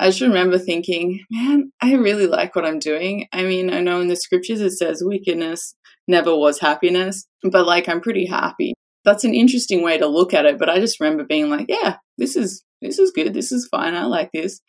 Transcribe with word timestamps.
I 0.00 0.06
just 0.06 0.22
remember 0.22 0.58
thinking, 0.58 1.20
man, 1.30 1.72
I 1.82 1.92
really 1.92 2.26
like 2.26 2.56
what 2.56 2.64
I'm 2.64 2.78
doing. 2.78 3.28
I 3.32 3.42
mean, 3.42 3.70
I 3.70 3.80
know 3.80 4.00
in 4.00 4.08
the 4.08 4.16
scriptures 4.16 4.62
it 4.62 4.70
says 4.70 5.02
wickedness 5.04 5.74
never 6.08 6.34
was 6.34 6.58
happiness, 6.58 7.26
but 7.42 7.66
like 7.66 7.86
I'm 7.86 8.00
pretty 8.00 8.24
happy. 8.24 8.72
That's 9.04 9.24
an 9.24 9.34
interesting 9.34 9.82
way 9.82 9.98
to 9.98 10.06
look 10.06 10.32
at 10.32 10.46
it, 10.46 10.58
but 10.58 10.70
I 10.70 10.80
just 10.80 11.00
remember 11.00 11.24
being 11.24 11.50
like, 11.50 11.66
yeah, 11.68 11.96
this 12.16 12.34
is 12.34 12.64
this 12.80 12.98
is 12.98 13.12
good. 13.14 13.34
This 13.34 13.52
is 13.52 13.68
fine. 13.70 13.94
I 13.94 14.06
like 14.06 14.30
this. 14.32 14.60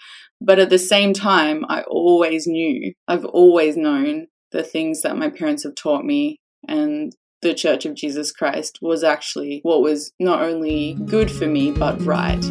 But 0.42 0.60
at 0.60 0.70
the 0.70 0.80
same 0.80 1.14
time, 1.14 1.64
I 1.70 1.84
always 1.84 2.46
knew, 2.46 2.94
I've 3.08 3.24
always 3.24 3.78
known 3.78 4.28
the 4.52 4.64
things 4.64 5.02
that 5.04 5.18
my 5.18 5.30
parents 5.30 5.64
have 5.64 5.76
taught 5.76 6.04
me 6.04 6.40
and 6.68 7.14
the 7.42 7.54
Church 7.54 7.86
of 7.86 7.96
Jesus 7.96 8.34
Christ 8.34 8.80
was 8.82 9.02
actually 9.02 9.62
what 9.64 9.82
was 9.82 10.12
not 10.20 10.42
only 10.42 10.98
good 11.06 11.32
for 11.32 11.48
me, 11.48 11.72
but 11.72 12.02
right. 12.02 12.44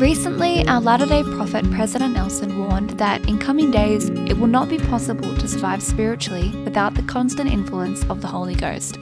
Recently, 0.00 0.66
our 0.66 0.80
Latter 0.80 1.06
day 1.06 1.22
Prophet 1.22 1.70
President 1.70 2.14
Nelson 2.14 2.58
warned 2.58 2.90
that 2.98 3.28
in 3.28 3.38
coming 3.38 3.70
days, 3.70 4.08
it 4.08 4.36
will 4.36 4.48
not 4.48 4.68
be 4.68 4.76
possible 4.76 5.36
to 5.36 5.46
survive 5.46 5.84
spiritually 5.84 6.50
without 6.64 6.94
the 6.94 7.02
constant 7.02 7.48
influence 7.48 8.02
of 8.06 8.20
the 8.20 8.26
Holy 8.26 8.56
Ghost. 8.56 8.98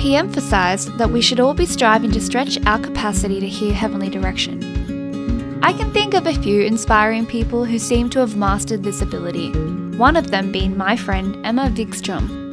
He 0.00 0.16
emphasised 0.16 0.98
that 0.98 1.10
we 1.10 1.20
should 1.20 1.38
all 1.38 1.54
be 1.54 1.64
striving 1.64 2.10
to 2.10 2.20
stretch 2.20 2.58
our 2.66 2.80
capacity 2.80 3.38
to 3.38 3.48
hear 3.48 3.72
heavenly 3.72 4.10
direction. 4.10 5.60
I 5.62 5.72
can 5.72 5.92
think 5.92 6.12
of 6.12 6.26
a 6.26 6.34
few 6.34 6.62
inspiring 6.62 7.24
people 7.24 7.64
who 7.64 7.78
seem 7.78 8.10
to 8.10 8.18
have 8.18 8.36
mastered 8.36 8.82
this 8.82 9.00
ability, 9.00 9.52
one 9.96 10.16
of 10.16 10.32
them 10.32 10.50
being 10.50 10.76
my 10.76 10.96
friend 10.96 11.46
Emma 11.46 11.70
Wikström, 11.70 12.47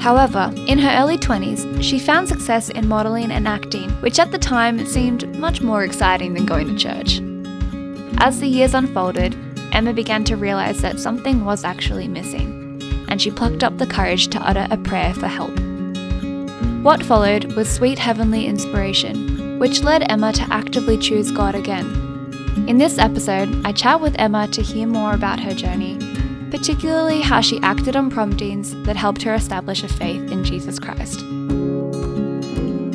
However, 0.00 0.50
in 0.66 0.78
her 0.78 0.98
early 0.98 1.18
20s, 1.18 1.82
she 1.82 1.98
found 1.98 2.26
success 2.26 2.70
in 2.70 2.88
modelling 2.88 3.30
and 3.30 3.46
acting, 3.46 3.90
which 4.00 4.18
at 4.18 4.30
the 4.30 4.38
time 4.38 4.86
seemed 4.86 5.28
much 5.36 5.60
more 5.60 5.84
exciting 5.84 6.32
than 6.32 6.46
going 6.46 6.68
to 6.68 6.74
church. 6.74 7.20
As 8.18 8.40
the 8.40 8.48
years 8.48 8.72
unfolded, 8.72 9.36
Emma 9.72 9.92
began 9.92 10.24
to 10.24 10.36
realise 10.36 10.80
that 10.80 10.98
something 10.98 11.44
was 11.44 11.64
actually 11.64 12.08
missing, 12.08 12.82
and 13.08 13.20
she 13.20 13.30
plucked 13.30 13.62
up 13.62 13.76
the 13.76 13.86
courage 13.86 14.28
to 14.28 14.40
utter 14.40 14.66
a 14.70 14.78
prayer 14.78 15.12
for 15.12 15.28
help. 15.28 15.58
What 16.82 17.04
followed 17.04 17.52
was 17.52 17.68
sweet 17.68 17.98
heavenly 17.98 18.46
inspiration, 18.46 19.58
which 19.58 19.82
led 19.82 20.10
Emma 20.10 20.32
to 20.32 20.46
actively 20.50 20.96
choose 20.96 21.30
God 21.30 21.54
again. 21.54 21.86
In 22.66 22.78
this 22.78 22.98
episode, 22.98 23.66
I 23.66 23.72
chat 23.72 24.00
with 24.00 24.16
Emma 24.18 24.48
to 24.48 24.62
hear 24.62 24.86
more 24.86 25.12
about 25.12 25.40
her 25.40 25.52
journey 25.52 25.98
particularly 26.50 27.20
how 27.20 27.40
she 27.40 27.60
acted 27.60 27.94
on 27.94 28.10
promptings 28.10 28.74
that 28.84 28.96
helped 28.96 29.22
her 29.22 29.34
establish 29.34 29.82
a 29.84 29.88
faith 29.88 30.30
in 30.30 30.44
Jesus 30.44 30.78
Christ. 30.78 31.20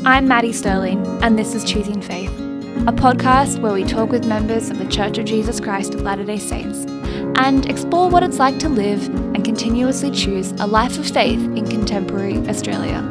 I'm 0.05 0.27
Maddie 0.27 0.53
Sterling, 0.53 1.05
and 1.23 1.39
this 1.39 1.55
is 1.55 1.63
Choosing 1.63 2.01
Faith, 2.01 2.29
a 2.29 2.91
podcast 2.91 3.61
where 3.61 3.73
we 3.73 3.83
talk 3.83 4.09
with 4.09 4.27
members 4.27 4.69
of 4.69 4.77
the 4.77 4.87
Church 4.87 5.17
of 5.17 5.25
Jesus 5.25 5.59
Christ 5.59 5.93
of 5.95 6.01
Latter 6.01 6.25
day 6.25 6.37
Saints 6.37 6.85
and 7.37 7.69
explore 7.69 8.09
what 8.09 8.23
it's 8.23 8.39
like 8.39 8.59
to 8.59 8.69
live 8.69 9.07
and 9.07 9.43
continuously 9.43 10.11
choose 10.11 10.51
a 10.53 10.67
life 10.67 10.99
of 10.99 11.07
faith 11.07 11.39
in 11.39 11.65
contemporary 11.67 12.37
Australia. 12.49 13.01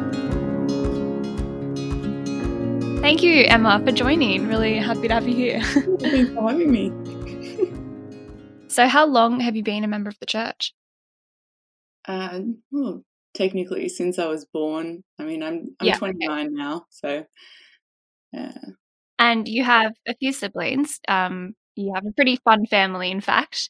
Thank 3.01 3.21
you, 3.21 3.45
Emma, 3.45 3.81
for 3.85 3.91
joining. 3.91 4.47
Really 4.47 4.77
happy 4.77 5.07
to 5.07 5.13
have 5.13 5.27
you 5.27 5.35
here. 5.35 5.61
Thanks 5.99 6.33
for 6.33 6.49
having 6.49 6.71
me. 6.71 7.14
So, 8.75 8.89
how 8.89 9.05
long 9.05 9.39
have 9.39 9.55
you 9.55 9.63
been 9.63 9.85
a 9.85 9.87
member 9.87 10.09
of 10.09 10.19
the 10.19 10.25
church? 10.25 10.73
Uh, 12.05 12.41
well, 12.71 13.03
technically, 13.33 13.87
since 13.87 14.19
I 14.19 14.27
was 14.27 14.43
born. 14.43 15.01
I 15.17 15.23
mean, 15.23 15.41
I'm 15.43 15.77
I'm 15.79 15.87
yeah, 15.87 15.95
29 15.95 16.47
okay. 16.47 16.49
now, 16.53 16.85
so 16.89 17.25
yeah. 18.33 18.51
And 19.17 19.47
you 19.47 19.63
have 19.63 19.93
a 20.05 20.13
few 20.15 20.33
siblings. 20.33 20.99
Um, 21.07 21.55
you 21.77 21.93
have 21.95 22.05
a 22.05 22.11
pretty 22.11 22.35
fun 22.43 22.65
family, 22.65 23.11
in 23.11 23.21
fact. 23.21 23.69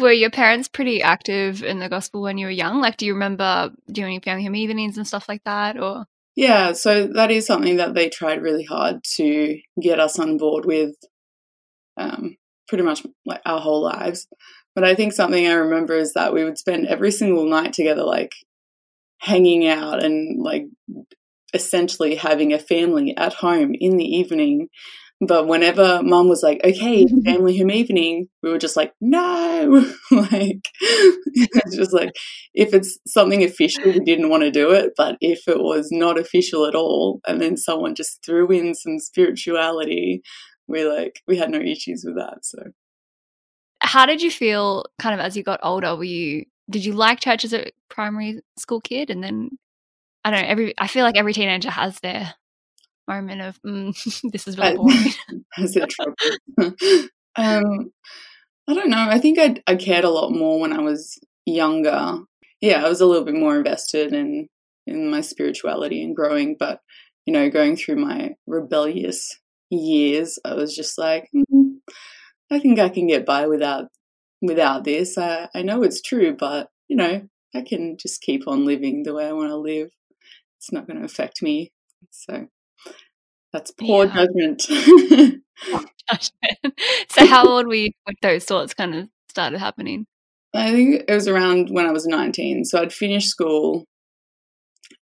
Were 0.00 0.10
your 0.10 0.30
parents 0.30 0.68
pretty 0.68 1.02
active 1.02 1.62
in 1.62 1.78
the 1.78 1.90
gospel 1.90 2.22
when 2.22 2.38
you 2.38 2.46
were 2.46 2.50
young? 2.50 2.80
Like, 2.80 2.96
do 2.96 3.04
you 3.04 3.12
remember 3.12 3.72
doing 3.92 4.22
family 4.22 4.44
home 4.44 4.54
evenings 4.54 4.96
and 4.96 5.06
stuff 5.06 5.28
like 5.28 5.44
that, 5.44 5.78
or? 5.78 6.06
Yeah, 6.34 6.72
so 6.72 7.08
that 7.08 7.30
is 7.30 7.44
something 7.44 7.76
that 7.76 7.92
they 7.92 8.08
tried 8.08 8.40
really 8.40 8.64
hard 8.64 9.04
to 9.16 9.60
get 9.82 10.00
us 10.00 10.18
on 10.18 10.38
board 10.38 10.64
with. 10.64 10.94
Um, 11.98 12.36
pretty 12.70 12.84
much 12.84 13.04
like 13.26 13.42
our 13.44 13.60
whole 13.60 13.82
lives. 13.82 14.26
But 14.74 14.84
I 14.84 14.94
think 14.94 15.12
something 15.12 15.46
I 15.46 15.54
remember 15.54 15.94
is 15.94 16.14
that 16.14 16.32
we 16.32 16.44
would 16.44 16.56
spend 16.56 16.86
every 16.86 17.10
single 17.10 17.44
night 17.44 17.72
together, 17.72 18.04
like 18.04 18.32
hanging 19.18 19.66
out 19.66 20.02
and 20.02 20.40
like 20.42 20.66
essentially 21.52 22.14
having 22.14 22.52
a 22.52 22.58
family 22.58 23.14
at 23.16 23.34
home 23.34 23.74
in 23.74 23.96
the 23.96 24.04
evening. 24.04 24.68
But 25.20 25.46
whenever 25.48 26.00
mum 26.02 26.28
was 26.28 26.42
like, 26.42 26.62
okay, 26.64 27.06
family 27.26 27.58
home 27.58 27.72
evening, 27.72 28.28
we 28.42 28.50
were 28.50 28.58
just 28.58 28.76
like, 28.76 28.94
no. 29.00 29.84
like, 30.10 30.64
it's 30.80 31.76
just 31.76 31.92
like, 31.92 32.12
if 32.54 32.72
it's 32.72 32.98
something 33.06 33.44
official, 33.44 33.84
we 33.84 34.00
didn't 34.00 34.30
want 34.30 34.44
to 34.44 34.50
do 34.50 34.70
it. 34.70 34.92
But 34.96 35.16
if 35.20 35.40
it 35.46 35.58
was 35.58 35.88
not 35.90 36.18
official 36.18 36.64
at 36.64 36.74
all, 36.74 37.20
and 37.26 37.40
then 37.40 37.58
someone 37.58 37.94
just 37.94 38.24
threw 38.24 38.48
in 38.48 38.74
some 38.74 38.98
spirituality, 38.98 40.22
we 40.70 40.84
like 40.84 41.22
we 41.26 41.36
had 41.36 41.50
no 41.50 41.60
issues 41.60 42.04
with 42.04 42.16
that. 42.16 42.44
So 42.44 42.58
how 43.82 44.06
did 44.06 44.22
you 44.22 44.30
feel 44.30 44.84
kind 44.98 45.14
of 45.18 45.20
as 45.20 45.36
you 45.36 45.42
got 45.42 45.60
older? 45.62 45.94
Were 45.96 46.04
you 46.04 46.46
did 46.70 46.84
you 46.84 46.92
like 46.92 47.20
church 47.20 47.44
as 47.44 47.52
a 47.52 47.70
primary 47.88 48.40
school 48.56 48.80
kid 48.80 49.10
and 49.10 49.22
then 49.22 49.50
I 50.24 50.30
don't 50.30 50.42
know, 50.42 50.48
every 50.48 50.74
I 50.78 50.86
feel 50.86 51.04
like 51.04 51.16
every 51.16 51.32
teenager 51.32 51.70
has 51.70 51.98
their 52.00 52.34
moment 53.08 53.40
of 53.40 53.60
mm, 53.62 54.30
this 54.32 54.46
is 54.46 54.56
really 54.56 54.76
boring. 55.58 55.72
their 55.74 55.86
trouble. 55.86 56.14
um 57.36 57.92
I 58.68 58.74
don't 58.74 58.90
know. 58.90 59.08
I 59.10 59.18
think 59.18 59.38
I 59.38 59.56
I 59.66 59.74
cared 59.74 60.04
a 60.04 60.10
lot 60.10 60.30
more 60.30 60.60
when 60.60 60.72
I 60.72 60.80
was 60.80 61.18
younger. 61.44 62.18
Yeah, 62.60 62.84
I 62.84 62.88
was 62.88 63.00
a 63.00 63.06
little 63.06 63.24
bit 63.24 63.34
more 63.34 63.56
invested 63.56 64.12
in 64.12 64.48
in 64.86 65.10
my 65.10 65.20
spirituality 65.20 66.02
and 66.02 66.14
growing, 66.14 66.56
but 66.58 66.80
you 67.26 67.32
know, 67.32 67.50
going 67.50 67.76
through 67.76 67.96
my 67.96 68.34
rebellious 68.46 69.39
years, 69.70 70.38
I 70.44 70.54
was 70.54 70.74
just 70.74 70.98
like, 70.98 71.28
mm, 71.34 71.78
I 72.50 72.58
think 72.58 72.78
I 72.78 72.88
can 72.88 73.06
get 73.06 73.24
by 73.24 73.46
without 73.46 73.88
without 74.42 74.84
this. 74.84 75.18
I, 75.18 75.48
I 75.54 75.62
know 75.62 75.82
it's 75.82 76.00
true, 76.00 76.36
but 76.36 76.68
you 76.88 76.96
know, 76.96 77.22
I 77.54 77.62
can 77.62 77.96
just 77.98 78.22
keep 78.22 78.46
on 78.48 78.64
living 78.64 79.02
the 79.02 79.14
way 79.14 79.26
I 79.26 79.32
want 79.32 79.50
to 79.50 79.56
live. 79.56 79.90
It's 80.58 80.72
not 80.72 80.86
going 80.86 80.98
to 80.98 81.04
affect 81.04 81.42
me. 81.42 81.72
So 82.10 82.46
that's 83.52 83.70
poor 83.72 84.06
yeah. 84.06 84.14
judgment. 84.14 84.62
so 87.08 87.26
how 87.26 87.46
old 87.46 87.66
were 87.66 87.74
you 87.74 87.90
when 88.04 88.16
those 88.22 88.44
thoughts 88.44 88.74
kind 88.74 88.94
of 88.94 89.08
started 89.28 89.58
happening? 89.58 90.06
I 90.54 90.72
think 90.72 91.04
it 91.06 91.14
was 91.14 91.28
around 91.28 91.70
when 91.70 91.86
I 91.86 91.92
was 91.92 92.06
19. 92.06 92.64
So 92.64 92.80
I'd 92.80 92.92
finished 92.92 93.28
school, 93.28 93.84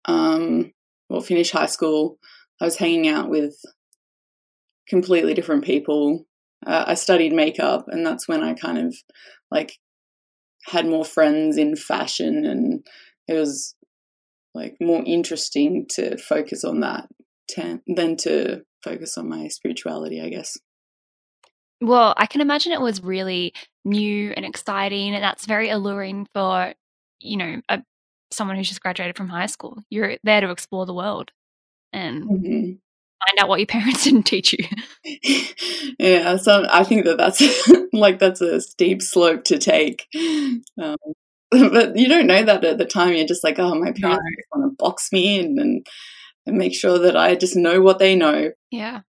um, 0.07 0.73
well, 1.09 1.21
finished 1.21 1.53
high 1.53 1.67
school. 1.67 2.19
I 2.61 2.65
was 2.65 2.77
hanging 2.77 3.07
out 3.09 3.29
with 3.29 3.55
completely 4.89 5.35
different 5.35 5.65
people. 5.65 6.27
Uh, 6.67 6.85
I 6.89 6.95
studied 6.95 7.33
makeup, 7.33 7.87
and 7.89 8.05
that's 8.05 8.27
when 8.27 8.43
I 8.43 8.55
kind 8.55 8.79
of 8.79 8.97
like 9.51 9.79
had 10.67 10.87
more 10.87 11.05
friends 11.05 11.57
in 11.57 11.77
fashion, 11.77 12.45
and 12.45 12.87
it 13.29 13.35
was 13.35 13.75
like 14.55 14.77
more 14.81 15.03
interesting 15.05 15.87
to 15.91 16.17
focus 16.17 16.65
on 16.65 16.81
that 16.81 17.09
ten- 17.49 17.83
than 17.87 18.17
to 18.19 18.63
focus 18.83 19.19
on 19.19 19.29
my 19.29 19.49
spirituality, 19.49 20.21
I 20.21 20.29
guess. 20.29 20.57
Well, 21.83 22.15
I 22.17 22.27
can 22.27 22.41
imagine 22.41 22.73
it 22.73 22.81
was 22.81 23.03
really 23.03 23.53
new 23.85 24.33
and 24.35 24.47
exciting, 24.47 25.15
and 25.15 25.23
that's 25.23 25.47
very 25.47 25.69
alluring 25.69 26.27
for 26.35 26.75
you 27.21 27.37
know 27.37 27.61
a, 27.69 27.83
someone 28.31 28.57
who's 28.57 28.69
just 28.69 28.81
graduated 28.81 29.17
from 29.17 29.29
high 29.29 29.47
school. 29.47 29.79
You're 29.91 30.17
there 30.25 30.41
to 30.41 30.51
explore 30.51 30.87
the 30.87 30.95
world, 30.95 31.31
and 31.93 32.25
mm-hmm 32.25 32.73
find 33.19 33.43
out 33.43 33.49
what 33.49 33.61
your 33.61 33.67
parents 33.67 34.05
didn't 34.05 34.25
teach 34.25 34.53
you. 34.53 34.65
yeah, 35.99 36.37
so 36.37 36.67
I 36.71 36.85
think 36.85 37.05
that 37.05 37.19
that's 37.19 37.43
like 37.93 38.19
that's 38.19 38.41
a 38.41 38.61
steep 38.61 39.03
slope 39.03 39.45
to 39.45 39.59
take. 39.59 40.07
Um, 40.81 40.97
but 41.51 41.97
you 41.97 42.09
don't 42.09 42.27
know 42.27 42.43
that 42.43 42.65
at 42.65 42.79
the 42.79 42.85
time. 42.85 43.15
You're 43.15 43.27
just 43.27 43.45
like, 43.45 43.59
oh, 43.59 43.75
my 43.75 43.93
parents 43.93 44.03
no. 44.03 44.61
want 44.61 44.73
to 44.73 44.77
box 44.77 45.13
me 45.13 45.39
in 45.39 45.59
and, 45.59 45.87
and 46.45 46.59
make 46.59 46.75
sure 46.75 46.99
that 46.99 47.17
I 47.17 47.35
just 47.35 47.57
know 47.57 47.81
what 47.81 47.99
they 47.99 48.17
know. 48.17 48.53
Yeah. 48.71 49.01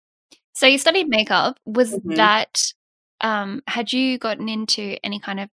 So 0.53 0.65
you 0.67 0.77
studied 0.77 1.07
makeup. 1.07 1.57
Was 1.65 1.93
mm-hmm. 1.93 2.15
that 2.15 2.73
um, 3.21 3.61
had 3.67 3.91
you 3.91 4.17
gotten 4.17 4.49
into 4.49 4.97
any 5.03 5.19
kind 5.19 5.39
of 5.39 5.49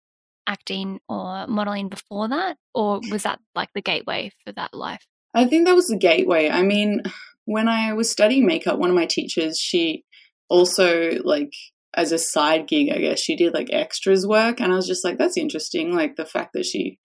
acting 0.45 0.99
or 1.07 1.47
modeling 1.47 1.89
before 1.89 2.27
that, 2.27 2.57
or 2.73 2.99
was 3.09 3.23
that 3.23 3.39
like 3.55 3.69
the 3.73 3.81
gateway 3.81 4.31
for 4.45 4.51
that 4.53 4.73
life? 4.73 5.05
I 5.33 5.45
think 5.45 5.65
that 5.65 5.75
was 5.75 5.87
the 5.87 5.97
gateway. 5.97 6.49
I 6.49 6.61
mean, 6.61 7.01
when 7.45 7.67
I 7.67 7.93
was 7.93 8.09
studying 8.09 8.45
makeup, 8.45 8.79
one 8.79 8.89
of 8.89 8.95
my 8.95 9.05
teachers, 9.05 9.59
she 9.59 10.03
also 10.49 11.11
like 11.23 11.51
as 11.95 12.11
a 12.11 12.17
side 12.17 12.67
gig, 12.67 12.89
I 12.91 12.97
guess 12.99 13.19
she 13.19 13.35
did 13.35 13.53
like 13.53 13.69
extras 13.71 14.25
work, 14.25 14.59
and 14.59 14.71
I 14.71 14.75
was 14.75 14.87
just 14.87 15.05
like, 15.05 15.17
that's 15.17 15.37
interesting. 15.37 15.93
Like 15.93 16.15
the 16.15 16.25
fact 16.25 16.53
that 16.53 16.65
she 16.65 16.99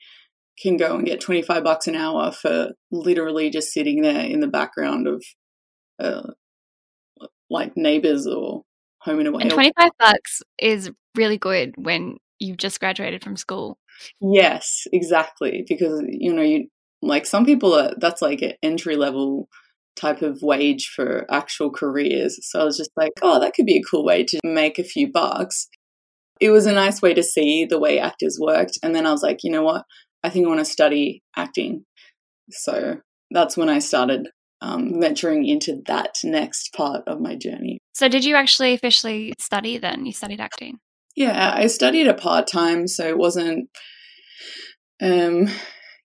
can 0.61 0.77
go 0.77 0.97
and 0.97 1.07
get 1.07 1.21
25 1.21 1.63
bucks 1.63 1.87
an 1.87 1.95
hour 1.95 2.33
for 2.33 2.71
literally 2.91 3.51
just 3.51 3.73
sitting 3.73 4.03
there 4.03 4.25
in 4.25 4.41
the 4.41 4.49
background 4.49 5.07
of 5.07 5.23
uh, 6.01 6.33
like 7.51 7.77
neighbors 7.77 8.27
or 8.27 8.63
home 9.01 9.21
and 9.21 9.29
away. 9.29 9.43
And 9.43 9.51
25 9.51 9.91
bucks 9.99 10.43
is 10.59 10.91
really 11.17 11.39
good 11.39 11.75
when 11.77 12.17
you've 12.39 12.57
just 12.57 12.81
graduated 12.81 13.23
from 13.23 13.37
school. 13.37 13.79
Yes, 14.21 14.87
exactly. 14.93 15.65
Because, 15.69 16.03
you 16.09 16.33
know, 16.33 16.43
you 16.43 16.69
like 17.03 17.27
some 17.27 17.45
people 17.45 17.75
are, 17.75 17.95
that's 17.99 18.23
like 18.23 18.43
an 18.43 18.55
entry 18.63 18.97
level 18.97 19.49
type 19.99 20.23
of 20.23 20.39
wage 20.43 20.91
for 20.95 21.27
actual 21.31 21.71
careers. 21.71 22.39
So 22.43 22.61
I 22.61 22.65
was 22.65 22.77
just 22.77 22.91
like, 22.97 23.13
oh, 23.23 23.41
that 23.41 23.55
could 23.55 23.67
be 23.67 23.79
a 23.79 23.83
cool 23.83 24.05
way 24.05 24.25
to 24.25 24.39
make 24.45 24.79
a 24.79 24.85
few 24.85 25.11
bucks. 25.11 25.69
It 26.41 26.51
was 26.51 26.67
a 26.67 26.73
nice 26.73 27.03
way 27.03 27.15
to 27.15 27.23
see 27.23 27.65
the 27.65 27.81
way 27.81 27.99
actors 27.99 28.39
worked. 28.41 28.79
And 28.83 28.95
then 28.95 29.07
I 29.07 29.13
was 29.13 29.23
like, 29.23 29.39
you 29.43 29.51
know 29.51 29.65
what? 29.65 29.85
I 30.23 30.31
think 30.31 30.47
I 30.47 30.49
want 30.49 30.61
to 30.61 30.65
study 30.65 31.23
acting. 31.37 31.85
So 32.51 32.99
that's 33.31 33.57
when 33.57 33.69
I 33.69 33.79
started 33.81 34.29
um, 34.61 35.01
venturing 35.01 35.47
into 35.47 35.83
that 35.87 36.19
next 36.25 36.73
part 36.75 37.03
of 37.07 37.21
my 37.21 37.37
journey. 37.37 37.79
So, 37.95 38.09
did 38.09 38.25
you 38.25 38.35
actually 38.35 38.75
officially 38.75 39.35
study 39.39 39.79
then? 39.79 40.07
You 40.07 40.13
studied 40.13 40.41
acting? 40.41 40.79
Yeah, 41.15 41.53
I 41.55 41.67
studied 41.67 42.07
a 42.07 42.15
part 42.15 42.47
time, 42.47 42.87
so 42.87 43.07
it 43.07 43.19
wasn't. 43.19 43.69
Um, 45.01 45.49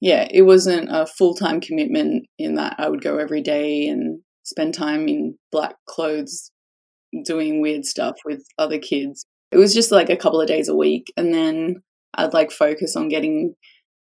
yeah, 0.04 0.28
it 0.30 0.42
wasn't 0.42 0.90
a 0.92 1.06
full 1.06 1.34
time 1.34 1.62
commitment 1.62 2.26
in 2.38 2.56
that 2.56 2.76
I 2.78 2.90
would 2.90 3.02
go 3.02 3.20
every 3.20 3.42
day 3.42 3.88
and 3.88 4.20
spend 4.44 4.74
time 4.74 5.08
in 5.08 5.38
black 5.50 5.76
clothes 5.88 6.52
doing 7.24 7.62
weird 7.62 7.86
stuff 7.86 8.16
with 8.26 8.44
other 8.58 8.80
kids. 8.80 9.26
It 9.54 9.58
was 9.58 9.74
just 9.74 9.94
like 9.94 10.10
a 10.10 10.18
couple 10.18 10.42
of 10.42 10.48
days 10.50 10.68
a 10.68 10.76
week, 10.76 11.06
and 11.16 11.34
then 11.34 11.78
I'd 12.16 12.34
like 12.34 12.52
focus 12.52 12.98
on 12.98 13.08
getting 13.08 13.54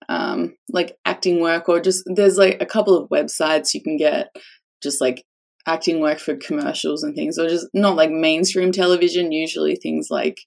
um, 0.08 0.56
like 0.70 0.96
acting 1.06 1.42
work 1.42 1.68
or 1.68 1.82
just 1.82 2.06
there's 2.06 2.38
like 2.38 2.62
a 2.62 2.66
couple 2.66 2.98
of 2.98 3.10
websites 3.10 3.74
you 3.74 3.84
can 3.84 3.98
get 3.98 4.30
just 4.82 5.02
like 5.02 5.26
acting 5.68 6.00
work 6.00 6.20
for 6.20 6.38
commercials 6.38 7.04
and 7.04 7.14
things 7.14 7.38
or 7.38 7.50
just 7.50 7.68
not 7.74 7.98
like 7.98 8.10
mainstream 8.10 8.72
television 8.72 9.34
usually 9.34 9.76
things 9.76 10.08
like 10.10 10.38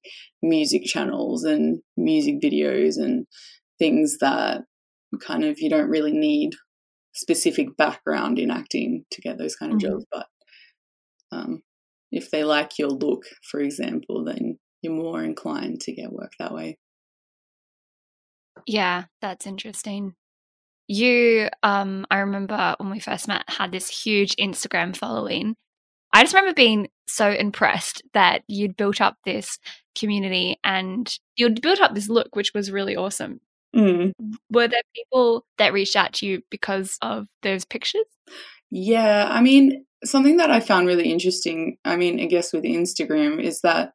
music 0.43 0.83
channels 0.85 1.45
and 1.45 1.81
music 1.99 2.37
videos 2.43 2.97
and 2.97 3.27
things 3.79 4.17
that 4.19 4.63
kind 5.19 5.45
of 5.45 5.61
you 5.61 5.69
don't 5.69 5.91
really 5.91 6.13
need 6.13 6.55
specific 7.13 7.77
background 7.77 8.39
in 8.39 8.51
acting 8.51 9.05
to 9.11 9.21
get 9.21 9.39
those 9.39 9.57
kind 9.57 9.73
of 9.73 9.79
mm-hmm. 9.79 9.91
jobs 9.91 10.07
but 10.11 10.27
um, 11.31 11.63
if 12.11 12.31
they 12.31 12.45
like 12.45 12.79
your 12.79 12.89
look 12.89 13.25
for 13.51 13.61
example 13.61 14.25
then 14.25 14.59
you're 14.81 14.93
more 14.93 15.23
inclined 15.23 15.81
to 15.81 15.93
get 15.93 16.13
work 16.13 16.33
that 16.39 16.53
way 16.53 16.79
yeah, 18.67 19.05
that's 19.21 19.47
interesting. 19.47 20.15
You, 20.89 21.49
um, 21.63 22.07
I 22.11 22.19
remember 22.19 22.75
when 22.79 22.91
we 22.91 23.01
first 23.01 23.29
met, 23.29 23.45
had 23.49 23.73
this 23.73 23.89
huge 23.89 24.37
Instagram 24.37 24.97
following. 24.97 25.57
I 26.13 26.23
just 26.23 26.35
remember 26.35 26.55
being 26.55 26.89
so 27.07 27.31
impressed 27.31 28.03
that 28.13 28.43
you'd 28.47 28.77
built 28.77 29.01
up 29.01 29.17
this 29.25 29.59
community 29.99 30.59
and 30.63 31.19
you'd 31.37 31.63
built 31.63 31.81
up 31.81 31.95
this 31.95 32.09
look, 32.09 32.37
which 32.37 32.53
was 32.55 32.71
really 32.71 32.97
awesome. 32.97 33.41
Mm. 33.75 34.13
Were 34.51 34.69
there 34.69 34.83
people 34.95 35.47
that 35.59 35.73
reached 35.73 35.97
out 35.97 36.13
to 36.15 36.27
you 36.27 36.43
because 36.51 36.99
of 37.01 37.27
those 37.43 37.65
pictures? 37.65 38.05
Yeah, 38.71 39.29
I 39.31 39.41
mean, 39.41 39.85
something 40.05 40.37
that 40.39 40.51
I 40.51 40.61
found 40.61 40.87
really 40.87 41.11
interesting, 41.11 41.77
I 41.85 41.97
mean, 41.97 42.21
I 42.21 42.27
guess 42.27 42.53
with 42.53 42.65
Instagram 42.65 43.43
is 43.43 43.61
that 43.63 43.93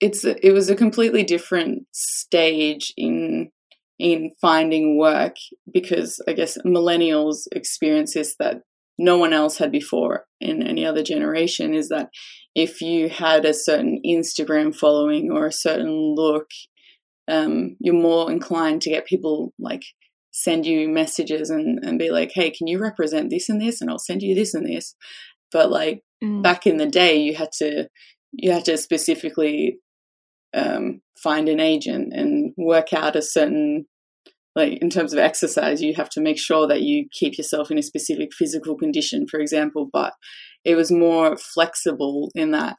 it's 0.00 0.24
it 0.24 0.52
was 0.52 0.70
a 0.70 0.76
completely 0.76 1.22
different 1.22 1.82
stage 1.92 2.92
in 2.96 3.50
in 3.98 4.32
finding 4.40 4.96
work 4.96 5.36
because 5.70 6.20
I 6.26 6.32
guess 6.32 6.56
millennials 6.64 7.42
experience 7.52 8.14
this 8.14 8.34
that 8.38 8.62
no 8.98 9.18
one 9.18 9.32
else 9.32 9.58
had 9.58 9.70
before 9.70 10.26
in 10.40 10.62
any 10.62 10.86
other 10.86 11.02
generation 11.02 11.74
is 11.74 11.88
that 11.88 12.08
if 12.54 12.80
you 12.80 13.08
had 13.08 13.44
a 13.44 13.54
certain 13.54 14.00
Instagram 14.04 14.74
following 14.74 15.30
or 15.30 15.46
a 15.46 15.52
certain 15.52 16.14
look, 16.16 16.48
um, 17.30 17.76
you're 17.80 17.94
more 17.94 18.30
inclined 18.30 18.82
to 18.82 18.90
get 18.90 19.06
people 19.06 19.52
like 19.58 19.82
send 20.32 20.66
you 20.66 20.88
messages 20.88 21.50
and, 21.50 21.84
and 21.84 21.98
be 21.98 22.10
like, 22.10 22.30
hey, 22.34 22.50
can 22.50 22.66
you 22.66 22.78
represent 22.78 23.30
this 23.30 23.48
and 23.48 23.60
this? 23.60 23.80
And 23.80 23.90
I'll 23.90 23.98
send 23.98 24.22
you 24.22 24.34
this 24.34 24.54
and 24.54 24.66
this. 24.66 24.94
But 25.52 25.70
like 25.70 26.02
mm. 26.22 26.42
back 26.42 26.66
in 26.66 26.76
the 26.76 26.86
day, 26.86 27.16
you 27.16 27.34
had 27.34 27.50
to 27.58 27.88
you 28.32 28.52
had 28.52 28.64
to 28.66 28.76
specifically 28.76 29.78
um, 30.54 31.00
find 31.22 31.48
an 31.48 31.60
agent 31.60 32.12
and 32.12 32.52
work 32.56 32.92
out 32.92 33.16
a 33.16 33.22
certain 33.22 33.86
like 34.56 34.78
in 34.80 34.90
terms 34.90 35.12
of 35.12 35.18
exercise 35.18 35.80
you 35.80 35.94
have 35.94 36.10
to 36.10 36.20
make 36.20 36.38
sure 36.38 36.66
that 36.66 36.82
you 36.82 37.06
keep 37.12 37.38
yourself 37.38 37.70
in 37.70 37.78
a 37.78 37.82
specific 37.82 38.30
physical 38.36 38.76
condition 38.76 39.26
for 39.30 39.38
example 39.38 39.88
but 39.92 40.12
it 40.64 40.74
was 40.74 40.90
more 40.90 41.36
flexible 41.36 42.30
in 42.34 42.50
that 42.50 42.76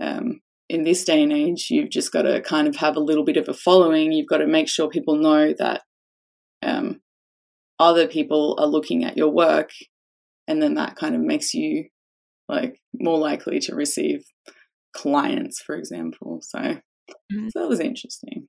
um, 0.00 0.40
in 0.70 0.84
this 0.84 1.04
day 1.04 1.22
and 1.22 1.32
age 1.32 1.68
you've 1.70 1.90
just 1.90 2.12
got 2.12 2.22
to 2.22 2.40
kind 2.42 2.68
of 2.68 2.76
have 2.76 2.96
a 2.96 3.00
little 3.00 3.24
bit 3.24 3.36
of 3.36 3.48
a 3.48 3.54
following 3.54 4.12
you've 4.12 4.28
got 4.28 4.38
to 4.38 4.46
make 4.46 4.68
sure 4.68 4.88
people 4.88 5.16
know 5.16 5.52
that 5.58 5.82
um, 6.62 7.00
other 7.78 8.06
people 8.06 8.56
are 8.58 8.66
looking 8.66 9.04
at 9.04 9.16
your 9.16 9.30
work 9.30 9.70
and 10.46 10.62
then 10.62 10.74
that 10.74 10.96
kind 10.96 11.14
of 11.14 11.20
makes 11.20 11.54
you 11.54 11.84
like 12.48 12.80
more 12.94 13.18
likely 13.18 13.58
to 13.58 13.74
receive 13.74 14.24
clients 14.94 15.60
for 15.60 15.76
example 15.76 16.40
so 16.42 16.76
Mm-hmm. 17.32 17.48
So 17.48 17.60
that 17.60 17.68
was 17.68 17.80
interesting. 17.80 18.48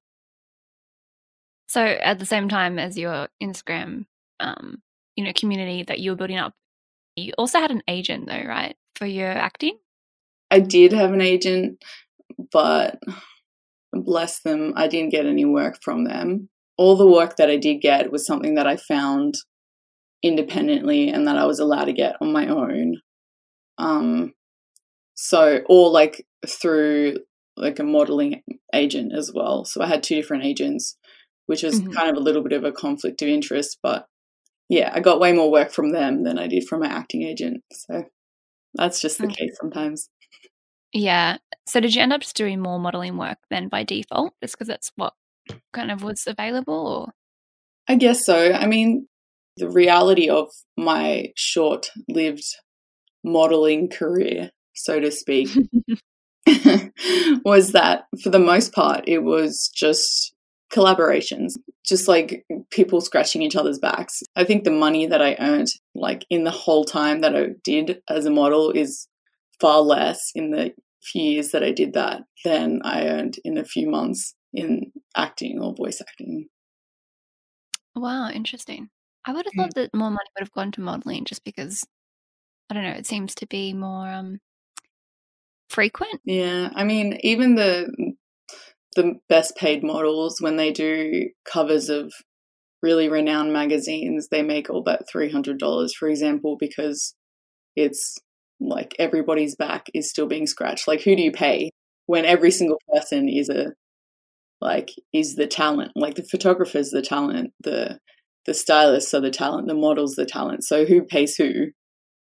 So 1.68 1.82
at 1.82 2.20
the 2.20 2.26
same 2.26 2.50
time 2.50 2.78
as 2.78 2.98
your 2.98 3.30
Instagram, 3.42 4.06
um, 4.40 4.82
you 5.16 5.24
know, 5.24 5.32
community 5.36 5.84
that 5.84 6.00
you 6.00 6.12
were 6.12 6.18
building 6.18 6.38
up, 6.38 6.54
you 7.16 7.34
also 7.38 7.60
had 7.60 7.72
an 7.72 7.84
agent 7.88 8.28
though, 8.28 8.44
right, 8.46 8.76
for 8.96 9.06
your 9.06 9.30
acting? 9.30 9.78
I 10.50 10.60
did 10.60 10.92
have 10.92 11.14
an 11.14 11.22
agent, 11.22 11.82
but 12.52 13.00
bless 13.94 14.42
them, 14.42 14.74
I 14.76 14.88
didn't 14.88 15.12
get 15.12 15.26
any 15.26 15.46
work 15.46 15.78
from 15.84 16.06
them. 16.06 16.50
All 16.78 16.96
the 16.96 17.08
work 17.08 17.36
that 17.38 17.50
I 17.50 17.58
did 17.58 17.82
get 17.82 18.12
was 18.12 18.26
something 18.26 18.56
that 18.56 18.68
I 18.68 18.78
found 18.78 19.36
independently 20.24 21.10
and 21.10 21.28
that 21.28 21.38
I 21.38 21.46
was 21.46 21.60
allowed 21.60 21.86
to 21.86 21.94
get 21.94 22.16
on 22.22 22.32
my 22.32 22.48
own. 22.48 22.96
Um, 23.78 24.34
so, 25.16 25.62
or 25.68 25.90
like 25.90 26.26
through 26.48 27.18
like 27.58 27.80
a 27.80 27.84
modeling 27.84 28.42
agent 28.74 29.14
as 29.16 29.32
well. 29.34 29.66
So 29.66 29.82
I 29.82 29.88
had 29.88 30.04
two 30.04 30.16
different 30.16 30.46
agents, 30.46 30.98
which 31.46 31.64
was 31.64 31.80
mm-hmm. 31.80 31.92
kind 31.92 32.10
of 32.10 32.18
a 32.18 32.22
little 32.22 32.44
bit 32.44 32.54
of 32.54 32.64
a 32.64 32.72
conflict 32.72 33.22
of 33.22 33.28
interest. 33.28 33.78
But 33.84 34.06
yeah, 34.70 34.92
I 34.94 35.00
got 35.00 35.20
way 35.20 35.34
more 35.34 35.52
work 35.52 35.72
from 35.72 35.92
them 35.92 36.24
than 36.24 36.40
I 36.40 36.48
did 36.48 36.68
from 36.68 36.80
my 36.82 36.88
acting 36.88 37.24
agent. 37.24 37.62
So 37.74 38.06
that's 38.76 39.02
just 39.02 39.18
the 39.18 39.26
okay. 39.26 39.48
case 39.48 39.58
sometimes. 39.60 40.10
Yeah. 40.94 41.38
So 41.66 41.80
did 41.80 41.96
you 41.96 42.02
end 42.02 42.14
up 42.14 42.22
just 42.22 42.36
doing 42.36 42.60
more 42.60 42.80
modeling 42.80 43.18
work 43.18 43.38
then 43.50 43.70
by 43.70 43.84
default, 43.84 44.34
just 44.42 44.56
because 44.56 44.68
that's 44.68 44.92
what 44.96 45.14
kind 45.74 45.92
of 45.92 46.04
was 46.04 46.26
available? 46.28 46.74
Or? 47.08 47.14
I 47.88 47.96
guess 47.96 48.26
so. 48.26 48.52
I 48.54 48.68
mean, 48.68 49.08
the 49.58 49.70
reality 49.70 50.30
of 50.30 50.50
my 50.78 51.28
short 51.36 51.90
lived 52.08 52.46
modeling 53.24 53.90
career, 53.90 54.52
so 54.74 55.00
to 55.00 55.12
speak, 55.12 55.50
was 57.46 57.72
that 57.72 58.06
for 58.22 58.30
the 58.30 58.40
most 58.40 58.74
part, 58.74 59.04
it 59.08 59.20
was 59.20 59.70
just 59.74 60.34
collaborations, 60.74 61.54
just 61.86 62.08
like 62.08 62.46
people 62.72 63.02
scratching 63.02 63.42
each 63.42 63.56
other's 63.56 63.80
backs. 63.80 64.24
I 64.36 64.44
think 64.44 64.64
the 64.64 64.72
money 64.72 65.06
that 65.06 65.22
I 65.22 65.36
earned, 65.40 65.68
like 65.94 66.26
in 66.30 66.44
the 66.44 66.52
whole 66.52 66.86
time 66.86 67.22
that 67.22 67.36
I 67.36 67.50
did 67.64 68.02
as 68.10 68.26
a 68.26 68.32
model, 68.32 68.72
is 68.72 69.08
far 69.62 69.82
less 69.82 70.32
in 70.36 70.52
the 70.52 70.74
few 71.04 71.24
years 71.24 71.52
that 71.52 71.64
I 71.64 71.72
did 71.72 71.94
that 71.94 72.24
than 72.44 72.82
I 72.84 73.08
earned 73.08 73.38
in 73.46 73.58
a 73.58 73.66
few 73.66 73.90
months 73.90 74.36
in 74.54 74.92
acting 75.16 75.60
or 75.62 75.74
voice 75.74 76.02
acting. 76.02 76.48
Wow, 77.96 78.30
interesting. 78.30 78.90
I 79.26 79.34
would 79.34 79.46
have 79.46 79.54
thought 79.54 79.76
that 79.76 79.94
more 79.94 80.10
money 80.10 80.28
would 80.36 80.42
have 80.46 80.52
gone 80.52 80.72
to 80.74 80.82
modeling 80.82 81.26
just 81.26 81.44
because 81.44 81.86
I 82.70 82.74
don't 82.74 82.84
know, 82.84 82.92
it 82.92 83.08
seems 83.08 83.36
to 83.36 83.48
be 83.48 83.74
more 83.74 84.08
um 84.10 84.40
frequent. 85.70 86.22
Yeah, 86.26 86.70
I 86.76 86.84
mean, 86.84 87.18
even 87.22 87.56
the 87.56 88.14
the 88.96 89.16
best 89.30 89.56
paid 89.56 89.84
models 89.84 90.38
when 90.42 90.58
they 90.58 90.72
do 90.72 91.30
covers 91.46 91.90
of 91.90 92.12
really 92.82 93.10
renowned 93.10 93.54
magazines, 93.54 94.28
they 94.30 94.42
make 94.42 94.70
all 94.70 94.84
but 94.84 95.08
three 95.10 95.32
hundred 95.32 95.60
dollars, 95.60 95.94
for 95.94 96.10
example, 96.10 96.58
because 96.60 97.16
it's 97.76 98.18
like 98.62 98.96
everybody's 99.00 99.56
back 99.56 99.88
is 99.94 100.10
still 100.10 100.28
being 100.28 100.48
scratched. 100.48 100.88
Like, 100.88 101.02
who 101.02 101.16
do 101.16 101.22
you 101.22 101.32
pay 101.32 101.72
when 102.06 102.26
every 102.26 102.52
single 102.52 102.80
person 102.94 103.28
is 103.28 103.50
a 103.50 103.74
like 104.62 104.92
is 105.12 105.36
the 105.36 105.48
talent? 105.48 105.92
Like 105.96 106.16
the 106.16 106.24
photographer's 106.24 106.92
the 106.92 107.02
talent, 107.02 107.52
the 107.60 108.00
the 108.46 108.54
stylists 108.54 109.14
are 109.14 109.22
the 109.22 109.32
talent, 109.32 109.68
the 109.68 109.74
models 109.74 110.16
the 110.16 110.26
talent. 110.26 110.64
So 110.64 110.86
who 110.86 111.04
pays 111.04 111.36
who? 111.36 111.68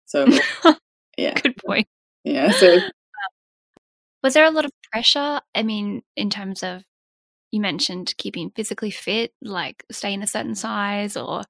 So 0.06 0.26
yeah, 1.18 1.34
good 1.34 1.56
point. 1.64 1.88
Yeah, 2.24 2.52
so 2.52 2.74
um, 2.76 2.82
was 4.22 4.34
there 4.34 4.44
a 4.44 4.50
lot 4.50 4.64
of 4.64 4.70
pressure? 4.92 5.40
I 5.54 5.62
mean, 5.62 6.02
in 6.16 6.30
terms 6.30 6.62
of 6.62 6.82
you 7.50 7.60
mentioned 7.60 8.14
keeping 8.18 8.50
physically 8.54 8.90
fit, 8.90 9.32
like 9.42 9.84
staying 9.90 10.22
a 10.22 10.26
certain 10.26 10.54
size 10.54 11.16
or 11.16 11.42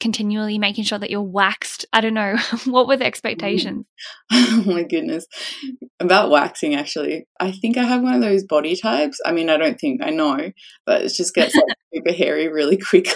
continually 0.00 0.58
making 0.58 0.84
sure 0.84 0.98
that 0.98 1.10
you're 1.10 1.22
waxed. 1.22 1.86
I 1.92 2.00
don't 2.00 2.14
know. 2.14 2.36
what 2.66 2.86
were 2.86 2.96
the 2.96 3.06
expectations? 3.06 3.86
oh 4.32 4.62
my 4.66 4.82
goodness. 4.82 5.26
About 6.00 6.30
waxing, 6.30 6.74
actually, 6.74 7.26
I 7.40 7.52
think 7.52 7.76
I 7.76 7.84
have 7.84 8.02
one 8.02 8.14
of 8.14 8.20
those 8.20 8.44
body 8.44 8.76
types. 8.76 9.18
I 9.24 9.32
mean, 9.32 9.48
I 9.48 9.56
don't 9.56 9.78
think 9.78 10.02
I 10.02 10.10
know, 10.10 10.52
but 10.84 11.02
it 11.02 11.12
just 11.14 11.34
gets 11.34 11.54
like 11.54 11.64
super 11.94 12.12
hairy 12.12 12.48
really 12.48 12.78
quickly. 12.78 13.14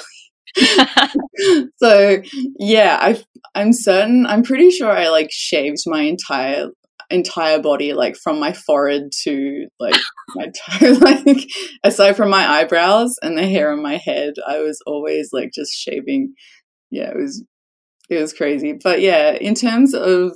so 1.77 2.23
yeah, 2.59 2.99
I 3.01 3.23
I'm 3.55 3.73
certain. 3.73 4.27
I'm 4.27 4.43
pretty 4.43 4.71
sure 4.71 4.91
I 4.91 5.09
like 5.09 5.29
shaved 5.31 5.79
my 5.87 6.03
entire 6.03 6.69
entire 7.11 7.61
body, 7.61 7.93
like 7.93 8.17
from 8.17 8.39
my 8.39 8.53
forehead 8.53 9.11
to 9.25 9.67
like 9.79 9.97
my 10.35 10.47
toe. 10.47 10.93
like 11.01 11.47
aside 11.85 12.17
from 12.17 12.31
my 12.31 12.49
eyebrows 12.49 13.17
and 13.23 13.37
the 13.37 13.47
hair 13.47 13.73
on 13.73 13.83
my 13.83 13.97
head, 13.97 14.35
I 14.47 14.59
was 14.61 14.81
always 14.87 15.31
like 15.33 15.51
just 15.53 15.73
shaving. 15.73 16.35
Yeah, 16.91 17.11
it 17.11 17.17
was 17.17 17.45
it 18.09 18.21
was 18.21 18.33
crazy. 18.33 18.79
But 18.83 19.01
yeah, 19.01 19.33
in 19.33 19.55
terms 19.55 19.95
of 19.95 20.33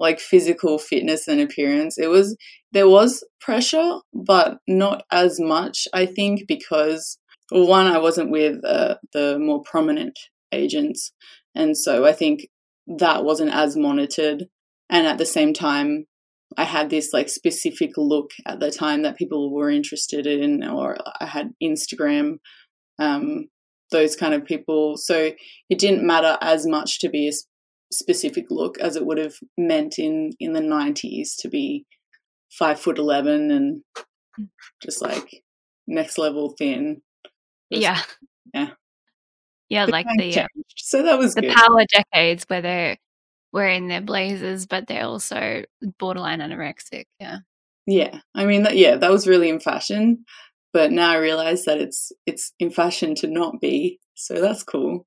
like 0.00 0.20
physical 0.20 0.78
fitness 0.78 1.28
and 1.28 1.40
appearance, 1.40 1.98
it 1.98 2.08
was 2.08 2.36
there 2.72 2.88
was 2.88 3.24
pressure, 3.40 3.98
but 4.12 4.58
not 4.66 5.04
as 5.10 5.40
much. 5.40 5.88
I 5.92 6.06
think 6.06 6.42
because 6.46 7.18
one, 7.50 7.86
I 7.86 7.98
wasn't 7.98 8.30
with 8.30 8.64
uh, 8.64 8.96
the 9.12 9.38
more 9.38 9.62
prominent 9.62 10.18
agents, 10.52 11.12
and 11.54 11.76
so 11.76 12.04
I 12.04 12.12
think 12.12 12.48
that 12.86 13.24
wasn't 13.24 13.52
as 13.52 13.76
monitored 13.76 14.46
and 14.90 15.06
at 15.06 15.18
the 15.18 15.26
same 15.26 15.52
time 15.52 16.06
I 16.56 16.64
had 16.64 16.88
this 16.90 17.12
like 17.12 17.28
specific 17.28 17.90
look 17.96 18.30
at 18.46 18.60
the 18.60 18.70
time 18.70 19.02
that 19.02 19.18
people 19.18 19.52
were 19.52 19.70
interested 19.70 20.26
in, 20.26 20.66
or 20.66 20.96
I 21.20 21.26
had 21.26 21.50
Instagram, 21.62 22.38
um, 22.98 23.48
those 23.90 24.16
kind 24.16 24.34
of 24.34 24.44
people. 24.44 24.96
So 24.96 25.32
it 25.70 25.78
didn't 25.78 26.06
matter 26.06 26.36
as 26.40 26.66
much 26.66 26.98
to 27.00 27.08
be 27.08 27.28
a 27.28 27.32
specific 27.92 28.46
look 28.50 28.78
as 28.78 28.96
it 28.96 29.06
would 29.06 29.18
have 29.18 29.34
meant 29.56 29.98
in 29.98 30.32
in 30.38 30.52
the 30.52 30.60
nineties 30.60 31.36
to 31.36 31.48
be 31.48 31.86
five 32.50 32.78
foot 32.78 32.98
eleven 32.98 33.50
and 33.50 33.82
just 34.82 35.00
like 35.00 35.42
next 35.86 36.18
level 36.18 36.54
thin. 36.58 37.00
yeah, 37.70 38.00
yeah, 38.52 38.70
yeah, 39.68 39.84
like 39.84 40.06
the 40.16 40.40
uh, 40.40 40.46
so 40.76 41.02
that 41.02 41.18
was 41.18 41.34
the 41.34 41.42
good. 41.42 41.54
power 41.54 41.84
decades 41.92 42.44
where 42.48 42.62
they're 42.62 42.96
wearing 43.52 43.88
their 43.88 44.00
blazers, 44.00 44.66
but 44.66 44.86
they're 44.86 45.04
also 45.04 45.64
borderline 45.98 46.40
anorexic. 46.40 47.04
Yeah. 47.20 47.38
Yeah. 47.86 48.20
I 48.34 48.44
mean, 48.44 48.64
that, 48.64 48.76
yeah, 48.76 48.96
that 48.96 49.10
was 49.10 49.26
really 49.26 49.48
in 49.48 49.60
fashion, 49.60 50.24
but 50.72 50.92
now 50.92 51.10
I 51.10 51.16
realize 51.16 51.64
that 51.64 51.78
it's 51.78 52.12
it's 52.26 52.52
in 52.58 52.70
fashion 52.70 53.14
to 53.16 53.26
not 53.26 53.60
be. 53.60 54.00
So 54.14 54.34
that's 54.34 54.62
cool. 54.62 55.06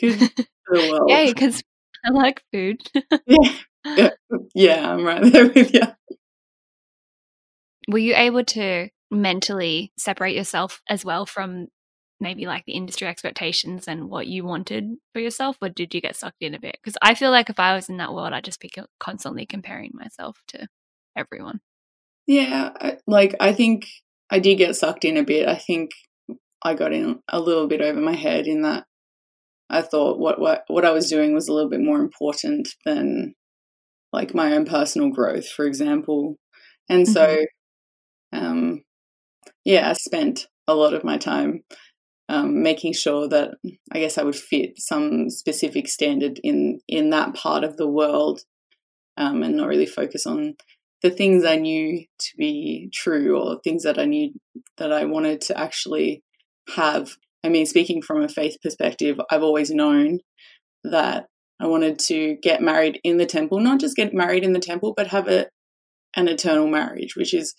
Good 0.00 0.18
for 0.66 0.78
the 0.78 0.88
world. 0.90 1.10
yeah, 1.10 1.26
because 1.26 1.62
I 2.04 2.10
like 2.10 2.42
food. 2.52 2.80
yeah. 3.26 3.58
yeah. 3.84 4.10
Yeah, 4.54 4.92
I'm 4.92 5.04
right 5.04 5.32
there 5.32 5.46
with 5.46 5.74
you. 5.74 5.82
Were 7.88 7.98
you 7.98 8.14
able 8.14 8.44
to 8.44 8.88
mentally 9.10 9.92
separate 9.98 10.34
yourself 10.34 10.80
as 10.88 11.04
well 11.04 11.26
from 11.26 11.68
maybe 12.18 12.46
like 12.46 12.64
the 12.64 12.72
industry 12.72 13.06
expectations 13.06 13.86
and 13.86 14.08
what 14.08 14.26
you 14.26 14.44
wanted 14.44 14.88
for 15.12 15.20
yourself 15.20 15.58
or 15.60 15.68
did 15.68 15.92
you 15.92 16.00
get 16.00 16.16
sucked 16.16 16.40
in 16.40 16.54
a 16.54 16.58
bit 16.58 16.78
because 16.82 16.96
i 17.02 17.12
feel 17.14 17.30
like 17.30 17.50
if 17.50 17.58
i 17.58 17.74
was 17.74 17.88
in 17.88 17.98
that 17.98 18.14
world 18.14 18.32
i'd 18.32 18.44
just 18.44 18.60
be 18.60 18.70
constantly 19.00 19.44
comparing 19.44 19.90
myself 19.92 20.38
to 20.46 20.66
everyone 21.16 21.60
yeah 22.26 22.70
like 23.06 23.34
i 23.40 23.52
think 23.52 23.86
i 24.32 24.38
did 24.38 24.56
get 24.56 24.74
sucked 24.74 25.04
in 25.04 25.16
a 25.16 25.22
bit 25.22 25.48
i 25.48 25.54
think 25.54 25.90
i 26.64 26.74
got 26.74 26.92
in 26.92 27.20
a 27.28 27.40
little 27.40 27.68
bit 27.68 27.80
over 27.80 28.00
my 28.00 28.14
head 28.14 28.46
in 28.46 28.62
that 28.62 28.84
i 29.70 29.80
thought 29.80 30.18
what 30.18 30.40
what 30.40 30.64
what 30.66 30.84
i 30.84 30.90
was 30.90 31.08
doing 31.08 31.32
was 31.32 31.48
a 31.48 31.52
little 31.52 31.70
bit 31.70 31.80
more 31.80 32.00
important 32.00 32.68
than 32.84 33.34
like 34.12 34.34
my 34.34 34.52
own 34.52 34.64
personal 34.64 35.10
growth 35.10 35.48
for 35.48 35.64
example 35.64 36.36
and 36.88 37.06
so 37.06 37.36
mm-hmm. 38.34 38.44
um 38.44 38.82
yeah 39.64 39.88
i 39.88 39.92
spent 39.92 40.46
a 40.66 40.74
lot 40.74 40.94
of 40.94 41.04
my 41.04 41.16
time 41.16 41.62
um, 42.32 42.62
making 42.62 42.94
sure 42.94 43.28
that 43.28 43.50
I 43.92 44.00
guess 44.00 44.16
I 44.16 44.22
would 44.22 44.36
fit 44.36 44.78
some 44.78 45.28
specific 45.28 45.86
standard 45.86 46.40
in 46.42 46.80
in 46.88 47.10
that 47.10 47.34
part 47.34 47.62
of 47.62 47.76
the 47.76 47.88
world, 47.88 48.40
um, 49.18 49.42
and 49.42 49.56
not 49.56 49.68
really 49.68 49.86
focus 49.86 50.26
on 50.26 50.54
the 51.02 51.10
things 51.10 51.44
I 51.44 51.56
knew 51.56 52.04
to 52.18 52.36
be 52.36 52.88
true 52.92 53.38
or 53.38 53.60
things 53.60 53.82
that 53.82 53.98
I 53.98 54.04
knew 54.04 54.32
that 54.78 54.92
I 54.92 55.04
wanted 55.04 55.40
to 55.42 55.58
actually 55.58 56.22
have. 56.74 57.16
I 57.44 57.48
mean, 57.48 57.66
speaking 57.66 58.02
from 58.02 58.22
a 58.22 58.28
faith 58.28 58.56
perspective, 58.62 59.20
I've 59.30 59.42
always 59.42 59.70
known 59.70 60.20
that 60.84 61.26
I 61.60 61.66
wanted 61.66 61.98
to 62.00 62.36
get 62.42 62.62
married 62.62 63.00
in 63.04 63.16
the 63.16 63.26
temple, 63.26 63.60
not 63.60 63.80
just 63.80 63.96
get 63.96 64.14
married 64.14 64.44
in 64.44 64.52
the 64.52 64.60
temple, 64.60 64.94
but 64.96 65.08
have 65.08 65.28
a 65.28 65.46
an 66.14 66.28
eternal 66.28 66.66
marriage, 66.66 67.16
which 67.16 67.32
is 67.32 67.54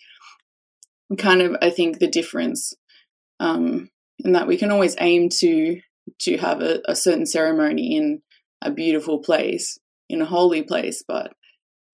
kind 1.17 1.41
of 1.41 1.55
I 1.61 1.69
think 1.69 1.99
the 1.99 2.07
difference 2.07 2.73
um, 3.39 3.89
in 4.19 4.33
that 4.33 4.47
we 4.47 4.57
can 4.57 4.71
always 4.71 4.95
aim 4.99 5.29
to 5.39 5.81
to 6.19 6.37
have 6.37 6.61
a, 6.61 6.81
a 6.87 6.95
certain 6.95 7.25
ceremony 7.25 7.95
in 7.95 8.21
a 8.61 8.71
beautiful 8.71 9.19
place, 9.19 9.77
in 10.09 10.21
a 10.21 10.25
holy 10.25 10.63
place, 10.63 11.03
but 11.07 11.33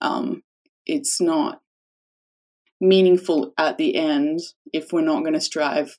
um, 0.01 0.41
it's 0.86 1.19
not 1.21 1.62
meaningful 2.81 3.53
at 3.57 3.77
the 3.77 3.95
end 3.95 4.39
if 4.71 4.91
we're 4.93 5.01
not 5.01 5.21
going 5.21 5.33
to 5.33 5.41
strive 5.41 5.98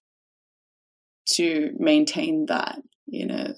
to 1.26 1.70
maintain 1.78 2.46
that 2.46 2.78
in 3.08 3.30
a 3.30 3.54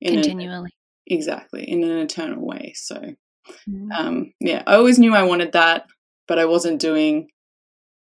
in 0.00 0.22
continually 0.22 0.70
a, 1.10 1.14
exactly 1.14 1.64
in 1.64 1.82
an 1.82 1.98
eternal 1.98 2.44
way. 2.44 2.72
So, 2.76 2.96
mm-hmm. 2.96 3.92
um, 3.92 4.32
yeah, 4.40 4.62
I 4.66 4.74
always 4.74 4.98
knew 4.98 5.14
I 5.14 5.22
wanted 5.22 5.52
that, 5.52 5.86
but 6.28 6.38
I 6.38 6.44
wasn't 6.44 6.80
doing 6.80 7.28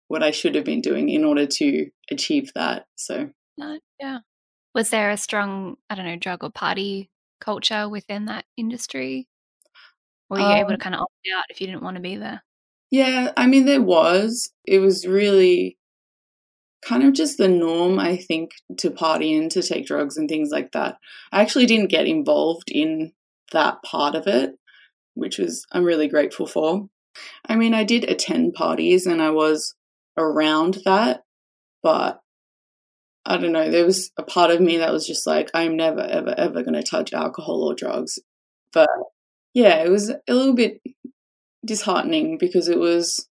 what 0.08 0.22
I 0.22 0.30
should 0.30 0.54
have 0.54 0.64
been 0.64 0.80
doing 0.80 1.08
in 1.08 1.24
order 1.24 1.46
to 1.46 1.90
achieve 2.10 2.52
that. 2.54 2.86
So, 2.96 3.30
yeah. 4.00 4.18
Was 4.74 4.90
there 4.90 5.10
a 5.10 5.16
strong, 5.16 5.76
I 5.88 5.94
don't 5.94 6.06
know, 6.06 6.16
drug 6.16 6.44
or 6.44 6.50
party 6.50 7.10
culture 7.40 7.88
within 7.88 8.26
that 8.26 8.44
industry? 8.56 9.28
Were 10.30 10.38
you 10.38 10.44
um, 10.46 10.56
able 10.56 10.68
to 10.68 10.74
um 10.74 10.80
kind 10.80 10.94
of 10.94 11.02
opt 11.02 11.12
out 11.36 11.44
if 11.50 11.60
you 11.60 11.66
didn't 11.66 11.82
want 11.82 11.96
to 11.96 12.02
be 12.02 12.16
there? 12.16 12.42
Yeah, 12.90 13.32
I 13.36 13.46
mean, 13.46 13.66
there 13.66 13.82
was. 13.82 14.52
It 14.64 14.78
was 14.78 15.06
really 15.06 15.76
kind 16.84 17.02
of 17.02 17.12
just 17.12 17.36
the 17.36 17.48
norm, 17.48 17.98
I 17.98 18.16
think, 18.16 18.52
to 18.78 18.90
party 18.90 19.34
and 19.34 19.50
to 19.50 19.62
take 19.62 19.86
drugs 19.86 20.16
and 20.16 20.28
things 20.28 20.50
like 20.50 20.72
that. 20.72 20.96
I 21.32 21.42
actually 21.42 21.66
didn't 21.66 21.90
get 21.90 22.06
involved 22.06 22.70
in 22.70 23.12
that 23.52 23.82
part 23.82 24.14
of 24.14 24.26
it, 24.26 24.52
which 25.14 25.38
was 25.38 25.66
I'm 25.72 25.84
really 25.84 26.08
grateful 26.08 26.46
for. 26.46 26.88
I 27.46 27.56
mean, 27.56 27.74
I 27.74 27.84
did 27.84 28.04
attend 28.04 28.54
parties 28.54 29.06
and 29.06 29.20
I 29.20 29.30
was 29.30 29.74
around 30.16 30.78
that, 30.84 31.22
but 31.82 32.20
I 33.26 33.36
don't 33.36 33.52
know, 33.52 33.70
there 33.70 33.84
was 33.84 34.10
a 34.16 34.22
part 34.22 34.50
of 34.50 34.60
me 34.60 34.78
that 34.78 34.92
was 34.92 35.06
just 35.06 35.26
like, 35.26 35.50
I'm 35.52 35.76
never, 35.76 36.00
ever, 36.00 36.34
ever 36.36 36.62
going 36.62 36.74
to 36.74 36.82
touch 36.82 37.12
alcohol 37.12 37.64
or 37.64 37.74
drugs. 37.74 38.18
But 38.72 38.88
yeah, 39.54 39.82
it 39.82 39.90
was 39.90 40.10
a 40.10 40.20
little 40.28 40.54
bit 40.54 40.80
disheartening 41.64 42.38
because 42.38 42.68
it 42.68 42.78
was 42.78 43.28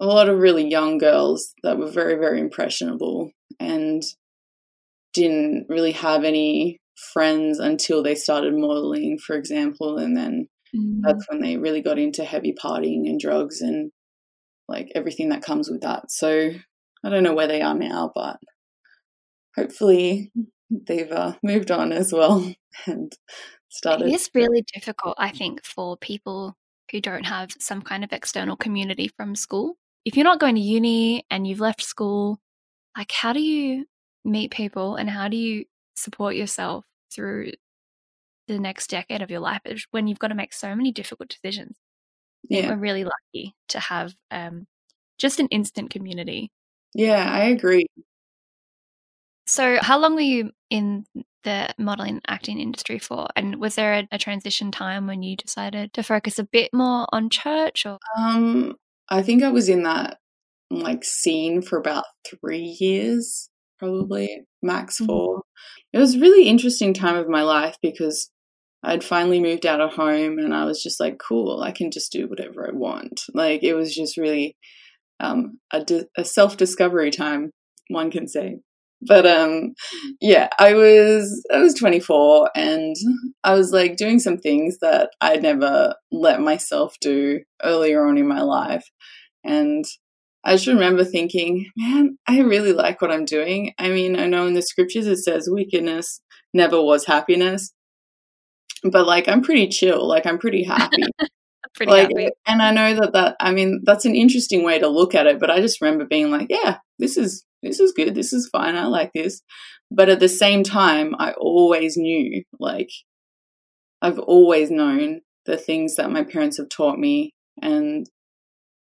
a 0.00 0.06
lot 0.06 0.28
of 0.28 0.38
really 0.38 0.68
young 0.68 0.98
girls 0.98 1.54
that 1.62 1.78
were 1.78 1.90
very, 1.90 2.16
very 2.16 2.40
impressionable 2.40 3.30
and 3.60 4.02
didn't 5.12 5.66
really 5.68 5.92
have 5.92 6.24
any 6.24 6.80
friends 7.12 7.58
until 7.58 8.02
they 8.02 8.14
started 8.14 8.54
modeling, 8.54 9.18
for 9.18 9.36
example. 9.36 9.98
And 9.98 10.16
then 10.16 10.48
mm. 10.74 10.98
that's 11.02 11.24
when 11.28 11.40
they 11.40 11.56
really 11.56 11.80
got 11.80 11.98
into 11.98 12.24
heavy 12.24 12.52
partying 12.52 13.06
and 13.06 13.20
drugs 13.20 13.60
and 13.60 13.92
like 14.68 14.90
everything 14.94 15.28
that 15.28 15.42
comes 15.42 15.70
with 15.70 15.82
that. 15.82 16.10
So 16.10 16.50
I 17.04 17.08
don't 17.10 17.22
know 17.22 17.34
where 17.34 17.46
they 17.46 17.62
are 17.62 17.74
now, 17.74 18.10
but 18.14 18.38
hopefully 19.56 20.32
they've 20.70 21.12
uh, 21.12 21.34
moved 21.42 21.70
on 21.70 21.92
as 21.92 22.12
well 22.12 22.52
and 22.86 23.12
started. 23.74 24.08
It 24.08 24.14
is 24.14 24.30
really 24.34 24.64
difficult, 24.72 25.16
I 25.18 25.30
think, 25.30 25.64
for 25.64 25.96
people 25.96 26.56
who 26.90 27.00
don't 27.00 27.24
have 27.24 27.50
some 27.58 27.82
kind 27.82 28.04
of 28.04 28.12
external 28.12 28.56
community 28.56 29.08
from 29.08 29.34
school. 29.34 29.76
If 30.04 30.16
you're 30.16 30.24
not 30.24 30.40
going 30.40 30.54
to 30.54 30.60
uni 30.60 31.24
and 31.30 31.46
you've 31.46 31.60
left 31.60 31.82
school, 31.82 32.38
like 32.96 33.10
how 33.10 33.32
do 33.32 33.40
you 33.40 33.86
meet 34.24 34.50
people 34.50 34.96
and 34.96 35.08
how 35.10 35.28
do 35.28 35.36
you 35.36 35.64
support 35.94 36.36
yourself 36.36 36.84
through 37.12 37.52
the 38.46 38.58
next 38.58 38.90
decade 38.90 39.22
of 39.22 39.30
your 39.30 39.40
life 39.40 39.62
when 39.90 40.06
you've 40.06 40.18
got 40.18 40.28
to 40.28 40.34
make 40.34 40.52
so 40.52 40.74
many 40.74 40.92
difficult 40.92 41.28
decisions? 41.28 41.76
Yeah. 42.48 42.68
We're 42.68 42.76
really 42.76 43.04
lucky 43.04 43.54
to 43.68 43.80
have 43.80 44.14
um, 44.30 44.66
just 45.18 45.40
an 45.40 45.48
instant 45.48 45.90
community. 45.90 46.50
Yeah, 46.94 47.28
I 47.30 47.44
agree. 47.44 47.86
So, 49.46 49.78
how 49.80 49.98
long 49.98 50.14
were 50.14 50.20
you 50.20 50.52
in 50.70 51.06
the 51.44 51.68
modeling 51.78 52.20
acting 52.26 52.58
industry 52.58 52.98
for? 52.98 53.28
And 53.36 53.56
was 53.56 53.76
there 53.76 53.94
a, 53.94 54.08
a, 54.12 54.18
transition 54.18 54.70
time 54.70 55.06
when 55.06 55.22
you 55.22 55.36
decided 55.36 55.92
to 55.94 56.02
focus 56.02 56.38
a 56.38 56.44
bit 56.44 56.70
more 56.72 57.06
on 57.12 57.30
church 57.30 57.86
or? 57.86 57.98
Um, 58.16 58.74
I 59.08 59.22
think 59.22 59.42
I 59.42 59.50
was 59.50 59.68
in 59.68 59.84
that 59.84 60.18
like 60.70 61.04
scene 61.04 61.62
for 61.62 61.78
about 61.78 62.04
three 62.26 62.76
years, 62.80 63.48
probably 63.78 64.42
max 64.62 64.98
Mhm. 65.00 65.06
four. 65.06 65.42
It 65.92 65.98
was 65.98 66.14
a 66.14 66.20
really 66.20 66.48
interesting 66.48 66.94
time 66.94 67.16
of 67.16 67.28
my 67.28 67.42
life 67.42 67.76
because 67.82 68.30
I'd 68.82 69.04
finally 69.04 69.40
moved 69.40 69.64
out 69.64 69.80
of 69.80 69.94
home 69.94 70.38
and 70.38 70.54
I 70.54 70.64
was 70.64 70.82
just 70.82 71.00
like, 71.00 71.18
cool, 71.18 71.62
I 71.62 71.72
can 71.72 71.90
just 71.90 72.12
do 72.12 72.28
whatever 72.28 72.68
I 72.68 72.72
want. 72.74 73.22
Like 73.32 73.62
it 73.62 73.74
was 73.74 73.94
just 73.94 74.16
really 74.16 74.56
um, 75.20 75.58
a, 75.72 75.84
di- 75.84 76.06
a 76.16 76.24
self 76.24 76.56
discovery 76.56 77.10
time, 77.10 77.50
one 77.88 78.10
can 78.10 78.28
say. 78.28 78.58
But 79.06 79.26
um, 79.26 79.74
yeah, 80.20 80.48
I 80.58 80.74
was 80.74 81.44
I 81.52 81.58
was 81.58 81.74
24 81.74 82.50
and 82.54 82.96
I 83.42 83.54
was 83.54 83.72
like 83.72 83.96
doing 83.96 84.18
some 84.18 84.38
things 84.38 84.78
that 84.80 85.10
I'd 85.20 85.42
never 85.42 85.94
let 86.10 86.40
myself 86.40 86.94
do 87.00 87.40
earlier 87.62 88.06
on 88.06 88.18
in 88.18 88.26
my 88.26 88.42
life, 88.42 88.84
and 89.44 89.84
I 90.44 90.54
just 90.54 90.66
remember 90.66 91.04
thinking, 91.04 91.70
man, 91.76 92.18
I 92.26 92.40
really 92.40 92.72
like 92.72 93.00
what 93.00 93.10
I'm 93.10 93.24
doing. 93.24 93.72
I 93.78 93.88
mean, 93.88 94.18
I 94.18 94.26
know 94.26 94.46
in 94.46 94.54
the 94.54 94.62
scriptures 94.62 95.06
it 95.06 95.18
says 95.18 95.48
wickedness 95.48 96.20
never 96.52 96.80
was 96.80 97.06
happiness, 97.06 97.72
but 98.84 99.06
like 99.06 99.28
I'm 99.28 99.42
pretty 99.42 99.68
chill, 99.68 100.06
like 100.06 100.26
I'm 100.26 100.38
pretty 100.38 100.64
happy. 100.64 101.02
Pretty 101.74 101.90
like 101.90 102.02
happy. 102.02 102.28
and 102.46 102.62
i 102.62 102.70
know 102.70 102.94
that 102.94 103.14
that 103.14 103.36
i 103.40 103.50
mean 103.50 103.80
that's 103.82 104.04
an 104.04 104.14
interesting 104.14 104.62
way 104.62 104.78
to 104.78 104.86
look 104.86 105.12
at 105.12 105.26
it 105.26 105.40
but 105.40 105.50
i 105.50 105.60
just 105.60 105.80
remember 105.80 106.04
being 106.04 106.30
like 106.30 106.46
yeah 106.48 106.78
this 107.00 107.16
is 107.16 107.44
this 107.64 107.80
is 107.80 107.92
good 107.92 108.14
this 108.14 108.32
is 108.32 108.48
fine 108.48 108.76
i 108.76 108.84
like 108.86 109.10
this 109.14 109.42
but 109.90 110.08
at 110.08 110.20
the 110.20 110.28
same 110.28 110.62
time 110.62 111.14
i 111.18 111.32
always 111.32 111.96
knew 111.96 112.42
like 112.58 112.90
i've 114.02 114.18
always 114.18 114.70
known 114.70 115.20
the 115.46 115.56
things 115.56 115.96
that 115.96 116.10
my 116.10 116.22
parents 116.22 116.56
have 116.56 116.68
taught 116.68 116.98
me 116.98 117.32
and 117.60 118.08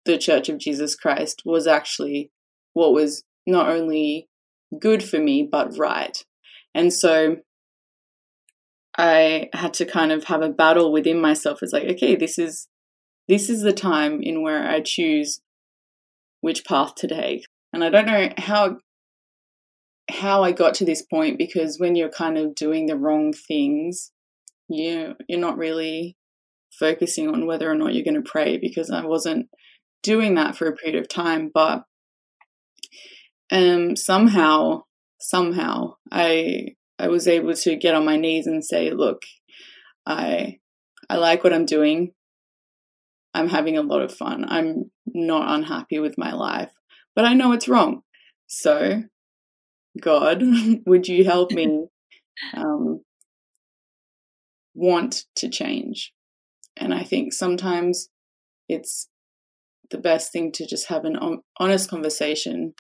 the 0.04 0.18
church 0.18 0.48
of 0.48 0.58
jesus 0.58 0.94
christ 0.94 1.42
was 1.44 1.66
actually 1.66 2.30
what 2.74 2.92
was 2.92 3.24
not 3.46 3.68
only 3.68 4.28
good 4.80 5.02
for 5.02 5.18
me 5.18 5.48
but 5.50 5.76
right 5.78 6.24
and 6.74 6.92
so 6.92 7.36
I 8.98 9.50
had 9.52 9.74
to 9.74 9.84
kind 9.84 10.10
of 10.10 10.24
have 10.24 10.42
a 10.42 10.48
battle 10.48 10.92
within 10.92 11.20
myself. 11.20 11.58
It's 11.62 11.72
like, 11.72 11.84
okay, 11.84 12.16
this 12.16 12.38
is 12.38 12.68
this 13.28 13.50
is 13.50 13.62
the 13.62 13.72
time 13.72 14.22
in 14.22 14.42
where 14.42 14.68
I 14.68 14.80
choose 14.80 15.40
which 16.40 16.64
path 16.64 16.94
to 16.96 17.08
take. 17.08 17.44
And 17.76 17.84
I 17.84 17.90
don't 17.90 18.06
know 18.06 18.30
how 18.38 18.78
how 20.08 20.42
I 20.42 20.52
got 20.52 20.72
to 20.76 20.86
this 20.86 21.02
point 21.02 21.36
because 21.36 21.78
when 21.78 21.94
you're 21.94 22.08
kind 22.08 22.38
of 22.38 22.54
doing 22.54 22.86
the 22.86 22.96
wrong 22.96 23.34
things, 23.34 24.12
you 24.66 25.14
you're 25.28 25.38
not 25.38 25.58
really 25.58 26.16
focusing 26.72 27.28
on 27.28 27.46
whether 27.46 27.70
or 27.70 27.74
not 27.74 27.92
you're 27.92 28.02
going 28.02 28.22
to 28.22 28.30
pray 28.30 28.56
because 28.56 28.90
I 28.90 29.04
wasn't 29.04 29.50
doing 30.02 30.36
that 30.36 30.56
for 30.56 30.66
a 30.66 30.74
period 30.74 30.98
of 30.98 31.06
time, 31.06 31.50
but 31.52 31.82
um 33.52 33.94
somehow 33.94 34.84
somehow 35.20 35.96
I 36.10 36.68
I 36.98 37.08
was 37.08 37.28
able 37.28 37.52
to 37.52 37.76
get 37.76 37.94
on 37.94 38.06
my 38.06 38.16
knees 38.16 38.46
and 38.46 38.64
say, 38.64 38.90
look, 38.90 39.20
I 40.06 40.60
I 41.10 41.16
like 41.16 41.44
what 41.44 41.52
I'm 41.52 41.66
doing. 41.66 42.12
I'm 43.34 43.50
having 43.50 43.76
a 43.76 43.82
lot 43.82 44.00
of 44.00 44.14
fun. 44.14 44.46
I'm 44.48 44.90
not 45.04 45.54
unhappy 45.54 45.98
with 45.98 46.16
my 46.16 46.32
life, 46.32 46.72
but 47.16 47.24
I 47.24 47.32
know 47.32 47.52
it's 47.52 47.66
wrong. 47.66 48.02
So, 48.46 49.02
God, 50.00 50.42
would 50.86 51.08
you 51.08 51.24
help 51.24 51.50
me 51.50 51.86
um, 52.54 53.00
want 54.74 55.24
to 55.36 55.48
change? 55.48 56.12
And 56.76 56.92
I 56.94 57.02
think 57.02 57.32
sometimes 57.32 58.08
it's 58.68 59.08
the 59.90 59.98
best 59.98 60.32
thing 60.32 60.52
to 60.52 60.66
just 60.66 60.88
have 60.88 61.04
an 61.04 61.18
honest 61.58 61.88
conversation 61.88 62.74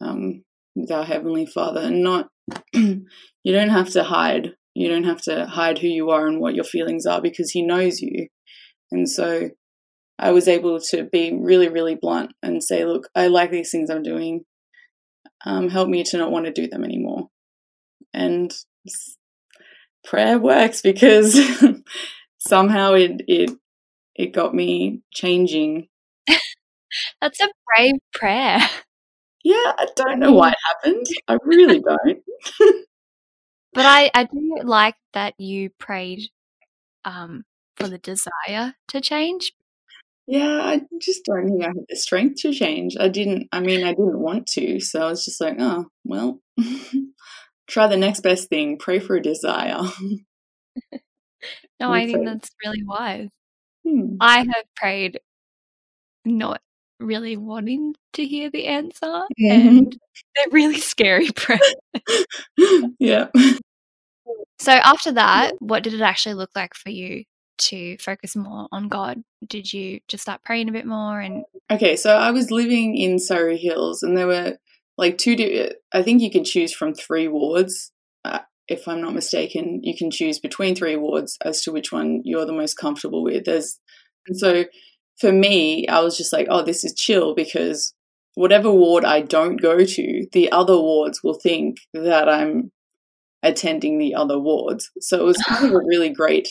um, 0.00 0.44
with 0.76 0.92
our 0.92 1.04
Heavenly 1.04 1.46
Father 1.46 1.80
and 1.80 2.02
not, 2.02 2.28
you 2.74 3.02
don't 3.44 3.70
have 3.70 3.90
to 3.90 4.04
hide. 4.04 4.52
You 4.74 4.88
don't 4.88 5.04
have 5.04 5.22
to 5.22 5.46
hide 5.46 5.78
who 5.78 5.88
you 5.88 6.10
are 6.10 6.26
and 6.26 6.38
what 6.38 6.54
your 6.54 6.64
feelings 6.64 7.06
are 7.06 7.20
because 7.20 7.50
He 7.50 7.62
knows 7.62 8.00
you. 8.00 8.28
And 8.92 9.08
so 9.08 9.50
I 10.18 10.32
was 10.32 10.48
able 10.48 10.80
to 10.80 11.04
be 11.04 11.32
really, 11.38 11.68
really 11.68 11.94
blunt 11.94 12.32
and 12.42 12.62
say, 12.62 12.84
look, 12.84 13.08
I 13.14 13.26
like 13.26 13.50
these 13.50 13.70
things 13.70 13.90
I'm 13.90 14.02
doing. 14.02 14.44
Um, 15.44 15.68
help 15.68 15.88
me 15.88 16.02
to 16.04 16.16
not 16.16 16.30
want 16.30 16.46
to 16.46 16.52
do 16.52 16.66
them 16.66 16.84
anymore. 16.84 17.28
And 18.14 18.54
prayer 20.04 20.38
works 20.38 20.80
because 20.80 21.38
somehow 22.38 22.94
it, 22.94 23.22
it, 23.28 23.50
it 24.14 24.32
got 24.32 24.54
me 24.54 25.02
changing. 25.12 25.88
That's 27.20 27.40
a 27.40 27.48
brave 27.76 27.96
prayer. 28.14 28.58
Yeah, 29.44 29.72
I 29.78 29.86
don't 29.94 30.18
know 30.18 30.32
why 30.32 30.50
it 30.50 30.56
happened. 30.66 31.06
I 31.28 31.38
really 31.44 31.80
don't. 31.80 32.24
but 33.74 33.86
I, 33.86 34.10
I 34.14 34.24
do 34.24 34.60
like 34.64 34.96
that 35.12 35.34
you 35.38 35.70
prayed 35.78 36.30
um, 37.04 37.44
for 37.76 37.86
the 37.86 37.98
desire 37.98 38.74
to 38.88 39.00
change 39.00 39.52
yeah, 40.26 40.60
I 40.62 40.80
just 41.00 41.24
don't 41.24 41.46
think 41.46 41.62
I 41.62 41.68
had 41.68 41.86
the 41.88 41.96
strength 41.96 42.42
to 42.42 42.52
change. 42.52 42.96
I 42.98 43.08
didn't, 43.08 43.48
I 43.52 43.60
mean, 43.60 43.84
I 43.84 43.90
didn't 43.90 44.18
want 44.18 44.46
to. 44.48 44.80
So 44.80 45.06
I 45.06 45.10
was 45.10 45.24
just 45.24 45.40
like, 45.40 45.56
oh, 45.58 45.86
well, 46.04 46.40
try 47.68 47.86
the 47.86 47.96
next 47.96 48.20
best 48.20 48.48
thing, 48.48 48.76
pray 48.78 48.98
for 48.98 49.16
a 49.16 49.22
desire. 49.22 49.82
no, 51.80 51.92
I 51.92 52.06
think 52.06 52.24
that's 52.24 52.50
really 52.64 52.82
wise. 52.82 53.30
Hmm. 53.86 54.16
I 54.20 54.38
have 54.38 54.64
prayed 54.74 55.20
not 56.24 56.60
really 56.98 57.36
wanting 57.36 57.94
to 58.14 58.26
hear 58.26 58.50
the 58.50 58.66
answer, 58.66 59.06
mm-hmm. 59.06 59.44
and 59.50 59.96
they're 60.34 60.50
really 60.50 60.80
scary 60.80 61.30
prayers. 61.30 61.60
yeah. 62.98 63.28
So 64.58 64.72
after 64.72 65.12
that, 65.12 65.52
what 65.60 65.84
did 65.84 65.94
it 65.94 66.00
actually 66.00 66.34
look 66.34 66.50
like 66.56 66.74
for 66.74 66.90
you 66.90 67.22
to 67.58 67.96
focus 67.98 68.36
more 68.36 68.68
on 68.72 68.88
God? 68.88 69.22
Did 69.46 69.72
you 69.72 70.00
just 70.08 70.22
start 70.22 70.42
praying 70.44 70.68
a 70.68 70.72
bit 70.72 70.86
more? 70.86 71.20
And 71.20 71.44
okay, 71.70 71.96
so 71.96 72.16
I 72.16 72.30
was 72.30 72.50
living 72.50 72.96
in 72.96 73.18
Surry 73.18 73.58
Hills, 73.58 74.02
and 74.02 74.16
there 74.16 74.26
were 74.26 74.58
like 74.96 75.18
two. 75.18 75.70
I 75.92 76.02
think 76.02 76.22
you 76.22 76.30
can 76.30 76.44
choose 76.44 76.72
from 76.72 76.94
three 76.94 77.28
wards. 77.28 77.92
Uh, 78.24 78.40
if 78.68 78.88
I'm 78.88 79.00
not 79.00 79.14
mistaken, 79.14 79.80
you 79.82 79.96
can 79.96 80.10
choose 80.10 80.38
between 80.38 80.74
three 80.74 80.96
wards 80.96 81.38
as 81.44 81.62
to 81.62 81.72
which 81.72 81.92
one 81.92 82.22
you're 82.24 82.46
the 82.46 82.52
most 82.52 82.74
comfortable 82.74 83.22
with. 83.22 83.44
There's, 83.44 83.78
and 84.26 84.36
so 84.36 84.64
for 85.20 85.32
me, 85.32 85.86
I 85.88 86.00
was 86.00 86.16
just 86.16 86.32
like, 86.32 86.48
oh, 86.50 86.62
this 86.62 86.84
is 86.84 86.94
chill 86.94 87.34
because 87.34 87.94
whatever 88.34 88.70
ward 88.70 89.04
I 89.04 89.20
don't 89.22 89.56
go 89.56 89.84
to, 89.84 90.26
the 90.32 90.52
other 90.52 90.76
wards 90.76 91.20
will 91.22 91.38
think 91.42 91.78
that 91.94 92.28
I'm 92.28 92.70
attending 93.42 93.98
the 93.98 94.14
other 94.14 94.38
wards. 94.38 94.90
So 95.00 95.18
it 95.18 95.24
was 95.24 95.38
kind 95.38 95.66
of 95.66 95.72
a 95.72 95.78
really 95.86 96.10
great 96.10 96.48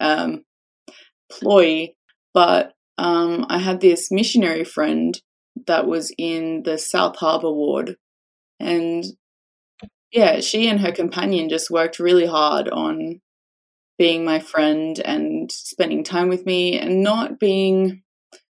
um, 0.00 0.44
ploy. 1.30 1.92
But 2.34 2.72
um, 2.98 3.46
I 3.48 3.58
had 3.58 3.80
this 3.80 4.10
missionary 4.10 4.64
friend 4.64 5.20
that 5.66 5.86
was 5.86 6.12
in 6.16 6.62
the 6.64 6.78
South 6.78 7.16
Harbour 7.16 7.52
ward, 7.52 7.96
and 8.58 9.04
yeah, 10.12 10.40
she 10.40 10.68
and 10.68 10.80
her 10.80 10.92
companion 10.92 11.48
just 11.48 11.70
worked 11.70 11.98
really 11.98 12.26
hard 12.26 12.68
on 12.68 13.20
being 13.98 14.24
my 14.24 14.38
friend 14.38 14.98
and 15.04 15.52
spending 15.52 16.02
time 16.02 16.28
with 16.28 16.46
me 16.46 16.78
and 16.78 17.02
not 17.02 17.38
being 17.38 18.02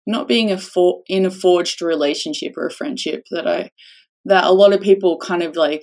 not 0.07 0.28
being 0.28 0.50
a 0.50 0.59
for, 0.59 1.02
in 1.07 1.24
a 1.24 1.30
forged 1.30 1.80
relationship 1.80 2.54
or 2.57 2.66
a 2.66 2.72
friendship 2.72 3.24
that 3.30 3.46
I 3.46 3.70
that 4.24 4.44
a 4.44 4.52
lot 4.52 4.72
of 4.72 4.80
people 4.80 5.18
kind 5.18 5.42
of 5.42 5.57
like 5.57 5.83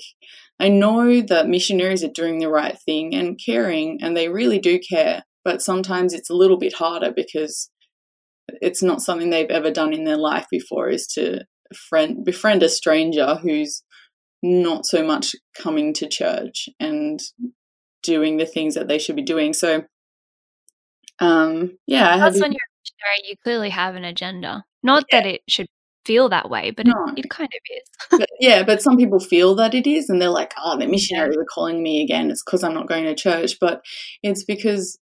I 0.59 0.67
know 0.69 1.21
that 1.21 1.47
missionaries 1.47 2.03
are 2.03 2.09
doing 2.09 2.39
the 2.39 2.49
right 2.49 2.77
thing 2.85 3.15
and 3.15 3.39
caring 3.43 3.99
and 4.01 4.15
they 4.15 4.29
really 4.29 4.59
do 4.59 4.79
care 4.79 5.23
but 5.43 5.61
sometimes 5.61 6.13
it's 6.13 6.29
a 6.29 6.35
little 6.35 6.57
bit 6.57 6.73
harder 6.73 7.11
because 7.15 7.69
it's 8.61 8.83
not 8.83 9.01
something 9.01 9.29
they've 9.29 9.49
ever 9.49 9.71
done 9.71 9.93
in 9.93 10.03
their 10.03 10.17
life 10.17 10.45
before 10.51 10.89
is 10.89 11.07
to 11.07 11.41
friend 11.75 12.25
befriend 12.25 12.63
a 12.63 12.69
stranger 12.69 13.35
who's 13.35 13.83
not 14.43 14.85
so 14.85 15.05
much 15.05 15.35
coming 15.55 15.93
to 15.93 16.07
church 16.07 16.67
and 16.79 17.19
doing 18.03 18.37
the 18.37 18.45
things 18.45 18.75
that 18.75 18.87
they 18.87 18.97
should 18.97 19.15
be 19.15 19.21
doing. 19.21 19.53
So 19.53 19.83
um 21.19 21.77
yeah 21.85 22.17
that's 22.17 22.41
when 22.41 22.51
you're 22.51 22.59
missionary 22.83 23.29
you 23.29 23.35
clearly 23.43 23.69
have 23.69 23.95
an 23.95 24.03
agenda. 24.03 24.63
Not 24.83 25.05
yeah. 25.11 25.21
that 25.21 25.29
it 25.29 25.41
should 25.47 25.67
feel 26.03 26.29
that 26.29 26.49
way 26.49 26.71
but 26.71 26.87
no. 26.87 26.93
it, 27.15 27.25
it, 27.25 27.29
kind 27.29 27.49
of 27.53 27.77
is. 27.77 28.19
But, 28.19 28.29
yeah 28.39 28.63
but 28.63 28.81
some 28.81 28.97
people 28.97 29.19
feel 29.19 29.53
that 29.55 29.75
it 29.75 29.85
is 29.85 30.09
and 30.09 30.19
they're 30.19 30.29
like 30.29 30.53
oh 30.57 30.77
the 30.77 30.87
missionaries 30.87 31.37
are 31.37 31.45
calling 31.45 31.83
me 31.83 32.03
again. 32.03 32.31
It's 32.31 32.43
because 32.43 32.63
i'm 32.63 32.73
not 32.73 32.89
going 32.89 33.05
to 33.05 33.15
church. 33.15 33.57
But 33.61 33.81
it's 34.23 34.43
because 34.43 34.97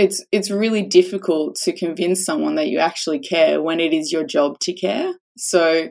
it's 0.00 0.24
it's 0.32 0.50
really 0.50 0.82
difficult 0.82 1.56
to 1.56 1.76
convince 1.76 2.24
someone 2.24 2.54
that 2.56 2.68
you 2.68 2.78
actually 2.78 3.18
care 3.18 3.62
when 3.62 3.80
it 3.80 3.92
is 3.92 4.10
your 4.10 4.24
job 4.24 4.58
to 4.60 4.72
care. 4.72 5.12
So 5.36 5.88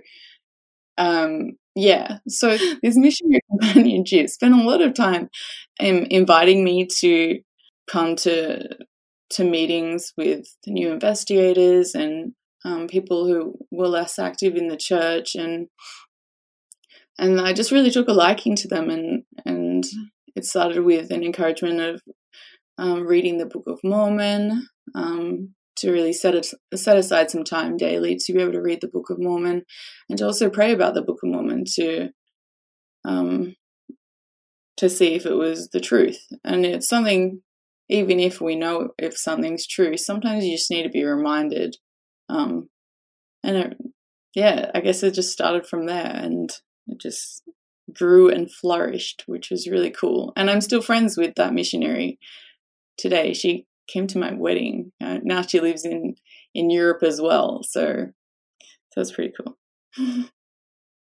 um 0.97 1.51
yeah, 1.75 2.17
so 2.27 2.57
this 2.83 2.97
missionary 2.97 3.41
companionship 3.49 4.29
spent 4.29 4.53
a 4.55 4.63
lot 4.63 4.81
of 4.81 4.93
time 4.93 5.29
um, 5.79 6.05
inviting 6.09 6.63
me 6.63 6.87
to 6.99 7.39
come 7.89 8.15
to 8.17 8.67
to 9.31 9.43
meetings 9.43 10.11
with 10.17 10.47
the 10.65 10.71
new 10.71 10.91
investigators 10.91 11.93
and 11.93 12.33
um, 12.65 12.87
people 12.87 13.27
who 13.27 13.53
were 13.71 13.87
less 13.87 14.17
active 14.19 14.55
in 14.55 14.67
the 14.67 14.75
church, 14.77 15.35
and 15.35 15.67
and 17.17 17.39
I 17.39 17.53
just 17.53 17.71
really 17.71 17.91
took 17.91 18.07
a 18.07 18.13
liking 18.13 18.55
to 18.57 18.67
them, 18.67 18.89
and 18.89 19.23
and 19.45 19.85
it 20.35 20.45
started 20.45 20.83
with 20.83 21.11
an 21.11 21.23
encouragement 21.23 21.79
of 21.79 22.01
um, 22.79 23.05
reading 23.05 23.37
the 23.37 23.45
Book 23.45 23.65
of 23.67 23.79
Mormon, 23.83 24.67
um, 24.95 25.53
to 25.75 25.91
really 25.91 26.13
set 26.13 26.33
set 26.73 26.97
aside 26.97 27.29
some 27.29 27.43
time 27.43 27.77
daily 27.77 28.15
to 28.15 28.33
be 28.33 28.41
able 28.41 28.53
to 28.53 28.61
read 28.61 28.79
the 28.81 28.87
Book 28.87 29.09
of 29.09 29.19
Mormon, 29.19 29.63
and 30.09 30.17
to 30.17 30.25
also 30.25 30.49
pray 30.49 30.71
about 30.71 30.93
the 30.93 31.01
Book 31.01 31.19
of 31.23 31.29
Mormon 31.29 31.65
to 31.75 32.09
um, 33.05 33.55
to 34.77 34.89
see 34.89 35.13
if 35.13 35.25
it 35.25 35.35
was 35.35 35.69
the 35.69 35.79
truth. 35.79 36.25
And 36.43 36.65
it's 36.65 36.87
something, 36.87 37.41
even 37.89 38.19
if 38.19 38.39
we 38.39 38.55
know 38.55 38.89
if 38.97 39.17
something's 39.17 39.67
true, 39.67 39.97
sometimes 39.97 40.45
you 40.45 40.55
just 40.55 40.71
need 40.71 40.83
to 40.83 40.89
be 40.89 41.03
reminded. 41.03 41.75
Um, 42.29 42.69
and 43.43 43.57
it, 43.57 43.77
yeah, 44.35 44.71
I 44.73 44.79
guess 44.79 45.03
it 45.03 45.13
just 45.13 45.33
started 45.33 45.67
from 45.67 45.85
there, 45.85 46.11
and 46.13 46.49
it 46.87 46.99
just 47.01 47.43
grew 47.93 48.29
and 48.29 48.51
flourished, 48.51 49.23
which 49.25 49.49
was 49.49 49.67
really 49.67 49.91
cool. 49.91 50.31
And 50.37 50.49
I'm 50.49 50.61
still 50.61 50.81
friends 50.81 51.17
with 51.17 51.35
that 51.35 51.53
missionary 51.53 52.19
today. 52.99 53.33
She 53.33 53.65
came 53.87 54.07
to 54.07 54.19
my 54.19 54.33
wedding. 54.33 54.91
Uh, 55.01 55.19
now 55.23 55.41
she 55.41 55.59
lives 55.59 55.85
in 55.85 56.15
in 56.53 56.69
Europe 56.69 57.03
as 57.03 57.19
well. 57.21 57.61
So 57.63 58.07
so 58.91 59.01
it's 59.01 59.11
pretty 59.11 59.33
cool. 59.35 59.57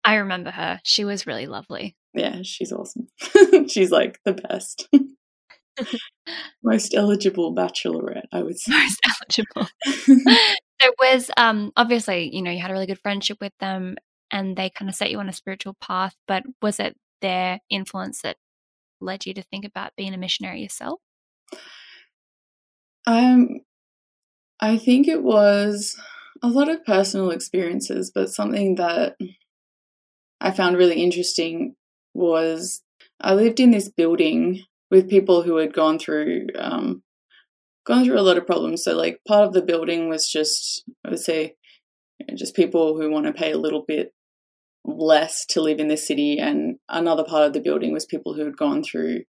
I 0.04 0.16
remember 0.16 0.50
her. 0.50 0.80
She 0.85 1.04
was 1.04 1.26
really 1.26 1.46
lovely. 1.46 1.96
Yeah, 2.14 2.38
she's 2.42 2.72
awesome. 2.72 3.09
she's 3.68 3.90
like 3.90 4.20
the 4.24 4.35
best. 4.35 4.88
Most 6.62 6.94
eligible 6.94 7.54
bachelorette, 7.54 8.26
I 8.32 8.42
would 8.42 8.59
say. 8.59 8.72
Most 8.72 9.00
eligible. 9.04 9.68
so 10.80 10.92
was 11.00 11.30
um 11.37 11.72
obviously, 11.76 12.35
you 12.35 12.42
know, 12.42 12.50
you 12.50 12.61
had 12.61 12.70
a 12.70 12.74
really 12.74 12.87
good 12.87 13.00
friendship 13.00 13.38
with 13.40 13.52
them 13.59 13.96
and 14.30 14.56
they 14.56 14.70
kind 14.70 14.88
of 14.88 14.94
set 14.94 15.11
you 15.11 15.18
on 15.18 15.28
a 15.28 15.32
spiritual 15.32 15.76
path, 15.80 16.14
but 16.28 16.44
was 16.62 16.80
it 16.80 16.96
their 17.20 17.61
influence 17.68 18.22
that 18.22 18.37
led 19.00 19.26
you 19.26 19.35
to 19.35 19.42
think 19.42 19.64
about 19.64 19.92
being 19.96 20.14
a 20.14 20.18
missionary 20.18 20.62
yourself? 20.62 21.00
Um, 23.07 23.61
I 24.61 24.79
think 24.79 25.07
it 25.07 25.23
was 25.23 25.97
a 26.42 26.49
lot 26.49 26.69
of 26.69 26.85
personal 26.85 27.31
experiences, 27.31 28.11
but 28.14 28.31
something 28.31 28.77
that 28.77 29.16
I 30.40 30.51
found 30.51 30.77
really 30.77 31.03
interesting 31.03 31.77
was 32.14 32.83
I 33.21 33.35
lived 33.35 33.61
in 33.61 33.71
this 33.71 33.88
building 33.88 34.64
with 34.90 35.11
people 35.11 35.42
who 35.42 35.57
had 35.57 35.73
gone 35.73 35.99
through 35.99 36.47
um, 36.59 37.03
gone 37.87 38.05
through 38.05 38.19
a 38.19 38.23
lot 38.23 38.38
of 38.38 38.47
problems. 38.47 38.83
So, 38.83 38.97
like, 38.97 39.21
part 39.27 39.47
of 39.47 39.53
the 39.53 39.62
building 39.62 40.09
was 40.09 40.29
just 40.29 40.85
I 41.05 41.11
would 41.11 41.21
say 41.21 41.55
just 42.35 42.57
people 42.57 42.97
who 43.01 43.11
want 43.11 43.27
to 43.27 43.33
pay 43.33 43.53
a 43.53 43.59
little 43.59 43.85
bit 43.87 44.12
less 44.85 45.45
to 45.47 45.61
live 45.61 45.81
in 45.81 45.88
the 45.88 45.97
city, 45.97 46.38
and 46.38 46.77
another 46.88 47.25
part 47.25 47.47
of 47.47 47.53
the 47.53 47.61
building 47.61 47.92
was 47.92 48.07
people 48.07 48.35
who 48.35 48.45
had 48.45 48.57
gone 48.57 48.83
through 48.83 49.23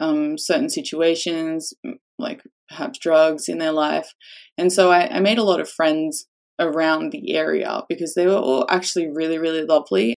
um, 0.00 0.38
certain 0.38 0.68
situations, 0.68 1.72
like 2.18 2.42
perhaps 2.68 2.98
drugs 2.98 3.48
in 3.48 3.58
their 3.58 3.72
life. 3.72 4.12
And 4.58 4.72
so 4.72 4.90
I, 4.90 5.08
I 5.16 5.20
made 5.20 5.38
a 5.38 5.44
lot 5.44 5.60
of 5.60 5.68
friends 5.68 6.26
around 6.58 7.12
the 7.12 7.34
area 7.34 7.82
because 7.88 8.14
they 8.14 8.26
were 8.26 8.34
all 8.34 8.66
actually 8.68 9.08
really, 9.08 9.38
really 9.38 9.64
lovely. 9.64 10.14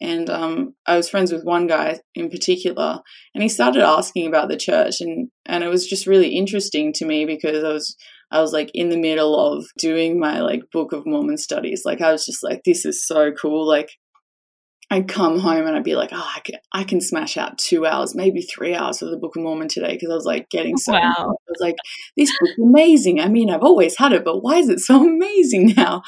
And 0.00 0.30
um, 0.30 0.74
I 0.86 0.96
was 0.96 1.10
friends 1.10 1.30
with 1.30 1.44
one 1.44 1.66
guy 1.66 1.98
in 2.14 2.30
particular, 2.30 3.00
and 3.34 3.42
he 3.42 3.50
started 3.50 3.82
asking 3.82 4.26
about 4.26 4.48
the 4.48 4.56
church, 4.56 5.02
and 5.02 5.28
and 5.44 5.62
it 5.62 5.68
was 5.68 5.86
just 5.86 6.06
really 6.06 6.30
interesting 6.30 6.94
to 6.94 7.04
me 7.04 7.26
because 7.26 7.62
I 7.62 7.68
was 7.68 7.96
I 8.30 8.40
was 8.40 8.52
like 8.54 8.70
in 8.72 8.88
the 8.88 8.96
middle 8.96 9.38
of 9.38 9.66
doing 9.78 10.18
my 10.18 10.40
like 10.40 10.62
Book 10.72 10.92
of 10.92 11.04
Mormon 11.04 11.36
studies. 11.36 11.82
Like 11.84 12.00
I 12.00 12.12
was 12.12 12.24
just 12.24 12.42
like, 12.42 12.62
this 12.64 12.86
is 12.86 13.06
so 13.06 13.30
cool. 13.32 13.68
Like 13.68 13.90
I'd 14.92 15.06
come 15.06 15.38
home 15.38 15.66
and 15.66 15.76
I'd 15.76 15.84
be 15.84 15.94
like, 15.94 16.10
oh, 16.12 16.30
I 16.36 16.40
can, 16.40 16.56
I 16.72 16.82
can 16.82 17.00
smash 17.00 17.36
out 17.36 17.58
two 17.58 17.86
hours, 17.86 18.14
maybe 18.14 18.42
three 18.42 18.74
hours 18.74 19.00
of 19.02 19.10
the 19.10 19.16
Book 19.16 19.36
of 19.36 19.42
Mormon 19.42 19.68
today 19.68 19.92
because 19.92 20.10
I 20.10 20.14
was 20.14 20.24
like 20.24 20.50
getting 20.50 20.76
so. 20.76 20.92
Wow. 20.92 21.14
I 21.16 21.24
was 21.26 21.60
like, 21.60 21.76
this 22.16 22.32
book's 22.40 22.58
amazing. 22.58 23.20
I 23.20 23.28
mean, 23.28 23.50
I've 23.50 23.62
always 23.62 23.96
had 23.96 24.12
it, 24.12 24.24
but 24.24 24.40
why 24.40 24.56
is 24.56 24.68
it 24.68 24.80
so 24.80 25.06
amazing 25.06 25.74
now? 25.76 26.02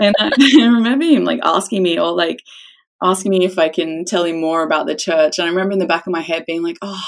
and 0.00 0.14
I, 0.18 0.30
I 0.60 0.64
remember 0.66 1.04
him 1.04 1.24
like 1.24 1.40
asking 1.44 1.82
me 1.82 1.98
or 1.98 2.12
like 2.12 2.40
asking 3.02 3.30
me 3.30 3.44
if 3.44 3.58
I 3.58 3.68
can 3.68 4.04
tell 4.04 4.24
him 4.24 4.40
more 4.40 4.64
about 4.64 4.86
the 4.86 4.96
church. 4.96 5.38
And 5.38 5.46
I 5.46 5.50
remember 5.50 5.72
in 5.72 5.78
the 5.78 5.86
back 5.86 6.06
of 6.06 6.12
my 6.12 6.20
head 6.20 6.44
being 6.46 6.62
like, 6.62 6.78
oh, 6.82 7.02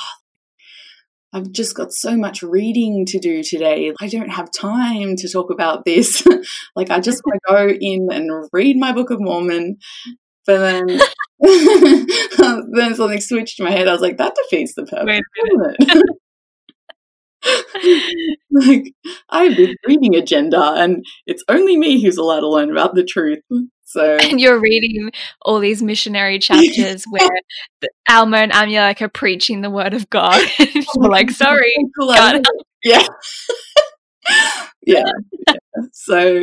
I've 1.33 1.51
just 1.51 1.75
got 1.75 1.93
so 1.93 2.17
much 2.17 2.43
reading 2.43 3.05
to 3.07 3.19
do 3.19 3.43
today. 3.43 3.93
I 4.01 4.07
don't 4.07 4.31
have 4.31 4.53
time 4.53 5.17
to 5.17 5.29
talk 5.29 5.51
about 5.51 5.85
this. 5.85 6.25
like, 6.77 6.91
I 6.91 7.01
just 7.01 7.23
want 7.25 7.41
to 7.47 7.53
go 7.53 7.69
in 7.81 8.09
and 8.13 8.49
read 8.53 8.77
my 8.77 8.93
Book 8.93 9.11
of 9.11 9.21
Mormon 9.21 9.79
but 10.47 10.59
then, 10.59 10.87
then 12.73 12.95
something 12.95 13.21
switched 13.21 13.59
in 13.59 13.65
my 13.65 13.71
head. 13.71 13.89
I 13.89 13.93
was 13.93 14.01
like, 14.01 14.19
that 14.19 14.35
defeats 14.35 14.75
the 14.75 14.85
purpose, 14.85 15.21
doesn't 15.37 15.77
it? 15.81 16.05
like, 18.51 18.95
I 19.31 19.45
have 19.45 19.57
this 19.57 19.75
reading 19.87 20.15
agenda, 20.15 20.75
and 20.77 21.05
it's 21.27 21.45
only 21.49 21.77
me 21.77 22.03
who's 22.03 22.17
allowed 22.17 22.41
to 22.41 22.49
learn 22.49 22.71
about 22.71 22.95
the 22.95 23.05
truth. 23.05 23.41
So, 23.85 24.17
and 24.17 24.41
you're 24.41 24.61
reading 24.61 25.11
all 25.43 25.61
these 25.61 25.83
missionary 25.83 26.39
chapters 26.39 27.05
where 27.11 27.29
Alma 28.09 28.39
and 28.39 28.53
Amulek 28.53 29.03
are 29.03 29.09
preaching 29.09 29.61
the 29.61 29.71
word 29.71 29.95
of 29.95 30.09
God. 30.11 30.43
you're 30.59 30.85
oh 30.97 31.01
like, 31.01 31.31
sorry, 31.31 31.75
yeah. 32.83 33.07
yeah. 34.83 35.03
yeah. 35.47 35.57
So, 35.93 36.43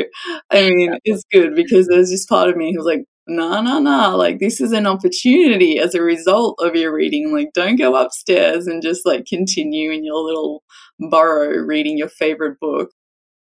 I 0.49 0.69
mean, 0.69 0.97
it's 1.03 1.23
good 1.31 1.55
because 1.55 1.87
there's 1.87 2.09
this 2.09 2.25
part 2.25 2.49
of 2.49 2.55
me 2.55 2.73
who's 2.73 2.85
like, 2.85 3.05
no, 3.27 3.61
no, 3.61 3.79
no. 3.79 4.15
Like, 4.17 4.39
this 4.39 4.59
is 4.59 4.71
an 4.71 4.87
opportunity 4.87 5.79
as 5.79 5.93
a 5.93 6.01
result 6.01 6.57
of 6.59 6.75
your 6.75 6.93
reading. 6.93 7.31
Like, 7.31 7.49
don't 7.53 7.77
go 7.77 7.95
upstairs 7.95 8.67
and 8.67 8.81
just 8.81 9.05
like 9.05 9.25
continue 9.25 9.91
in 9.91 10.03
your 10.03 10.23
little 10.23 10.63
burrow 11.09 11.59
reading 11.59 11.97
your 11.97 12.09
favorite 12.09 12.59
book. 12.59 12.89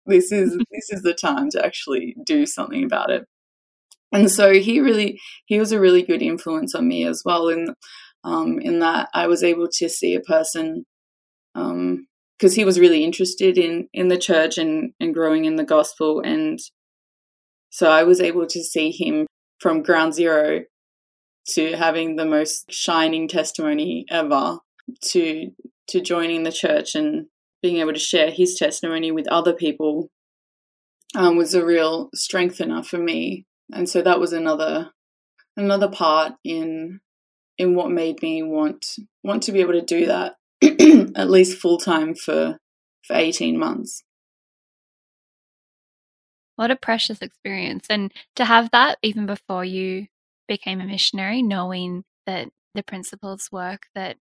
This 0.06 0.32
is 0.32 0.56
this 0.70 0.90
is 0.90 1.02
the 1.02 1.14
time 1.14 1.50
to 1.50 1.64
actually 1.64 2.16
do 2.24 2.46
something 2.46 2.84
about 2.84 3.10
it. 3.10 3.24
And 4.12 4.30
so 4.30 4.52
he 4.52 4.80
really 4.80 5.18
he 5.46 5.58
was 5.58 5.72
a 5.72 5.80
really 5.80 6.02
good 6.02 6.22
influence 6.22 6.74
on 6.74 6.88
me 6.88 7.06
as 7.06 7.22
well. 7.24 7.48
In 7.48 7.74
um, 8.24 8.58
in 8.60 8.80
that 8.80 9.08
I 9.14 9.26
was 9.26 9.42
able 9.42 9.68
to 9.72 9.88
see 9.88 10.14
a 10.14 10.20
person 10.20 10.84
because 11.54 11.72
um, 11.72 12.06
he 12.54 12.64
was 12.64 12.80
really 12.80 13.04
interested 13.04 13.58
in 13.58 13.88
in 13.92 14.08
the 14.08 14.18
church 14.18 14.58
and 14.58 14.92
and 15.00 15.14
growing 15.14 15.44
in 15.44 15.56
the 15.56 15.64
gospel 15.64 16.20
and 16.20 16.58
so 17.70 17.90
I 17.90 18.02
was 18.02 18.20
able 18.20 18.46
to 18.46 18.62
see 18.62 18.90
him 18.90 19.26
from 19.62 19.82
ground 19.82 20.12
zero 20.12 20.64
to 21.46 21.76
having 21.76 22.16
the 22.16 22.26
most 22.26 22.70
shining 22.70 23.28
testimony 23.28 24.04
ever 24.10 24.58
to 25.00 25.52
to 25.88 26.00
joining 26.00 26.42
the 26.42 26.52
church 26.52 26.94
and 26.96 27.26
being 27.62 27.76
able 27.76 27.92
to 27.92 27.98
share 27.98 28.30
his 28.30 28.56
testimony 28.56 29.12
with 29.12 29.28
other 29.28 29.52
people 29.52 30.10
um, 31.14 31.36
was 31.36 31.54
a 31.54 31.64
real 31.64 32.10
strengthener 32.14 32.82
for 32.82 32.98
me. 32.98 33.46
And 33.72 33.88
so 33.88 34.02
that 34.02 34.18
was 34.18 34.32
another 34.32 34.90
another 35.56 35.88
part 35.88 36.32
in 36.44 37.00
in 37.58 37.74
what 37.74 37.90
made 37.90 38.20
me 38.22 38.42
want 38.42 38.96
want 39.22 39.42
to 39.44 39.52
be 39.52 39.60
able 39.60 39.74
to 39.74 39.82
do 39.82 40.06
that 40.06 40.34
at 41.16 41.30
least 41.30 41.58
full 41.58 41.78
time 41.78 42.14
for 42.14 42.58
for 43.06 43.16
18 43.16 43.58
months 43.58 44.02
what 46.56 46.70
a 46.70 46.76
precious 46.76 47.22
experience. 47.22 47.86
And 47.88 48.12
to 48.36 48.44
have 48.44 48.70
that 48.72 48.98
even 49.02 49.26
before 49.26 49.64
you 49.64 50.06
became 50.48 50.80
a 50.80 50.86
missionary, 50.86 51.42
knowing 51.42 52.04
that 52.26 52.48
the 52.74 52.82
principles 52.82 53.50
work, 53.50 53.86
that 53.94 54.16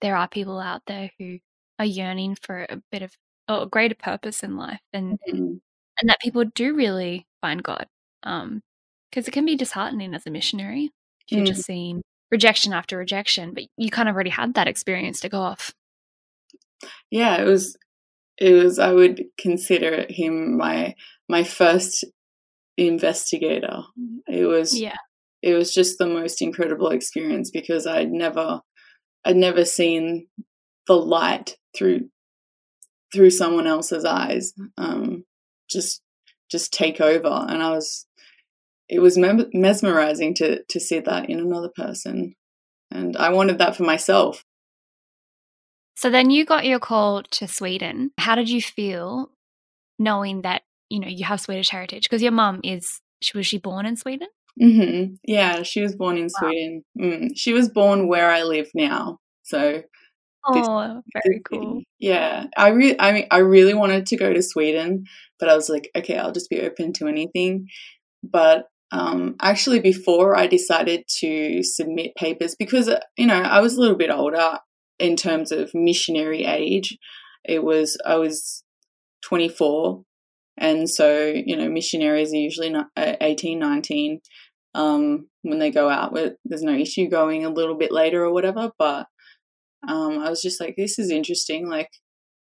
there 0.00 0.16
are 0.16 0.28
people 0.28 0.58
out 0.58 0.82
there 0.86 1.10
who 1.18 1.38
are 1.78 1.84
yearning 1.84 2.36
for 2.40 2.66
a 2.68 2.82
bit 2.90 3.02
of 3.02 3.12
a 3.48 3.66
greater 3.66 3.94
purpose 3.94 4.42
in 4.42 4.56
life 4.56 4.80
and 4.92 5.18
mm-hmm. 5.28 5.54
and 6.00 6.08
that 6.08 6.20
people 6.20 6.44
do 6.44 6.74
really 6.74 7.26
find 7.40 7.62
God. 7.62 7.86
Um 8.22 8.62
because 9.10 9.28
it 9.28 9.32
can 9.32 9.44
be 9.44 9.56
disheartening 9.56 10.14
as 10.14 10.26
a 10.26 10.30
missionary 10.30 10.90
if 11.26 11.36
you're 11.36 11.44
mm. 11.44 11.48
just 11.48 11.64
seeing 11.64 12.02
rejection 12.30 12.72
after 12.72 12.96
rejection, 12.96 13.52
but 13.52 13.64
you 13.76 13.90
kind 13.90 14.08
of 14.08 14.14
already 14.14 14.30
had 14.30 14.54
that 14.54 14.66
experience 14.66 15.20
to 15.20 15.28
go 15.28 15.40
off. 15.40 15.74
Yeah, 17.10 17.40
it 17.40 17.44
was 17.44 17.76
it 18.38 18.52
was 18.52 18.78
I 18.78 18.92
would 18.92 19.24
consider 19.38 20.06
him 20.08 20.56
my 20.56 20.94
my 21.32 21.44
first 21.44 22.04
investigator. 22.76 23.84
It 24.28 24.44
was 24.44 24.78
yeah. 24.78 24.96
It 25.40 25.54
was 25.54 25.74
just 25.74 25.98
the 25.98 26.06
most 26.06 26.42
incredible 26.42 26.90
experience 26.90 27.50
because 27.50 27.86
I'd 27.86 28.12
never 28.12 28.60
I'd 29.24 29.36
never 29.36 29.64
seen 29.64 30.28
the 30.86 30.94
light 30.94 31.56
through 31.74 32.10
through 33.12 33.30
someone 33.30 33.66
else's 33.66 34.04
eyes 34.04 34.52
um, 34.76 35.24
just 35.70 36.02
just 36.50 36.72
take 36.72 37.00
over 37.00 37.46
and 37.48 37.62
I 37.62 37.70
was 37.70 38.06
it 38.88 39.00
was 39.00 39.16
mesmerizing 39.18 40.34
to 40.34 40.62
to 40.68 40.78
see 40.78 41.00
that 41.00 41.30
in 41.30 41.40
another 41.40 41.70
person 41.74 42.34
and 42.90 43.16
I 43.16 43.30
wanted 43.30 43.58
that 43.58 43.74
for 43.74 43.84
myself 43.84 44.44
so 45.96 46.10
then 46.10 46.30
you 46.30 46.44
got 46.44 46.66
your 46.66 46.80
call 46.80 47.22
to 47.22 47.46
Sweden. 47.46 48.10
How 48.18 48.34
did 48.34 48.48
you 48.48 48.60
feel 48.62 49.30
knowing 49.98 50.42
that 50.42 50.62
you 50.92 51.00
know 51.00 51.08
you 51.08 51.24
have 51.24 51.40
Swedish 51.40 51.70
heritage 51.70 52.04
because 52.04 52.22
your 52.22 52.32
mum 52.32 52.60
is 52.62 53.00
she 53.22 53.36
was 53.36 53.46
she 53.46 53.58
born 53.58 53.86
in 53.86 53.96
Sweden? 53.96 54.28
Mm-hmm. 54.60 55.14
Yeah, 55.24 55.62
she 55.62 55.80
was 55.80 55.96
born 55.96 56.18
in 56.18 56.24
wow. 56.24 56.28
Sweden. 56.38 56.84
Mm. 57.00 57.30
She 57.34 57.54
was 57.54 57.70
born 57.70 58.08
where 58.08 58.30
I 58.30 58.42
live 58.42 58.68
now, 58.74 59.18
so. 59.42 59.82
Oh, 60.44 60.54
this, 60.54 61.22
very 61.22 61.40
cool. 61.48 61.82
Yeah, 62.00 62.46
I 62.56 62.70
really, 62.70 63.00
I 63.00 63.12
mean, 63.12 63.26
I 63.30 63.38
really 63.38 63.74
wanted 63.74 64.06
to 64.06 64.16
go 64.16 64.32
to 64.32 64.42
Sweden, 64.42 65.04
but 65.38 65.48
I 65.48 65.54
was 65.54 65.68
like, 65.68 65.88
okay, 65.96 66.18
I'll 66.18 66.32
just 66.32 66.50
be 66.50 66.60
open 66.60 66.92
to 66.94 67.06
anything. 67.06 67.68
But 68.24 68.66
um, 68.90 69.36
actually, 69.40 69.78
before 69.78 70.36
I 70.36 70.48
decided 70.48 71.04
to 71.20 71.62
submit 71.62 72.16
papers, 72.16 72.56
because 72.58 72.88
uh, 72.88 73.00
you 73.16 73.26
know 73.26 73.40
I 73.40 73.60
was 73.60 73.76
a 73.76 73.80
little 73.80 73.96
bit 73.96 74.10
older 74.10 74.58
in 74.98 75.14
terms 75.14 75.52
of 75.52 75.70
missionary 75.74 76.44
age, 76.44 76.98
it 77.44 77.62
was 77.62 77.96
I 78.04 78.16
was 78.16 78.64
24 79.22 80.02
and 80.62 80.88
so 80.88 81.26
you 81.26 81.56
know 81.56 81.68
missionaries 81.68 82.32
are 82.32 82.38
usually 82.38 82.70
not, 82.70 82.86
uh, 82.96 83.16
18 83.20 83.58
19 83.58 84.20
um, 84.74 85.28
when 85.42 85.58
they 85.58 85.70
go 85.70 85.90
out 85.90 86.16
there's 86.46 86.62
no 86.62 86.72
issue 86.72 87.10
going 87.10 87.44
a 87.44 87.50
little 87.50 87.76
bit 87.76 87.92
later 87.92 88.24
or 88.24 88.32
whatever 88.32 88.70
but 88.78 89.06
um, 89.86 90.18
i 90.20 90.30
was 90.30 90.40
just 90.40 90.60
like 90.60 90.74
this 90.78 90.98
is 90.98 91.10
interesting 91.10 91.68
like 91.68 91.90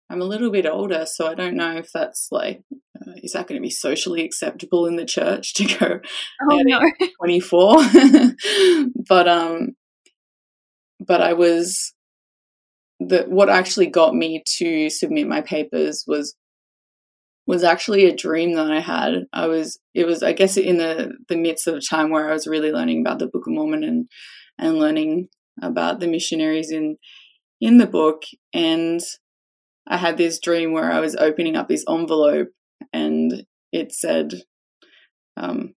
i'm 0.09 0.21
a 0.21 0.25
little 0.25 0.51
bit 0.51 0.65
older 0.65 1.05
so 1.05 1.27
i 1.27 1.33
don't 1.33 1.57
know 1.57 1.75
if 1.75 1.89
that's 1.93 2.29
like 2.31 2.61
uh, 3.01 3.11
is 3.17 3.33
that 3.33 3.47
going 3.47 3.59
to 3.59 3.65
be 3.65 3.71
socially 3.71 4.23
acceptable 4.23 4.85
in 4.85 4.95
the 4.95 5.05
church 5.05 5.53
to 5.55 5.65
go 5.65 5.99
oh, 6.49 6.61
no. 6.63 6.79
24 7.19 7.75
but 9.09 9.27
um 9.27 9.75
but 11.05 11.21
i 11.21 11.33
was 11.33 11.93
that 13.01 13.29
what 13.29 13.49
actually 13.49 13.87
got 13.87 14.15
me 14.15 14.41
to 14.45 14.89
submit 14.89 15.27
my 15.27 15.41
papers 15.41 16.05
was 16.07 16.35
was 17.47 17.63
actually 17.63 18.05
a 18.05 18.15
dream 18.15 18.53
that 18.55 18.71
I 18.71 18.79
had. 18.79 19.25
I 19.33 19.47
was 19.47 19.79
it 19.93 20.05
was 20.05 20.23
I 20.23 20.33
guess 20.33 20.57
in 20.57 20.77
the 20.77 21.13
the 21.29 21.37
midst 21.37 21.67
of 21.67 21.75
a 21.75 21.81
time 21.81 22.09
where 22.09 22.29
I 22.29 22.33
was 22.33 22.47
really 22.47 22.71
learning 22.71 23.01
about 23.01 23.19
the 23.19 23.27
Book 23.27 23.47
of 23.47 23.53
Mormon 23.53 23.83
and 23.83 24.07
and 24.57 24.79
learning 24.79 25.29
about 25.61 25.99
the 25.99 26.07
missionaries 26.07 26.71
in 26.71 26.97
in 27.61 27.77
the 27.77 27.87
book 27.87 28.23
and 28.53 29.01
I 29.87 29.97
had 29.97 30.17
this 30.17 30.39
dream 30.39 30.73
where 30.73 30.91
I 30.91 30.99
was 30.99 31.15
opening 31.15 31.55
up 31.55 31.67
this 31.67 31.85
envelope 31.87 32.49
and 32.91 33.45
it 33.71 33.93
said 33.93 34.33
um, 35.37 35.75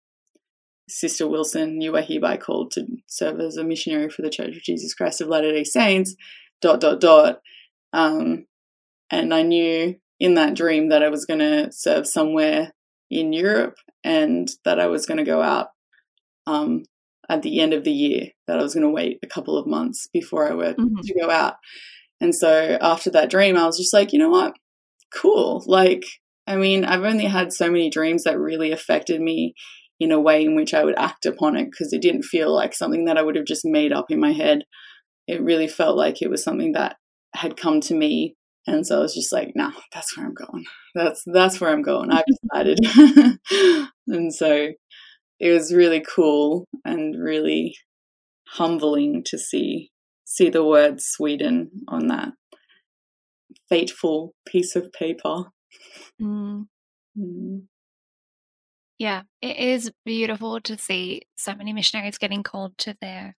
Sister 0.88 1.28
Wilson, 1.28 1.82
you 1.82 1.96
are 1.96 2.02
hereby 2.02 2.38
called 2.38 2.72
to 2.72 2.86
serve 3.08 3.40
as 3.40 3.58
a 3.58 3.64
missionary 3.64 4.10
for 4.10 4.22
the 4.22 4.30
Church 4.30 4.56
of 4.56 4.62
Jesus 4.62 4.94
Christ 4.94 5.22
of 5.22 5.28
Latter 5.28 5.52
day 5.52 5.64
Saints 5.64 6.16
dot 6.62 6.80
dot 6.80 7.00
dot. 7.00 7.42
Um, 7.94 8.46
and 9.10 9.34
I 9.34 9.42
knew 9.42 9.96
in 10.20 10.36
that 10.36 10.56
dream 10.56 10.90
that 10.90 11.04
I 11.04 11.10
was 11.10 11.26
going 11.26 11.40
to 11.40 11.70
serve 11.72 12.08
somewhere 12.08 12.72
in 13.10 13.34
Europe 13.34 13.76
and 14.04 14.48
that 14.64 14.80
I 14.80 14.88
was 14.88 15.06
going 15.06 15.18
to 15.18 15.24
go 15.24 15.42
out 15.42 15.68
um, 16.48 16.84
at 17.30 17.42
the 17.42 17.60
end 17.60 17.74
of 17.74 17.84
the 17.84 17.92
year. 17.92 18.30
That 18.48 18.60
I 18.60 18.64
was 18.64 18.74
going 18.74 18.86
to 18.86 18.90
wait 18.90 19.20
a 19.24 19.28
couple 19.28 19.58
of 19.58 19.68
months 19.68 20.08
before 20.14 20.50
I 20.50 20.54
were 20.54 20.74
mm-hmm. 20.74 21.02
to 21.02 21.20
go 21.20 21.30
out. 21.30 21.56
And 22.22 22.34
so 22.34 22.78
after 22.80 23.10
that 23.12 23.30
dream, 23.30 23.58
I 23.58 23.66
was 23.66 23.78
just 23.78 23.94
like, 23.94 24.14
you 24.14 24.20
know 24.20 24.30
what? 24.30 24.54
Cool. 25.14 25.64
Like, 25.68 26.04
I 26.48 26.56
mean, 26.56 26.86
I've 26.86 27.04
only 27.04 27.26
had 27.26 27.52
so 27.52 27.70
many 27.70 27.90
dreams 27.90 28.24
that 28.24 28.40
really 28.40 28.72
affected 28.72 29.22
me 29.22 29.54
in 30.00 30.12
a 30.12 30.20
way 30.20 30.44
in 30.44 30.56
which 30.56 30.74
I 30.74 30.84
would 30.84 30.98
act 30.98 31.26
upon 31.26 31.56
it 31.56 31.66
because 31.66 31.94
it 31.94 32.02
didn't 32.02 32.24
feel 32.24 32.54
like 32.54 32.74
something 32.74 33.06
that 33.06 33.18
I 33.18 33.22
would 33.22 33.36
have 33.36 33.46
just 33.46 33.66
made 33.66 33.94
up 33.94 34.06
in 34.10 34.20
my 34.20 34.32
head 34.32 34.64
it 35.28 35.42
really 35.42 35.68
felt 35.68 35.98
like 35.98 36.22
it 36.22 36.30
was 36.30 36.44
something 36.44 36.74
that 36.74 36.98
had 37.36 37.58
come 37.58 37.82
to 37.82 37.96
me 37.96 38.36
and 38.68 38.86
so 38.86 38.98
I 38.98 39.02
was 39.02 39.14
just 39.14 39.32
like, 39.32 39.52
nah, 39.56 39.72
that's 39.94 40.18
where 40.18 40.26
I'm 40.26 40.34
going. 40.34 40.66
That's 40.96 41.24
that's 41.26 41.62
where 41.62 41.72
I'm 41.72 41.82
going. 41.82 42.12
I've 42.12 42.26
decided. 42.52 42.80
and 44.08 44.34
so 44.34 44.70
it 45.40 45.52
was 45.52 45.74
really 45.74 46.02
cool 46.02 46.66
and 46.84 47.22
really 47.22 47.76
humbling 48.48 49.24
to 49.26 49.38
see 49.38 49.92
see 50.26 50.50
the 50.50 50.64
word 50.64 51.02
Sweden 51.02 51.70
on 51.88 52.08
that 52.08 52.30
fateful 53.70 54.34
piece 54.48 54.76
of 54.76 54.92
paper. 54.92 55.46
Mm. 56.22 56.68
Mm. 57.18 57.64
Yeah, 58.98 59.24
it 59.42 59.58
is 59.58 59.92
beautiful 60.06 60.62
to 60.62 60.78
see 60.78 61.24
so 61.36 61.54
many 61.54 61.74
missionaries 61.74 62.18
getting 62.18 62.44
called 62.44 62.78
to 62.80 62.96
their 63.02 63.36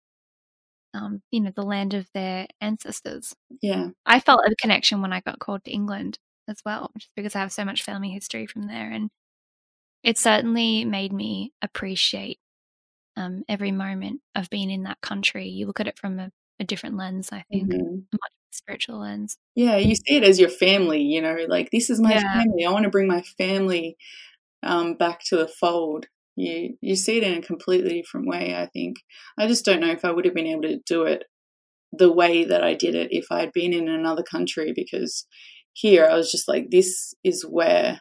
um, 0.97 1.21
you 1.31 1.39
know, 1.39 1.51
the 1.55 1.63
land 1.63 1.93
of 1.93 2.09
their 2.13 2.47
ancestors. 2.59 3.35
Yeah. 3.61 3.89
I 4.05 4.19
felt 4.19 4.41
a 4.45 4.55
connection 4.55 5.01
when 5.01 5.13
I 5.13 5.21
got 5.21 5.39
called 5.39 5.63
to 5.65 5.71
England 5.71 6.17
as 6.47 6.57
well, 6.65 6.91
just 6.97 7.11
because 7.15 7.35
I 7.35 7.39
have 7.39 7.51
so 7.51 7.65
much 7.65 7.83
family 7.83 8.09
history 8.09 8.47
from 8.47 8.63
there. 8.63 8.91
And 8.91 9.09
it 10.03 10.17
certainly 10.17 10.85
made 10.85 11.13
me 11.13 11.53
appreciate 11.61 12.39
um, 13.15 13.43
every 13.47 13.71
moment 13.71 14.21
of 14.35 14.49
being 14.49 14.71
in 14.71 14.83
that 14.83 15.01
country. 15.01 15.47
You 15.47 15.67
look 15.67 15.79
at 15.79 15.87
it 15.87 15.99
from 15.99 16.19
a, 16.19 16.31
a 16.59 16.63
different 16.63 16.97
lens, 16.97 17.29
I 17.31 17.43
think, 17.51 17.71
mm-hmm. 17.71 17.83
a 17.83 18.17
much 18.21 18.31
spiritual 18.51 18.99
lens. 18.99 19.37
Yeah, 19.55 19.77
you 19.77 19.95
see 19.95 20.17
it 20.17 20.23
as 20.23 20.39
your 20.39 20.49
family, 20.49 21.01
you 21.01 21.21
know, 21.21 21.45
like 21.47 21.69
this 21.71 21.89
is 21.89 21.99
my 21.99 22.13
yeah. 22.13 22.41
family. 22.41 22.65
I 22.65 22.71
want 22.71 22.83
to 22.83 22.89
bring 22.89 23.07
my 23.07 23.21
family 23.21 23.97
um, 24.63 24.95
back 24.95 25.23
to 25.25 25.37
the 25.37 25.47
fold 25.47 26.07
you 26.37 26.77
you 26.81 26.95
see 26.95 27.17
it 27.17 27.23
in 27.23 27.39
a 27.39 27.41
completely 27.41 28.01
different 28.01 28.27
way 28.27 28.55
i 28.55 28.67
think 28.67 28.97
i 29.37 29.47
just 29.47 29.65
don't 29.65 29.81
know 29.81 29.91
if 29.91 30.05
i 30.05 30.11
would 30.11 30.23
have 30.23 30.35
been 30.35 30.47
able 30.47 30.61
to 30.61 30.79
do 30.85 31.03
it 31.03 31.23
the 31.91 32.11
way 32.11 32.45
that 32.45 32.63
i 32.63 32.73
did 32.73 32.95
it 32.95 33.09
if 33.11 33.25
i 33.31 33.39
had 33.39 33.51
been 33.51 33.73
in 33.73 33.89
another 33.89 34.23
country 34.23 34.71
because 34.75 35.25
here 35.73 36.05
i 36.05 36.15
was 36.15 36.31
just 36.31 36.47
like 36.47 36.69
this 36.69 37.13
is 37.23 37.43
where 37.43 37.99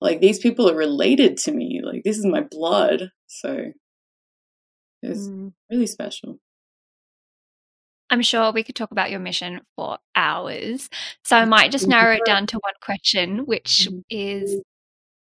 like 0.00 0.20
these 0.20 0.38
people 0.38 0.68
are 0.68 0.76
related 0.76 1.36
to 1.36 1.52
me 1.52 1.80
like 1.82 2.02
this 2.04 2.18
is 2.18 2.26
my 2.26 2.42
blood 2.50 3.10
so 3.26 3.66
it's 5.02 5.28
mm. 5.28 5.52
really 5.70 5.86
special 5.86 6.38
I'm 8.12 8.22
sure 8.22 8.50
we 8.50 8.64
could 8.64 8.74
talk 8.74 8.90
about 8.90 9.12
your 9.12 9.20
mission 9.20 9.60
for 9.76 9.98
hours. 10.16 10.90
So 11.24 11.36
I 11.36 11.44
might 11.44 11.70
just 11.70 11.86
narrow 11.86 12.16
it 12.16 12.24
down 12.26 12.44
to 12.48 12.58
one 12.58 12.74
question, 12.82 13.46
which 13.46 13.86
mm-hmm. 13.88 14.00
is 14.10 14.60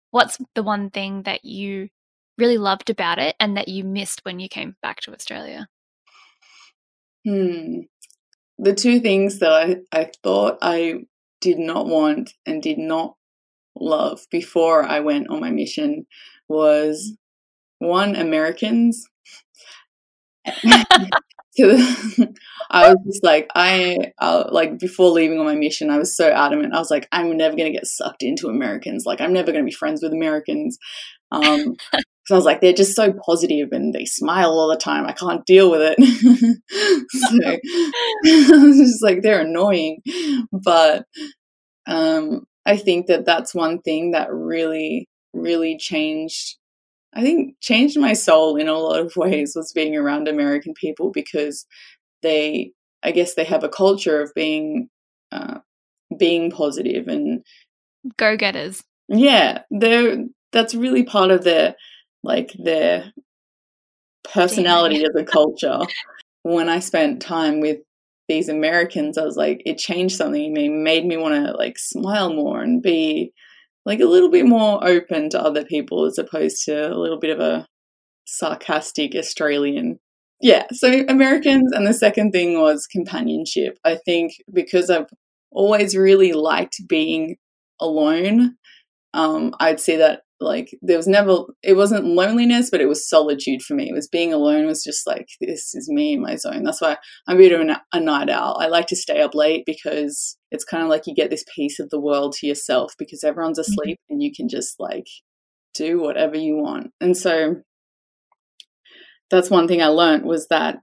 what's 0.09 0.39
the 0.55 0.63
one 0.63 0.89
thing 0.89 1.21
that 1.23 1.45
you 1.45 1.89
really 2.41 2.57
loved 2.57 2.89
about 2.89 3.19
it 3.19 3.35
and 3.39 3.55
that 3.55 3.69
you 3.69 3.83
missed 3.83 4.21
when 4.23 4.39
you 4.39 4.49
came 4.49 4.75
back 4.81 4.99
to 5.01 5.13
Australia? 5.13 5.67
Hmm. 7.25 7.81
The 8.57 8.73
two 8.73 8.99
things 8.99 9.39
that 9.39 9.51
I, 9.51 9.77
I 9.91 10.11
thought 10.23 10.57
I 10.61 11.05
did 11.39 11.59
not 11.59 11.87
want 11.87 12.33
and 12.45 12.61
did 12.61 12.77
not 12.77 13.15
love 13.79 14.21
before 14.29 14.83
I 14.83 14.99
went 14.99 15.29
on 15.29 15.39
my 15.39 15.51
mission 15.51 16.05
was 16.49 17.15
one, 17.79 18.15
Americans. 18.15 19.07
I 21.59 22.89
was 22.89 22.97
just 23.05 23.23
like, 23.23 23.49
I 23.55 24.11
uh, 24.19 24.45
like 24.51 24.79
before 24.79 25.09
leaving 25.09 25.39
on 25.39 25.45
my 25.45 25.55
mission, 25.55 25.89
I 25.89 25.97
was 25.97 26.15
so 26.15 26.29
adamant. 26.29 26.73
I 26.73 26.79
was 26.79 26.89
like, 26.89 27.07
I'm 27.11 27.35
never 27.35 27.55
gonna 27.55 27.71
get 27.71 27.85
sucked 27.85 28.23
into 28.23 28.47
Americans. 28.47 29.03
Like, 29.05 29.19
I'm 29.19 29.33
never 29.33 29.51
gonna 29.51 29.65
be 29.65 29.71
friends 29.71 30.01
with 30.01 30.13
Americans. 30.13 30.77
Um, 31.31 31.75
because 32.23 32.33
I 32.33 32.37
was 32.37 32.45
like, 32.45 32.61
they're 32.61 32.73
just 32.73 32.95
so 32.95 33.13
positive 33.25 33.69
and 33.71 33.93
they 33.93 34.05
smile 34.05 34.51
all 34.51 34.69
the 34.69 34.77
time. 34.77 35.07
I 35.07 35.11
can't 35.11 35.45
deal 35.45 35.71
with 35.71 35.81
it. 35.81 35.97
so 37.09 38.55
I 38.55 38.63
was 38.63 38.77
just 38.77 39.03
like, 39.03 39.21
they're 39.21 39.41
annoying. 39.41 40.01
But 40.51 41.05
um, 41.87 42.45
I 42.65 42.77
think 42.77 43.07
that 43.07 43.25
that's 43.25 43.55
one 43.55 43.81
thing 43.81 44.11
that 44.11 44.31
really, 44.31 45.09
really 45.33 45.77
changed. 45.77 46.57
I 47.13 47.21
think 47.21 47.55
changed 47.59 47.99
my 47.99 48.13
soul 48.13 48.55
in 48.55 48.67
a 48.67 48.77
lot 48.77 48.99
of 48.99 49.13
ways 49.17 49.53
was 49.55 49.73
being 49.73 49.95
around 49.95 50.27
American 50.27 50.73
people 50.75 51.11
because 51.11 51.65
they, 52.21 52.71
I 53.01 53.11
guess, 53.11 53.33
they 53.33 53.45
have 53.45 53.63
a 53.63 53.69
culture 53.69 54.21
of 54.21 54.31
being, 54.35 54.89
uh, 55.31 55.59
being 56.19 56.51
positive 56.51 57.07
and 57.07 57.43
go 58.17 58.37
getters. 58.37 58.83
Yeah, 59.07 59.63
they're 59.71 60.25
that's 60.51 60.75
really 60.75 61.03
part 61.03 61.31
of 61.31 61.43
their 61.43 61.75
like 62.23 62.53
their 62.57 63.11
personality 64.33 65.03
as 65.03 65.15
a 65.15 65.23
culture. 65.23 65.79
when 66.43 66.69
I 66.69 66.79
spent 66.79 67.21
time 67.21 67.59
with 67.59 67.79
these 68.27 68.49
Americans, 68.49 69.17
I 69.17 69.25
was 69.25 69.37
like, 69.37 69.61
it 69.65 69.77
changed 69.77 70.15
something 70.15 70.45
in 70.45 70.53
me, 70.53 70.69
made 70.69 71.05
me 71.05 71.17
want 71.17 71.35
to 71.35 71.51
like 71.51 71.77
smile 71.77 72.33
more 72.33 72.61
and 72.61 72.81
be 72.81 73.33
like 73.85 73.99
a 73.99 74.05
little 74.05 74.29
bit 74.29 74.45
more 74.45 74.85
open 74.87 75.29
to 75.29 75.41
other 75.41 75.65
people 75.65 76.05
as 76.05 76.17
opposed 76.17 76.63
to 76.65 76.91
a 76.91 76.95
little 76.95 77.19
bit 77.19 77.31
of 77.31 77.39
a 77.39 77.65
sarcastic 78.25 79.15
Australian. 79.15 79.99
Yeah, 80.39 80.65
so 80.71 81.05
Americans, 81.07 81.71
and 81.71 81.85
the 81.85 81.93
second 81.93 82.31
thing 82.31 82.59
was 82.59 82.87
companionship. 82.87 83.77
I 83.83 83.97
think 84.05 84.33
because 84.51 84.89
I've 84.89 85.07
always 85.51 85.95
really 85.95 86.33
liked 86.33 86.87
being 86.87 87.35
alone, 87.79 88.55
um, 89.13 89.53
I'd 89.59 89.79
see 89.79 89.97
that 89.97 90.21
like 90.41 90.77
there 90.81 90.97
was 90.97 91.07
never 91.07 91.43
it 91.63 91.75
wasn't 91.75 92.05
loneliness 92.05 92.69
but 92.69 92.81
it 92.81 92.87
was 92.87 93.07
solitude 93.07 93.61
for 93.61 93.75
me. 93.75 93.89
It 93.89 93.93
was 93.93 94.07
being 94.07 94.33
alone 94.33 94.65
was 94.65 94.83
just 94.83 95.07
like 95.07 95.27
this 95.39 95.73
is 95.75 95.89
me 95.89 96.13
in 96.13 96.21
my 96.21 96.35
zone. 96.35 96.63
That's 96.63 96.81
why 96.81 96.97
i'm 97.27 97.37
a 97.37 97.39
bit 97.39 97.51
of 97.51 97.67
a, 97.67 97.81
a 97.93 97.99
night 97.99 98.29
owl. 98.29 98.57
I 98.59 98.67
like 98.67 98.87
to 98.87 98.95
stay 98.95 99.21
up 99.21 99.35
late 99.35 99.63
because 99.65 100.37
it's 100.51 100.65
kind 100.65 100.83
of 100.83 100.89
like 100.89 101.07
you 101.07 101.15
get 101.15 101.29
this 101.29 101.45
piece 101.55 101.79
of 101.79 101.89
the 101.89 101.99
world 101.99 102.33
to 102.33 102.47
yourself 102.47 102.93
because 102.97 103.23
everyone's 103.23 103.59
Mm-hmm. 103.59 103.71
asleep 103.71 103.99
and 104.09 104.21
you 104.23 104.31
can 104.35 104.49
just 104.49 104.79
like 104.79 105.07
do 105.73 105.99
whatever 106.01 106.35
you 106.35 106.55
want. 106.55 106.91
And 106.99 107.15
so 107.15 107.57
that's 109.29 109.49
one 109.49 109.67
thing 109.67 109.81
i 109.81 109.87
learned 109.87 110.25
was 110.25 110.47
that 110.49 110.79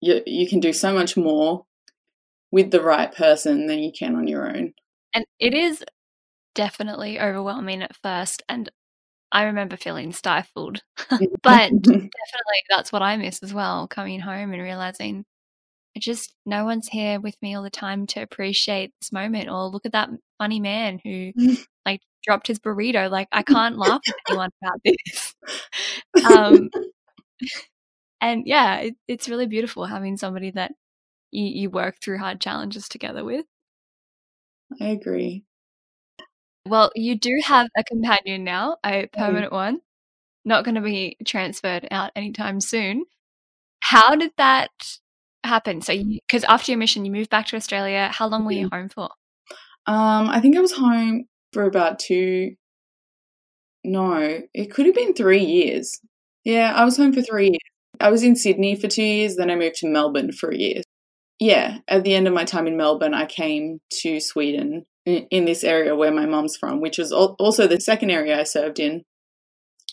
you, 0.00 0.20
you 0.26 0.48
can 0.48 0.60
do 0.60 0.72
so 0.72 0.92
much 0.92 1.16
more 1.16 1.64
with 2.50 2.70
the 2.70 2.82
right 2.82 3.14
person 3.14 3.66
than 3.66 3.80
you 3.80 3.90
can 3.96 4.14
on 4.14 4.28
your 4.28 4.48
own. 4.48 4.72
And 5.14 5.24
it 5.40 5.54
is 5.54 5.84
definitely 6.54 7.20
overwhelming 7.20 7.82
at 7.82 7.96
first. 8.02 8.42
And 8.48 8.70
I 9.32 9.44
remember 9.44 9.76
feeling 9.76 10.12
stifled. 10.12 10.80
but 11.08 11.20
definitely 11.42 12.10
that's 12.70 12.92
what 12.92 13.02
I 13.02 13.16
miss 13.16 13.42
as 13.42 13.52
well 13.52 13.88
coming 13.88 14.20
home 14.20 14.52
and 14.52 14.62
realizing 14.62 15.24
just, 15.98 16.34
no 16.44 16.64
one's 16.64 16.88
here 16.88 17.20
with 17.20 17.36
me 17.40 17.54
all 17.54 17.62
the 17.62 17.70
time 17.70 18.06
to 18.08 18.20
appreciate 18.20 18.92
this 19.00 19.12
moment 19.12 19.48
or 19.48 19.68
look 19.68 19.86
at 19.86 19.92
that 19.92 20.10
funny 20.38 20.58
man 20.60 21.00
who 21.04 21.32
like 21.86 22.00
dropped 22.24 22.48
his 22.48 22.58
burrito. 22.58 23.10
Like, 23.10 23.28
I 23.30 23.42
can't 23.42 23.78
laugh 23.78 24.02
at 24.08 24.14
anyone 24.28 24.50
about 24.62 24.80
this. 24.84 25.34
Um, 26.24 26.70
and 28.20 28.42
yeah, 28.46 28.76
it, 28.78 28.94
it's 29.06 29.28
really 29.28 29.46
beautiful 29.46 29.84
having 29.84 30.16
somebody 30.16 30.50
that 30.52 30.72
you, 31.30 31.44
you 31.44 31.70
work 31.70 31.96
through 32.02 32.18
hard 32.18 32.40
challenges 32.40 32.88
together 32.88 33.24
with. 33.24 33.44
i 34.80 34.86
agree 34.86 35.44
Well, 36.66 36.90
you 36.94 37.18
do 37.18 37.40
have 37.44 37.68
a 37.76 37.84
companion 37.84 38.42
now, 38.42 38.78
a 38.84 39.06
permanent 39.12 39.52
one, 39.52 39.80
not 40.44 40.64
going 40.64 40.76
to 40.76 40.80
be 40.80 41.16
transferred 41.26 41.86
out 41.90 42.12
anytime 42.16 42.60
soon. 42.60 43.04
How 43.80 44.16
did 44.16 44.32
that 44.38 44.70
happen? 45.44 45.82
So, 45.82 45.94
because 45.96 46.44
after 46.44 46.72
your 46.72 46.78
mission, 46.78 47.04
you 47.04 47.12
moved 47.12 47.28
back 47.28 47.48
to 47.48 47.56
Australia. 47.56 48.10
How 48.12 48.28
long 48.28 48.46
were 48.46 48.52
you 48.52 48.70
home 48.72 48.88
for? 48.88 49.10
Um, 49.86 50.28
I 50.30 50.40
think 50.40 50.56
I 50.56 50.60
was 50.60 50.72
home 50.72 51.24
for 51.52 51.64
about 51.64 51.98
two. 51.98 52.54
No, 53.84 54.40
it 54.54 54.70
could 54.70 54.86
have 54.86 54.94
been 54.94 55.12
three 55.12 55.44
years. 55.44 56.00
Yeah, 56.44 56.72
I 56.74 56.86
was 56.86 56.96
home 56.96 57.12
for 57.12 57.20
three 57.20 57.48
years. 57.48 57.58
I 58.00 58.10
was 58.10 58.22
in 58.22 58.36
Sydney 58.36 58.74
for 58.74 58.88
two 58.88 59.02
years, 59.02 59.36
then 59.36 59.50
I 59.50 59.56
moved 59.56 59.76
to 59.76 59.88
Melbourne 59.88 60.32
for 60.32 60.50
a 60.50 60.56
year. 60.56 60.82
Yeah, 61.38 61.78
at 61.88 62.04
the 62.04 62.14
end 62.14 62.26
of 62.26 62.32
my 62.32 62.44
time 62.44 62.66
in 62.66 62.76
Melbourne, 62.76 63.14
I 63.14 63.26
came 63.26 63.80
to 64.00 64.20
Sweden 64.20 64.86
in, 65.06 65.26
in 65.30 65.44
this 65.44 65.64
area 65.64 65.94
where 65.94 66.12
my 66.12 66.26
mom's 66.26 66.56
from, 66.56 66.80
which 66.80 66.98
was 66.98 67.12
al- 67.12 67.36
also 67.38 67.66
the 67.66 67.80
second 67.80 68.10
area 68.10 68.38
I 68.38 68.44
served 68.44 68.78
in. 68.78 69.02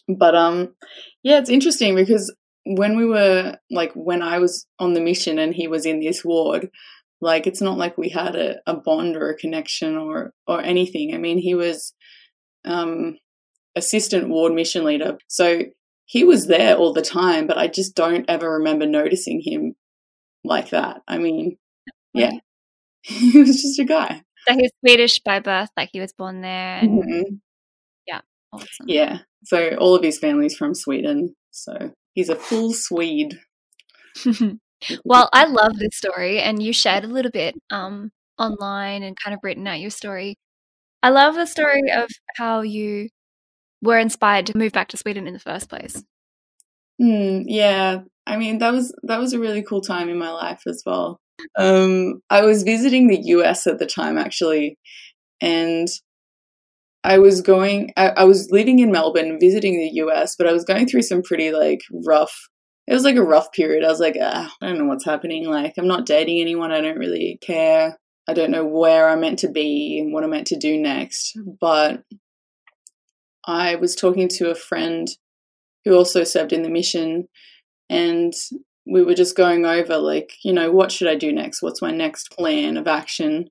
But 0.07 0.35
um, 0.35 0.75
yeah, 1.23 1.37
it's 1.37 1.49
interesting 1.49 1.95
because 1.95 2.33
when 2.65 2.97
we 2.97 3.05
were 3.05 3.57
like 3.69 3.91
when 3.93 4.21
I 4.21 4.39
was 4.39 4.67
on 4.79 4.93
the 4.93 5.01
mission 5.01 5.39
and 5.39 5.53
he 5.53 5.67
was 5.67 5.85
in 5.85 5.99
this 5.99 6.23
ward, 6.23 6.69
like 7.19 7.47
it's 7.47 7.61
not 7.61 7.77
like 7.77 7.97
we 7.97 8.09
had 8.09 8.35
a, 8.35 8.55
a 8.65 8.75
bond 8.75 9.15
or 9.15 9.29
a 9.29 9.37
connection 9.37 9.95
or 9.95 10.33
or 10.47 10.61
anything. 10.61 11.13
I 11.13 11.17
mean, 11.17 11.37
he 11.37 11.55
was 11.55 11.93
um, 12.65 13.17
assistant 13.75 14.29
ward 14.29 14.53
mission 14.53 14.83
leader, 14.83 15.17
so 15.27 15.63
he 16.05 16.23
was 16.23 16.47
there 16.47 16.75
all 16.75 16.93
the 16.93 17.01
time, 17.01 17.47
but 17.47 17.57
I 17.57 17.67
just 17.67 17.95
don't 17.95 18.25
ever 18.27 18.57
remember 18.57 18.85
noticing 18.85 19.41
him 19.43 19.75
like 20.43 20.71
that. 20.71 21.01
I 21.07 21.19
mean, 21.19 21.57
yeah, 22.13 22.33
he 23.01 23.39
was 23.39 23.61
just 23.61 23.79
a 23.79 23.85
guy. 23.85 24.23
So 24.47 24.55
he's 24.55 24.71
Swedish 24.79 25.19
by 25.19 25.39
birth, 25.39 25.69
like 25.77 25.89
he 25.93 25.99
was 25.99 26.13
born 26.13 26.41
there. 26.41 26.79
And 26.79 27.03
Mhm. 27.03 27.41
awesome. 28.53 28.87
Yeah, 28.87 29.19
so 29.43 29.75
all 29.77 29.95
of 29.95 30.03
his 30.03 30.19
family's 30.19 30.55
from 30.55 30.75
Sweden, 30.75 31.35
so 31.51 31.91
he's 32.13 32.29
a 32.29 32.35
full 32.35 32.73
Swede. 32.73 33.39
well, 35.05 35.29
I 35.33 35.45
love 35.45 35.73
this 35.77 35.95
story, 35.95 36.39
and 36.39 36.61
you 36.61 36.73
shared 36.73 37.03
a 37.03 37.07
little 37.07 37.31
bit 37.31 37.55
um, 37.71 38.11
online 38.37 39.03
and 39.03 39.15
kind 39.23 39.33
of 39.33 39.39
written 39.43 39.67
out 39.67 39.79
your 39.79 39.89
story. 39.89 40.35
I 41.03 41.09
love 41.09 41.35
the 41.35 41.45
story 41.45 41.91
of 41.91 42.09
how 42.37 42.61
you 42.61 43.09
were 43.81 43.97
inspired 43.97 44.45
to 44.47 44.57
move 44.57 44.71
back 44.73 44.89
to 44.89 44.97
Sweden 44.97 45.27
in 45.27 45.33
the 45.33 45.39
first 45.39 45.69
place. 45.69 46.03
Hmm, 46.99 47.41
yeah, 47.47 47.99
I 48.27 48.37
mean 48.37 48.59
that 48.59 48.71
was 48.71 48.93
that 49.03 49.19
was 49.19 49.33
a 49.33 49.39
really 49.39 49.63
cool 49.63 49.81
time 49.81 50.09
in 50.09 50.19
my 50.19 50.29
life 50.31 50.61
as 50.67 50.83
well. 50.85 51.19
Um, 51.57 52.21
I 52.29 52.43
was 52.43 52.63
visiting 52.63 53.07
the 53.07 53.19
US 53.21 53.67
at 53.67 53.79
the 53.79 53.85
time 53.85 54.17
actually, 54.17 54.77
and 55.41 55.87
I 57.03 57.17
was 57.17 57.41
going. 57.41 57.91
I, 57.97 58.09
I 58.09 58.23
was 58.25 58.49
living 58.51 58.79
in 58.79 58.91
Melbourne, 58.91 59.39
visiting 59.39 59.79
the 59.79 59.89
US, 60.03 60.35
but 60.37 60.47
I 60.47 60.53
was 60.53 60.63
going 60.63 60.87
through 60.87 61.01
some 61.03 61.23
pretty 61.23 61.51
like 61.51 61.81
rough. 62.05 62.35
It 62.87 62.93
was 62.93 63.03
like 63.03 63.15
a 63.15 63.23
rough 63.23 63.51
period. 63.53 63.83
I 63.83 63.89
was 63.89 63.99
like, 63.99 64.17
ah, 64.21 64.53
I 64.61 64.67
don't 64.67 64.77
know 64.77 64.85
what's 64.85 65.05
happening. 65.05 65.47
Like, 65.47 65.73
I'm 65.77 65.87
not 65.87 66.05
dating 66.05 66.41
anyone. 66.41 66.71
I 66.71 66.81
don't 66.81 66.97
really 66.97 67.39
care. 67.41 67.97
I 68.27 68.33
don't 68.33 68.51
know 68.51 68.65
where 68.65 69.09
I'm 69.09 69.21
meant 69.21 69.39
to 69.39 69.49
be 69.49 69.99
and 69.99 70.13
what 70.13 70.23
I'm 70.23 70.29
meant 70.31 70.47
to 70.47 70.57
do 70.57 70.77
next. 70.77 71.37
But 71.59 72.03
I 73.45 73.75
was 73.75 73.95
talking 73.95 74.27
to 74.29 74.51
a 74.51 74.55
friend 74.55 75.07
who 75.85 75.95
also 75.95 76.23
served 76.23 76.53
in 76.53 76.61
the 76.61 76.69
mission, 76.69 77.27
and 77.89 78.33
we 78.85 79.03
were 79.03 79.13
just 79.13 79.37
going 79.37 79.65
over 79.65 79.97
like, 79.97 80.33
you 80.43 80.53
know, 80.53 80.71
what 80.71 80.91
should 80.91 81.07
I 81.07 81.15
do 81.15 81.31
next? 81.31 81.61
What's 81.61 81.81
my 81.81 81.91
next 81.91 82.31
plan 82.31 82.77
of 82.77 82.87
action? 82.87 83.49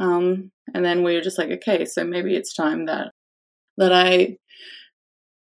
Um, 0.00 0.50
and 0.74 0.84
then 0.84 1.02
we 1.02 1.14
were 1.14 1.20
just 1.20 1.38
like, 1.38 1.50
okay, 1.50 1.84
so 1.84 2.04
maybe 2.04 2.36
it's 2.36 2.54
time 2.54 2.86
that 2.86 3.12
that 3.78 3.92
I 3.92 4.36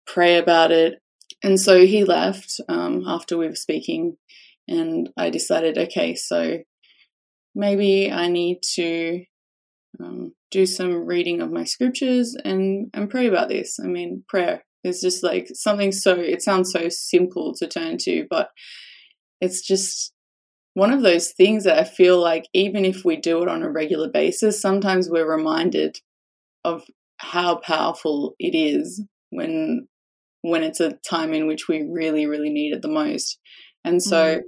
pray 0.05 0.37
about 0.37 0.71
it. 0.71 0.99
And 1.43 1.59
so 1.59 1.85
he 1.85 2.03
left 2.03 2.59
um, 2.69 3.03
after 3.07 3.37
we 3.37 3.47
were 3.47 3.55
speaking, 3.55 4.17
and 4.67 5.09
I 5.17 5.29
decided, 5.29 5.77
okay, 5.77 6.15
so 6.15 6.59
maybe 7.53 8.11
I 8.11 8.27
need 8.27 8.61
to 8.75 9.23
um, 9.99 10.33
do 10.51 10.65
some 10.65 11.05
reading 11.05 11.41
of 11.41 11.51
my 11.51 11.63
scriptures 11.63 12.35
and 12.43 12.89
and 12.93 13.09
pray 13.09 13.27
about 13.27 13.49
this. 13.49 13.79
I 13.83 13.87
mean, 13.87 14.23
prayer 14.27 14.63
is 14.83 15.01
just 15.01 15.23
like 15.23 15.47
something 15.53 15.91
so. 15.91 16.13
It 16.13 16.41
sounds 16.41 16.71
so 16.71 16.89
simple 16.89 17.53
to 17.55 17.67
turn 17.67 17.97
to, 17.99 18.27
but 18.29 18.49
it's 19.41 19.61
just 19.61 20.13
one 20.75 20.93
of 20.93 21.03
those 21.03 21.31
things 21.31 21.63
that 21.65 21.79
I 21.79 21.83
feel 21.85 22.21
like 22.21 22.47
even 22.53 22.85
if 22.85 23.05
we 23.05 23.17
do 23.17 23.41
it 23.43 23.49
on 23.49 23.63
a 23.63 23.71
regular 23.71 24.09
basis, 24.09 24.61
sometimes 24.61 25.09
we're 25.09 25.29
reminded 25.29 25.97
of 26.65 26.83
how 27.17 27.57
powerful 27.57 28.35
it 28.39 28.55
is 28.55 29.03
when 29.31 29.87
when 30.43 30.63
it's 30.63 30.79
a 30.81 30.93
time 31.09 31.33
in 31.33 31.47
which 31.47 31.67
we 31.69 31.83
really 31.89 32.27
really 32.27 32.49
need 32.51 32.73
it 32.73 32.81
the 32.81 32.87
most. 32.89 33.39
And 33.85 34.01
so 34.03 34.37
Mhm. 34.37 34.43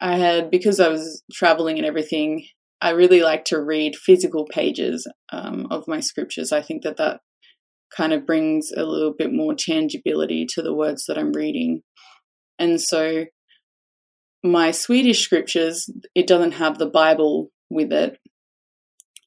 I 0.00 0.16
had 0.16 0.50
because 0.50 0.80
I 0.80 0.88
was 0.88 1.22
traveling 1.32 1.78
and 1.78 1.86
everything, 1.86 2.46
I 2.80 2.90
really 2.90 3.22
like 3.22 3.44
to 3.46 3.60
read 3.60 3.96
physical 3.96 4.46
pages 4.46 5.06
um, 5.32 5.66
of 5.70 5.86
my 5.88 6.00
scriptures. 6.00 6.52
I 6.52 6.62
think 6.62 6.82
that 6.82 6.96
that 6.96 7.20
kind 7.96 8.12
of 8.12 8.26
brings 8.26 8.72
a 8.72 8.84
little 8.84 9.14
bit 9.14 9.32
more 9.32 9.54
tangibility 9.54 10.46
to 10.46 10.62
the 10.62 10.74
words 10.74 11.06
that 11.06 11.18
I'm 11.18 11.32
reading. 11.32 11.82
And 12.58 12.80
so 12.80 13.26
my 14.42 14.70
Swedish 14.70 15.20
scriptures, 15.20 15.88
it 16.14 16.26
doesn't 16.26 16.52
have 16.52 16.78
the 16.78 16.90
Bible 16.90 17.50
with 17.70 17.92
it 17.92 18.18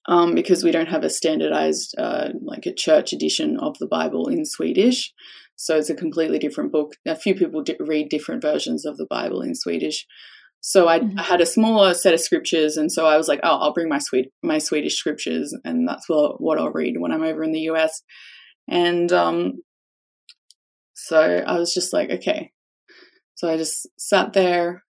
um, 0.07 0.35
because 0.35 0.63
we 0.63 0.71
don't 0.71 0.89
have 0.89 1.03
a 1.03 1.09
standardized, 1.09 1.95
uh, 1.97 2.29
like 2.41 2.65
a 2.65 2.73
church 2.73 3.13
edition 3.13 3.57
of 3.59 3.77
the 3.79 3.87
Bible 3.87 4.27
in 4.27 4.45
Swedish. 4.45 5.11
So 5.55 5.77
it's 5.77 5.89
a 5.89 5.95
completely 5.95 6.37
different 6.37 6.71
book. 6.71 6.93
A 7.07 7.15
few 7.15 7.33
people 7.33 7.63
di- 7.63 7.77
read 7.79 8.09
different 8.09 8.41
versions 8.41 8.85
of 8.85 8.97
the 8.97 9.07
Bible 9.09 9.41
in 9.41 9.55
Swedish. 9.55 10.05
So 10.61 10.87
I, 10.87 10.99
Mhm. 10.99 11.19
I 11.19 11.23
had 11.23 11.41
a 11.41 11.45
smaller 11.45 11.93
set 11.93 12.13
of 12.13 12.19
scriptures, 12.19 12.75
and 12.75 12.91
so 12.91 13.05
I 13.05 13.17
was 13.17 13.27
like, 13.27 13.39
"Oh, 13.43 13.57
I'll 13.57 13.73
bring 13.73 13.87
my 13.87 13.99
Swede, 13.99 14.29
my 14.43 14.57
Swedish 14.57 14.97
scriptures, 14.97 15.55
and 15.63 15.87
that's 15.87 16.09
what 16.09 16.41
what 16.41 16.57
I'll 16.57 16.71
read 16.71 16.95
when 16.99 17.11
I'm 17.11 17.23
over 17.23 17.43
in 17.43 17.51
the 17.51 17.61
US." 17.71 18.01
And 18.67 19.11
um, 19.11 19.61
so 20.95 21.43
I 21.45 21.57
was 21.59 21.73
just 21.73 21.93
like, 21.93 22.09
"Okay." 22.09 22.51
So 23.35 23.49
I 23.49 23.57
just 23.57 23.87
sat 23.97 24.33
there 24.33 24.84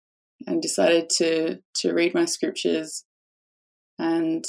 and 0.46 0.60
decided 0.62 1.08
to 1.16 1.58
to 1.76 1.92
read 1.92 2.14
my 2.14 2.24
scriptures, 2.24 3.04
and 3.98 4.44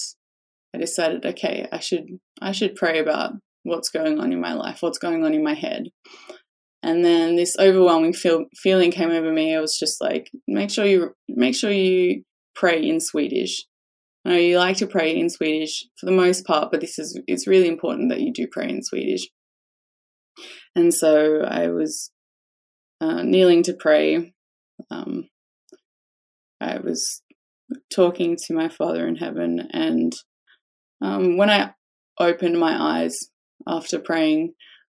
I 0.76 0.80
decided, 0.80 1.26
okay, 1.26 1.68
I 1.72 1.80
should 1.80 2.06
I 2.42 2.52
should 2.52 2.76
pray 2.76 3.00
about 3.00 3.34
what's 3.64 3.90
going 3.90 4.20
on 4.20 4.32
in 4.32 4.40
my 4.40 4.54
life, 4.54 4.82
what's 4.82 4.98
going 4.98 5.24
on 5.26 5.34
in 5.34 5.44
my 5.44 5.54
head. 5.54 5.90
And 6.84 7.04
then 7.04 7.36
this 7.36 7.58
overwhelming 7.60 8.14
feel, 8.14 8.46
feeling 8.56 8.92
came 8.92 9.10
over 9.10 9.34
me. 9.34 9.56
I 9.56 9.60
was 9.60 9.78
just 9.78 10.00
like, 10.00 10.30
make 10.48 10.70
sure 10.70 10.86
you 10.86 11.14
make 11.28 11.56
sure 11.56 11.72
you 11.72 12.24
pray 12.56 12.82
in 12.82 13.00
Swedish. 13.00 13.66
I 14.26 14.30
know 14.30 14.38
you 14.38 14.58
like 14.58 14.78
to 14.78 14.88
pray 14.88 15.18
in 15.18 15.30
Swedish 15.30 15.86
for 16.00 16.06
the 16.06 16.12
most 16.12 16.46
part, 16.46 16.72
but 16.72 16.82
this 16.82 17.00
is 17.00 17.20
it's 17.28 17.48
really 17.48 17.68
important 17.68 18.10
that 18.10 18.22
you 18.22 18.32
do 18.32 18.48
pray 18.50 18.70
in 18.70 18.84
Swedish. 18.84 19.28
And 20.76 20.94
so 20.94 21.42
I 21.42 21.70
was 21.70 22.12
uh, 23.02 23.24
kneeling 23.24 23.64
to 23.64 23.74
pray. 23.74 24.34
Um, 24.92 25.28
I 26.60 26.80
was 26.80 27.22
talking 27.94 28.38
to 28.48 28.54
my 28.54 28.70
Father 28.70 29.08
in 29.08 29.16
heaven, 29.16 29.68
and 29.72 30.14
um, 31.02 31.38
when 31.38 31.50
I 31.50 31.74
opened 32.20 32.60
my 32.60 33.02
eyes 33.02 33.30
after 33.68 34.00
praying, 34.00 34.54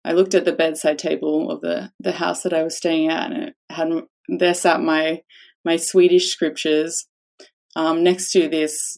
I 0.05 0.14
looked 0.14 0.34
at 0.34 0.45
the 0.45 0.53
bedside 0.53 0.99
table 0.99 1.51
of 1.51 1.62
the 1.62 1.91
the 1.99 2.14
house 2.14 2.43
that 2.43 2.53
I 2.53 2.64
was 2.64 2.78
staying 2.78 3.10
at, 3.10 3.32
and 3.32 3.43
it 3.43 3.55
had 3.70 3.89
there 4.28 4.53
sat 4.53 4.82
my 4.82 5.22
my 5.66 5.78
Swedish 5.78 6.32
scriptures 6.32 7.07
um, 7.76 8.03
next 8.03 8.32
to 8.32 8.47
this, 8.47 8.97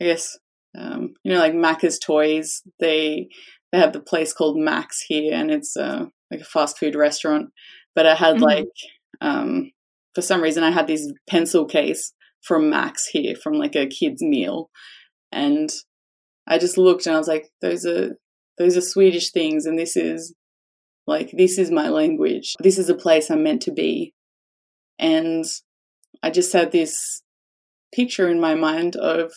I 0.00 0.04
guess, 0.04 0.38
um, 0.76 1.14
you 1.24 1.32
know, 1.32 1.38
like 1.38 1.54
Macca's 1.54 1.98
Toys. 1.98 2.62
They 2.80 3.28
they 3.72 3.78
have 3.78 3.92
the 3.92 4.00
place 4.00 4.32
called 4.32 4.58
Max 4.58 5.00
here, 5.06 5.34
and 5.34 5.50
it's 5.50 5.76
uh, 5.76 6.06
like 6.30 6.40
a 6.40 6.44
fast 6.44 6.78
food 6.78 6.94
restaurant. 6.94 7.50
But 7.94 8.06
I 8.06 8.14
had 8.14 8.36
mm-hmm. 8.36 8.44
like, 8.44 8.68
um, 9.20 9.70
for 10.14 10.22
some 10.22 10.42
reason, 10.42 10.62
I 10.62 10.70
had 10.70 10.86
this 10.86 11.10
pencil 11.28 11.64
case 11.64 12.12
from 12.42 12.70
Max 12.70 13.06
here 13.06 13.34
from 13.36 13.54
like 13.54 13.76
a 13.76 13.86
kid's 13.86 14.22
meal, 14.22 14.70
and 15.30 15.70
I 16.46 16.58
just 16.58 16.78
looked 16.78 17.06
and 17.06 17.14
I 17.14 17.18
was 17.18 17.28
like, 17.28 17.48
those 17.60 17.86
are 17.86 18.16
those 18.58 18.76
are 18.76 18.82
Swedish 18.82 19.30
things, 19.30 19.66
and 19.66 19.78
this 19.78 19.96
is 19.96 20.34
like 21.06 21.30
this 21.36 21.58
is 21.58 21.70
my 21.70 21.88
language. 21.88 22.54
This 22.60 22.78
is 22.78 22.88
a 22.88 22.94
place 22.94 23.30
I'm 23.30 23.42
meant 23.42 23.62
to 23.62 23.72
be, 23.72 24.12
and 24.98 25.44
I 26.22 26.30
just 26.30 26.52
had 26.52 26.72
this 26.72 27.22
picture 27.94 28.28
in 28.28 28.40
my 28.40 28.54
mind 28.54 28.96
of 28.96 29.32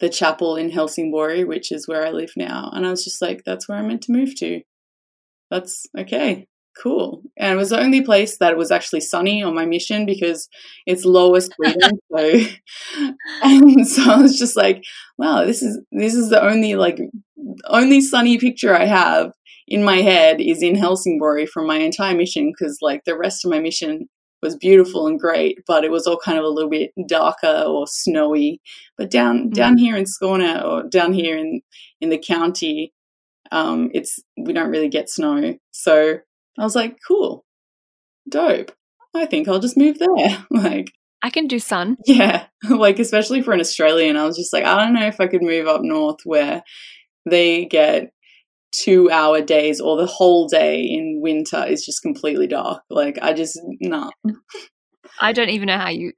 the 0.00 0.08
chapel 0.08 0.56
in 0.56 0.70
Helsingborg, 0.70 1.46
which 1.46 1.70
is 1.70 1.86
where 1.86 2.04
I 2.04 2.10
live 2.10 2.32
now. 2.36 2.70
And 2.72 2.84
I 2.86 2.90
was 2.90 3.04
just 3.04 3.22
like, 3.22 3.42
that's 3.46 3.68
where 3.68 3.78
I'm 3.78 3.86
meant 3.88 4.02
to 4.02 4.12
move 4.12 4.34
to. 4.38 4.60
That's 5.50 5.86
okay, 5.96 6.48
cool. 6.80 7.22
And 7.36 7.52
it 7.52 7.56
was 7.56 7.70
the 7.70 7.80
only 7.80 8.02
place 8.02 8.38
that 8.38 8.56
was 8.56 8.70
actually 8.70 9.00
sunny 9.00 9.42
on 9.42 9.54
my 9.54 9.66
mission 9.66 10.06
because 10.06 10.48
it's 10.86 11.04
lowest 11.04 11.52
Sweden. 11.56 11.98
so, 12.10 12.40
and 13.42 13.88
so 13.88 14.10
I 14.10 14.20
was 14.20 14.38
just 14.38 14.56
like, 14.56 14.82
wow, 15.18 15.44
this 15.44 15.62
is 15.62 15.80
this 15.92 16.14
is 16.14 16.30
the 16.30 16.42
only 16.42 16.74
like 16.74 16.98
only 17.66 18.00
sunny 18.00 18.38
picture 18.38 18.74
I 18.74 18.86
have 18.86 19.32
in 19.68 19.84
my 19.84 19.96
head 19.96 20.40
is 20.40 20.62
in 20.62 20.74
Helsingborg 20.74 21.48
from 21.48 21.66
my 21.66 21.78
entire 21.78 22.14
mission 22.14 22.52
because 22.52 22.78
like 22.82 23.04
the 23.04 23.16
rest 23.16 23.44
of 23.44 23.50
my 23.50 23.58
mission 23.58 24.08
was 24.42 24.56
beautiful 24.56 25.06
and 25.06 25.20
great, 25.20 25.58
but 25.66 25.84
it 25.84 25.90
was 25.90 26.06
all 26.06 26.18
kind 26.18 26.36
of 26.36 26.44
a 26.44 26.48
little 26.48 26.68
bit 26.68 26.90
darker 27.06 27.64
or 27.66 27.86
snowy. 27.86 28.60
But 28.98 29.10
down 29.10 29.38
mm-hmm. 29.38 29.50
down 29.50 29.78
here 29.78 29.96
in 29.96 30.04
Skåne 30.04 30.64
or 30.64 30.88
down 30.88 31.12
here 31.12 31.38
in 31.38 31.60
in 32.00 32.10
the 32.10 32.18
county, 32.18 32.92
um, 33.52 33.90
it's 33.94 34.18
we 34.36 34.52
don't 34.52 34.70
really 34.70 34.88
get 34.88 35.08
snow. 35.08 35.54
So 35.70 36.18
I 36.58 36.64
was 36.64 36.76
like, 36.76 36.98
cool, 37.06 37.44
dope. 38.28 38.72
I 39.14 39.26
think 39.26 39.48
I'll 39.48 39.60
just 39.60 39.76
move 39.76 39.98
there. 39.98 40.46
like 40.50 40.92
I 41.22 41.30
can 41.30 41.46
do 41.46 41.58
sun. 41.58 41.96
Yeah, 42.06 42.46
like 42.68 42.98
especially 42.98 43.42
for 43.42 43.52
an 43.52 43.60
Australian, 43.60 44.16
I 44.16 44.24
was 44.24 44.36
just 44.36 44.52
like, 44.52 44.64
I 44.64 44.76
don't 44.76 44.94
know 44.94 45.06
if 45.06 45.20
I 45.20 45.26
could 45.26 45.42
move 45.42 45.66
up 45.66 45.82
north 45.82 46.20
where 46.24 46.62
they 47.28 47.66
get 47.66 48.10
two 48.72 49.10
hour 49.10 49.40
days 49.42 49.80
or 49.80 49.96
the 49.96 50.06
whole 50.06 50.48
day 50.48 50.80
in 50.80 51.20
winter 51.20 51.64
is 51.64 51.84
just 51.84 52.02
completely 52.02 52.46
dark. 52.46 52.82
Like 52.90 53.18
I 53.22 53.34
just 53.34 53.60
nah. 53.80 54.10
I 55.20 55.32
don't 55.32 55.50
even 55.50 55.66
know 55.66 55.78
how 55.78 55.90
you 55.90 56.12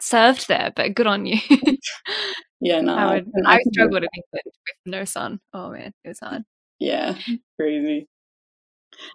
served 0.00 0.48
there, 0.48 0.72
but 0.74 0.94
good 0.94 1.06
on 1.06 1.26
you. 1.26 1.38
yeah, 2.60 2.80
no. 2.80 2.94
I, 2.94 3.14
would, 3.14 3.26
I, 3.44 3.56
I 3.56 3.60
struggled 3.72 4.04
in 4.04 4.08
England 4.14 4.42
with 4.44 4.76
no 4.86 5.04
sun. 5.04 5.40
Oh 5.52 5.70
man, 5.70 5.92
it 6.04 6.08
was 6.08 6.20
hard. 6.20 6.42
Yeah, 6.78 7.18
crazy. 7.58 8.06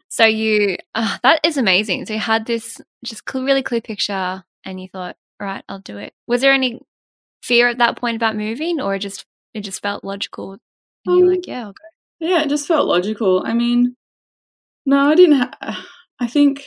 So 0.10 0.26
you, 0.26 0.78
uh, 0.96 1.18
that 1.24 1.40
is 1.44 1.58
amazing. 1.58 2.06
So 2.06 2.14
you 2.14 2.20
had 2.20 2.46
this 2.46 2.82
just 3.04 3.26
clear, 3.26 3.46
really 3.46 3.64
clear 3.64 3.82
picture, 3.82 4.44
and 4.66 4.80
you 4.80 4.88
thought, 4.92 5.18
right, 5.40 5.64
I'll 5.70 5.80
do 5.80 5.98
it. 5.98 6.14
Was 6.28 6.42
there 6.42 6.54
any 6.54 6.82
fear 7.44 7.68
at 7.68 7.80
that 7.80 7.98
point 7.98 8.16
about 8.16 8.36
moving, 8.36 8.80
or 8.82 8.98
just 8.98 9.26
it 9.54 9.62
just 9.62 9.82
felt 9.82 10.04
logical? 10.04 10.54
And 10.54 10.62
um, 11.08 11.18
you're 11.18 11.28
like, 11.30 11.48
yeah, 11.48 11.66
I'll 11.66 11.74
go. 11.74 11.84
Yeah, 12.20 12.44
it 12.44 12.50
just 12.50 12.68
felt 12.68 12.88
logical. 12.88 13.44
I 13.46 13.54
mean, 13.54 13.96
no, 14.86 15.10
I 15.10 15.16
didn't. 15.16 15.40
Ha- 15.40 15.88
I 16.20 16.28
think 16.28 16.64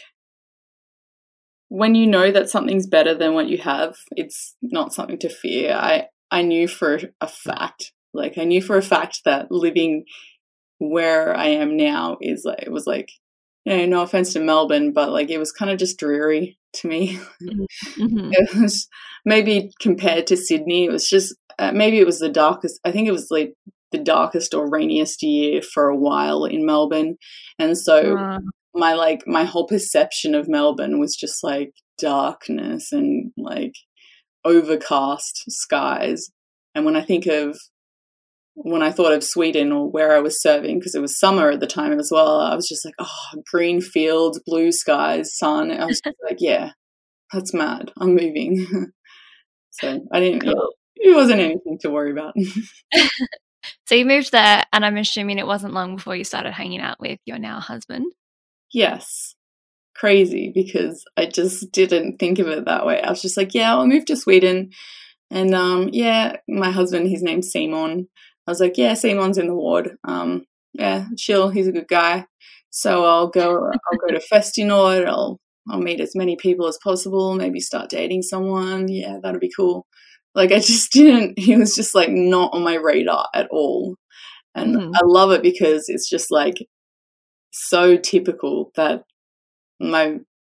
when 1.69 1.95
you 1.95 2.07
know 2.07 2.31
that 2.31 2.49
something's 2.51 2.87
better 2.87 3.15
than 3.15 3.35
what 3.35 3.49
you 3.49 3.59
have, 3.59 3.97
it's 4.13 4.55
not 4.63 4.93
something 4.93 5.19
to 5.21 5.29
fear. 5.29 5.75
I 5.75 6.07
I 6.31 6.43
knew 6.43 6.67
for 6.67 7.01
a 7.21 7.29
fact, 7.29 7.93
like 8.13 8.39
I 8.39 8.45
knew 8.45 8.63
for 8.63 8.77
a 8.77 8.83
fact 8.83 9.21
that 9.25 9.51
living 9.51 10.05
where 10.79 11.37
I 11.37 11.47
am 11.47 11.77
now 11.77 12.19
is 12.21 12.43
like 12.45 12.63
it 12.63 12.73
was 12.73 12.87
like 12.87 13.11
you 13.65 13.77
know, 13.77 13.87
no 13.87 14.03
offense 14.03 14.33
to 14.35 14.41
Melbourne, 14.41 14.93
but 14.93 15.11
like 15.11 15.31
it 15.31 15.39
was 15.39 15.53
kind 15.53 15.71
of 15.71 15.79
just 15.79 15.99
dreary 15.99 16.59
to 16.75 16.89
me. 16.89 17.19
Mm-hmm. 17.43 18.03
mm-hmm. 18.03 18.33
it 18.33 18.55
was 18.55 18.89
maybe 19.25 19.71
compared 19.81 20.27
to 20.29 20.37
Sydney, 20.37 20.85
it 20.85 20.93
was 20.93 21.09
just 21.09 21.35
uh, 21.59 21.73
maybe 21.73 21.99
it 21.99 22.07
was 22.07 22.19
the 22.19 22.29
darkest. 22.29 22.81
I 22.85 22.91
think 22.91 23.09
it 23.09 23.13
was 23.13 23.29
like 23.31 23.55
the 23.93 23.99
darkest 23.99 24.55
or 24.55 24.69
rainiest 24.69 25.23
year 25.23 25.63
for 25.63 25.89
a 25.89 25.97
while 25.97 26.45
in 26.45 26.67
Melbourne. 26.67 27.17
And 27.59 27.79
so 27.79 28.17
uh. 28.19 28.39
my 28.75 28.95
like 28.95 29.23
my 29.27 29.45
whole 29.45 29.67
perception 29.67 30.35
of 30.35 30.49
Melbourne 30.49 30.99
was 30.99 31.17
just 31.17 31.45
like 31.45 31.73
darkness 31.99 32.93
and 32.93 33.33
like 33.37 33.75
overcast 34.45 35.45
skies. 35.49 36.31
And 36.75 36.85
when 36.85 36.97
I 36.97 37.03
think 37.03 37.27
of 37.27 37.59
when 38.55 38.83
I 38.83 38.93
thought 38.93 39.13
of 39.13 39.25
Sweden 39.25 39.73
or 39.73 39.91
where 39.91 40.15
I 40.15 40.21
was 40.21 40.41
serving, 40.41 40.79
because 40.79 40.95
it 40.95 41.01
was 41.01 41.19
summer 41.19 41.51
at 41.51 41.61
the 41.61 41.67
time 41.67 41.99
as 41.99 42.11
well, 42.13 42.41
I 42.41 42.55
was 42.55 42.69
just 42.69 42.85
like, 42.85 42.95
oh, 42.99 43.43
green 43.51 43.81
fields, 43.81 44.41
blue 44.47 44.73
skies, 44.73 45.37
sun. 45.37 45.71
I 45.71 45.87
was 45.87 46.01
like, 46.23 46.39
yeah, 46.39 46.71
that's 47.33 47.53
mad. 47.53 47.93
I'm 47.99 48.15
moving. 48.15 48.93
so 49.71 50.01
I 50.13 50.21
didn't, 50.21 50.41
cool. 50.41 50.75
yeah, 50.97 51.13
it 51.13 51.17
wasn't 51.17 51.41
anything 51.41 51.79
to 51.81 51.91
worry 51.91 52.13
about. 52.13 52.35
So 53.87 53.95
you 53.95 54.07
moved 54.07 54.33
there, 54.33 54.63
and 54.73 54.85
I'm 54.85 54.97
assuming 54.97 55.39
it 55.39 55.47
wasn't 55.47 55.75
long 55.75 55.97
before 55.97 56.17
you 56.17 56.25
started 56.25 56.53
hanging 56.53 56.81
out 56.81 57.01
with 57.01 57.19
your 57.25 57.39
now 57.39 57.61
husband. 57.61 58.07
Yes. 58.73 59.35
Crazy 59.95 60.51
because 60.55 61.05
I 61.17 61.27
just 61.27 61.71
didn't 61.71 62.19
think 62.19 62.39
of 62.39 62.49
it 62.49 62.65
that 62.65 62.87
way. 62.87 63.01
I 63.01 63.11
was 63.11 63.23
just 63.23 63.37
like, 63.37 63.55
yeah, 63.55 63.73
I'll 63.73 63.87
move 63.87 64.07
to 64.07 64.17
Sweden. 64.17 64.71
And 65.31 65.55
um, 65.55 65.91
yeah, 65.93 66.37
my 66.49 66.71
husband, 66.71 67.09
his 67.09 67.23
name's 67.23 67.53
Simon. 67.53 68.09
I 68.47 68.51
was 68.51 68.61
like, 68.61 68.77
yeah, 68.77 68.95
Simon's 68.95 69.39
in 69.39 69.47
the 69.47 69.55
ward. 69.55 69.97
Um, 70.05 70.45
yeah, 70.73 71.07
chill. 71.17 71.49
He's 71.49 71.69
a 71.69 71.73
good 71.73 71.89
guy. 71.89 72.27
So 72.71 73.05
I'll 73.05 73.29
go. 73.29 73.55
I'll 73.55 73.99
go 74.09 74.15
to 74.15 74.23
Festinord. 74.33 75.07
I'll 75.07 75.41
I'll 75.71 75.81
meet 75.81 76.01
as 76.01 76.15
many 76.15 76.37
people 76.37 76.67
as 76.67 76.79
possible. 76.83 77.35
Maybe 77.35 77.61
start 77.61 77.91
dating 77.91 78.23
someone. 78.23 78.89
Yeah, 78.89 79.19
that'd 79.23 79.41
be 79.41 79.53
cool. 79.55 79.87
Like 80.35 80.53
I 80.53 80.59
just 80.59 80.93
didn't, 80.93 81.39
he 81.39 81.57
was 81.57 81.75
just 81.75 81.95
like 81.95 82.11
not 82.11 82.53
on 82.53 82.63
my 82.63 82.75
radar 82.75 83.29
at 83.35 83.49
all. 83.51 83.97
And 84.55 84.77
mm. 84.77 84.93
I 84.95 85.01
love 85.05 85.33
it 85.33 85.43
because 85.43 85.89
it's 85.89 86.09
just 86.09 86.31
like 86.31 86.57
so 87.51 87.97
typical 87.97 88.71
that 88.77 89.03
my 89.81 90.19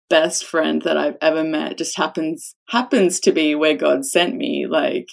best 0.10 0.46
friend 0.46 0.82
that 0.84 0.98
I've 0.98 1.18
ever 1.22 1.44
met 1.44 1.78
just 1.78 1.98
happens 1.98 2.56
happens 2.70 3.20
to 3.22 3.32
be 3.32 3.56
where 3.56 3.76
God 3.76 4.06
sent 4.06 4.36
me. 4.36 4.68
Like 4.68 5.08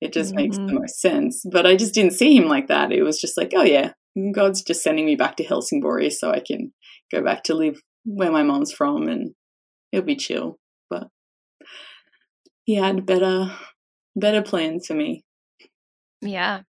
it 0.00 0.12
just 0.12 0.30
mm-hmm. 0.30 0.36
makes 0.36 0.56
the 0.56 0.62
mm-hmm. 0.62 0.76
most 0.76 1.00
sense. 1.00 1.44
But 1.50 1.66
I 1.66 1.76
just 1.76 1.94
didn't 1.94 2.14
see 2.14 2.36
him 2.36 2.48
like 2.48 2.68
that. 2.68 2.92
It 2.92 3.02
was 3.02 3.20
just 3.20 3.36
like, 3.36 3.52
oh 3.54 3.62
yeah, 3.62 3.92
God's 4.32 4.62
just 4.62 4.82
sending 4.82 5.06
me 5.06 5.16
back 5.16 5.36
to 5.36 5.44
Helsingborg 5.44 6.12
so 6.12 6.30
I 6.30 6.40
can 6.40 6.72
go 7.12 7.22
back 7.22 7.44
to 7.44 7.54
live 7.54 7.80
where 8.04 8.32
my 8.32 8.42
mom's 8.42 8.72
from 8.72 9.08
and 9.08 9.34
it'll 9.92 10.06
be 10.06 10.16
chill. 10.16 10.58
But 10.88 11.08
he 12.64 12.74
had 12.74 13.06
better 13.06 13.52
better 14.16 14.42
plans 14.42 14.86
for 14.86 14.94
me. 14.94 15.24
Yeah. 16.20 16.62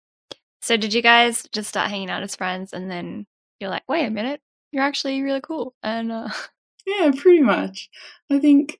So 0.61 0.77
did 0.77 0.93
you 0.93 1.01
guys 1.01 1.47
just 1.51 1.69
start 1.69 1.89
hanging 1.89 2.09
out 2.09 2.23
as 2.23 2.35
friends 2.35 2.73
and 2.73 2.89
then 2.89 3.25
you're 3.59 3.69
like, 3.69 3.83
wait 3.87 4.05
a 4.05 4.11
minute, 4.11 4.41
you're 4.71 4.83
actually 4.83 5.21
really 5.21 5.41
cool 5.41 5.73
and 5.83 6.11
uh 6.11 6.29
Yeah, 6.85 7.11
pretty 7.15 7.41
much. 7.41 7.89
I 8.31 8.39
think 8.39 8.79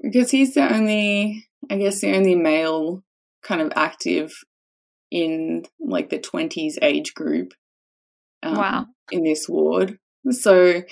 because 0.00 0.30
he's 0.30 0.54
the 0.54 0.72
only 0.72 1.46
I 1.70 1.76
guess 1.76 2.00
the 2.00 2.14
only 2.14 2.34
male 2.34 3.02
kind 3.44 3.60
of 3.60 3.72
active 3.76 4.32
in 5.10 5.64
like 5.80 6.10
the 6.10 6.18
twenties 6.18 6.78
age 6.82 7.14
group. 7.14 7.52
Um, 8.42 8.56
wow. 8.56 8.86
In 9.12 9.22
this 9.22 9.48
ward. 9.48 9.98
So 10.30 10.82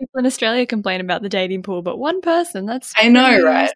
people 0.00 0.18
in 0.18 0.26
Australia 0.26 0.64
complain 0.66 1.00
about 1.00 1.22
the 1.22 1.28
dating 1.28 1.62
pool, 1.62 1.82
but 1.82 1.98
one 1.98 2.20
person, 2.20 2.66
that's 2.66 2.94
I 2.96 3.08
know, 3.08 3.42
right? 3.42 3.72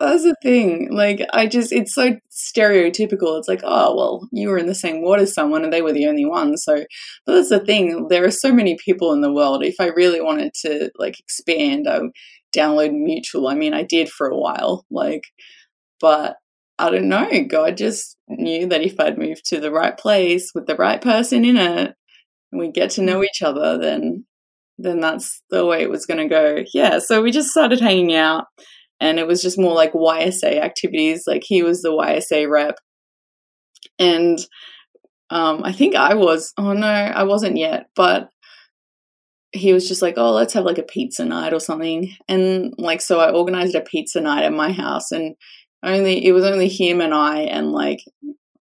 That's 0.00 0.22
the 0.22 0.34
thing. 0.42 0.88
Like, 0.90 1.20
I 1.34 1.46
just, 1.46 1.72
it's 1.72 1.94
so 1.94 2.16
stereotypical. 2.30 3.38
It's 3.38 3.48
like, 3.48 3.60
oh, 3.64 3.94
well, 3.94 4.28
you 4.32 4.48
were 4.48 4.56
in 4.56 4.66
the 4.66 4.74
same 4.74 5.02
ward 5.02 5.20
as 5.20 5.34
someone 5.34 5.62
and 5.62 5.70
they 5.70 5.82
were 5.82 5.92
the 5.92 6.06
only 6.06 6.24
one. 6.24 6.56
So, 6.56 6.84
but 7.26 7.34
that's 7.34 7.50
the 7.50 7.60
thing. 7.60 8.08
There 8.08 8.24
are 8.24 8.30
so 8.30 8.50
many 8.50 8.78
people 8.82 9.12
in 9.12 9.20
the 9.20 9.32
world. 9.32 9.62
If 9.62 9.74
I 9.78 9.88
really 9.88 10.22
wanted 10.22 10.54
to, 10.62 10.90
like, 10.98 11.20
expand, 11.20 11.86
I 11.86 11.98
would 11.98 12.12
download 12.56 12.92
Mutual. 12.94 13.48
I 13.48 13.54
mean, 13.54 13.74
I 13.74 13.82
did 13.82 14.08
for 14.08 14.26
a 14.26 14.38
while. 14.38 14.86
Like, 14.90 15.24
but 16.00 16.36
I 16.80 16.90
don't 16.90 17.08
know. 17.08 17.44
God 17.44 17.76
just 17.76 18.16
knew 18.28 18.66
that 18.68 18.82
if 18.82 18.98
I'd 18.98 19.18
moved 19.18 19.44
to 19.46 19.60
the 19.60 19.70
right 19.70 19.96
place 19.96 20.52
with 20.54 20.66
the 20.66 20.76
right 20.76 21.00
person 21.00 21.44
in 21.44 21.56
it 21.56 21.94
and 22.52 22.60
we 22.60 22.70
get 22.70 22.90
to 22.92 23.02
know 23.02 23.22
each 23.22 23.42
other, 23.42 23.78
then 23.78 24.24
then 24.78 25.00
that's 25.00 25.42
the 25.50 25.66
way 25.66 25.82
it 25.82 25.90
was 25.90 26.06
going 26.06 26.20
to 26.20 26.28
go. 26.28 26.64
Yeah, 26.72 27.00
so 27.00 27.22
we 27.22 27.32
just 27.32 27.50
started 27.50 27.80
hanging 27.80 28.14
out 28.14 28.44
and 28.98 29.18
it 29.18 29.26
was 29.26 29.42
just 29.42 29.58
more 29.58 29.74
like 29.74 29.92
YSA 29.92 30.60
activities. 30.60 31.24
Like 31.26 31.42
he 31.44 31.62
was 31.62 31.82
the 31.82 31.90
YSA 31.90 32.48
rep, 32.48 32.76
and 33.98 34.38
um, 35.30 35.62
I 35.64 35.72
think 35.72 35.94
I 35.94 36.14
was. 36.14 36.52
Oh 36.56 36.72
no, 36.72 36.86
I 36.86 37.24
wasn't 37.24 37.56
yet, 37.56 37.86
but 37.94 38.30
he 39.52 39.72
was 39.72 39.88
just 39.88 40.02
like, 40.02 40.14
oh, 40.16 40.32
let's 40.32 40.52
have 40.52 40.64
like 40.64 40.78
a 40.78 40.82
pizza 40.82 41.24
night 41.24 41.52
or 41.52 41.60
something. 41.60 42.14
And 42.28 42.72
like, 42.78 43.00
so 43.00 43.18
I 43.18 43.32
organized 43.32 43.74
a 43.74 43.80
pizza 43.80 44.20
night 44.20 44.44
at 44.44 44.52
my 44.52 44.70
house 44.70 45.10
and 45.10 45.34
only, 45.82 46.24
it 46.24 46.32
was 46.32 46.44
only 46.44 46.68
him 46.68 47.00
and 47.00 47.14
I 47.14 47.40
and 47.42 47.72
like, 47.72 48.00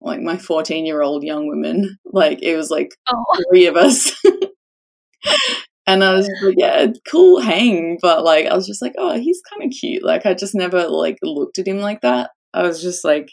like 0.01 0.21
my 0.21 0.37
14 0.37 0.85
year 0.87 1.03
old 1.03 1.23
young 1.23 1.47
woman. 1.49 1.99
Like, 2.15 2.43
it 2.43 2.57
was 2.57 2.71
like 2.71 2.95
oh. 3.09 3.25
three 3.51 3.67
of 3.67 3.75
us. 3.75 4.15
and 5.87 6.05
I 6.05 6.15
was 6.15 6.31
like, 6.43 6.55
yeah, 6.57 6.87
cool 7.11 7.41
hang. 7.41 7.99
But 8.01 8.23
like, 8.23 8.47
I 8.47 8.55
was 8.55 8.69
just 8.69 8.81
like, 8.81 8.95
oh, 8.99 9.19
he's 9.19 9.43
kind 9.51 9.65
of 9.65 9.77
cute. 9.77 10.05
Like, 10.05 10.25
I 10.25 10.35
just 10.35 10.55
never 10.55 10.87
like 10.87 11.19
looked 11.25 11.59
at 11.59 11.67
him 11.67 11.79
like 11.79 12.03
that. 12.03 12.31
I 12.53 12.63
was 12.63 12.81
just 12.81 13.05
like, 13.05 13.33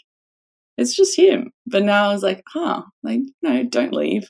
it's 0.76 0.96
just 0.96 1.16
him. 1.16 1.52
But 1.64 1.84
now 1.84 2.10
I 2.10 2.12
was 2.12 2.24
like, 2.24 2.42
huh, 2.52 2.82
like, 3.04 3.20
no, 3.40 3.62
don't 3.62 3.92
leave. 3.92 4.28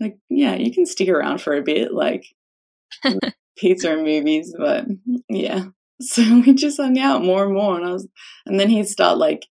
Like, 0.00 0.16
yeah, 0.28 0.56
you 0.56 0.72
can 0.72 0.86
stick 0.86 1.08
around 1.08 1.40
for 1.40 1.56
a 1.56 1.62
bit. 1.62 1.92
Like, 1.92 2.24
pizza 3.56 3.92
and 3.92 4.04
movies, 4.04 4.54
but 4.58 4.86
yeah. 5.28 5.66
So 6.02 6.22
we 6.22 6.54
just 6.54 6.76
hung 6.76 6.96
out 6.96 7.24
more 7.24 7.44
and 7.44 7.54
more, 7.54 7.76
and 7.76 7.84
I 7.84 7.92
was, 7.92 8.06
and 8.46 8.60
then 8.60 8.68
he'd 8.68 8.86
start 8.88 9.18
like 9.18 9.46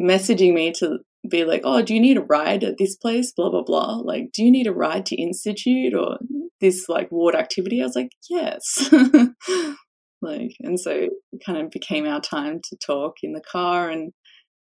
messaging 0.00 0.54
me 0.54 0.72
to 0.78 0.98
be 1.28 1.44
like, 1.44 1.62
"Oh, 1.64 1.82
do 1.82 1.92
you 1.92 2.00
need 2.00 2.18
a 2.18 2.22
ride 2.22 2.62
at 2.62 2.78
this 2.78 2.94
place?" 2.96 3.32
Blah 3.32 3.50
blah 3.50 3.64
blah. 3.64 3.96
Like, 3.96 4.30
do 4.32 4.44
you 4.44 4.52
need 4.52 4.68
a 4.68 4.72
ride 4.72 5.06
to 5.06 5.20
institute 5.20 5.92
or 5.92 6.18
this 6.60 6.88
like 6.88 7.10
ward 7.10 7.34
activity? 7.34 7.82
I 7.82 7.86
was 7.86 7.96
like, 7.96 8.10
yes. 8.30 8.90
like, 10.22 10.52
and 10.60 10.78
so 10.78 10.90
it 10.92 11.42
kind 11.44 11.58
of 11.58 11.70
became 11.70 12.06
our 12.06 12.20
time 12.20 12.60
to 12.68 12.76
talk 12.76 13.14
in 13.22 13.32
the 13.32 13.42
car, 13.42 13.90
and 13.90 14.12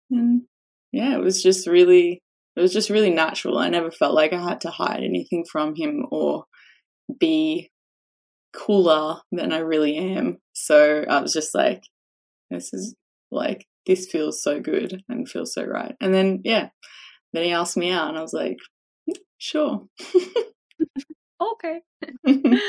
and 0.10 0.44
yeah, 0.92 1.16
it 1.16 1.22
was 1.22 1.44
just 1.44 1.68
really, 1.68 2.22
it 2.56 2.62
was 2.62 2.74
just 2.74 2.90
really 2.90 3.12
natural. 3.12 3.58
I 3.58 3.70
never 3.70 3.92
felt 3.92 4.16
like 4.16 4.34
I 4.34 4.42
had 4.42 4.62
to 4.62 4.70
hide 4.70 5.04
anything 5.04 5.46
from 5.52 5.76
him 5.76 6.06
or 6.12 6.46
be 7.20 7.70
cooler 8.58 9.18
than 9.32 9.54
I 9.54 9.60
really 9.60 9.96
am. 9.98 10.38
So 10.54 11.06
I 11.08 11.22
was 11.22 11.34
just 11.34 11.54
like, 11.54 11.84
this 12.50 12.74
is 12.74 12.96
like, 13.32 13.66
this 13.86 14.08
feels 14.08 14.42
so 14.42 14.60
good 14.60 15.04
and 15.08 15.30
feels 15.30 15.54
so 15.54 15.64
right. 15.64 15.96
And 16.02 16.14
then, 16.14 16.42
yeah, 16.44 16.70
then 17.34 17.44
he 17.44 17.52
asked 17.52 17.78
me 17.78 17.92
out 17.92 18.10
and 18.10 18.18
I 18.18 18.22
was 18.22 18.34
like, 18.34 18.58
sure. 19.38 19.86
okay. 21.42 21.82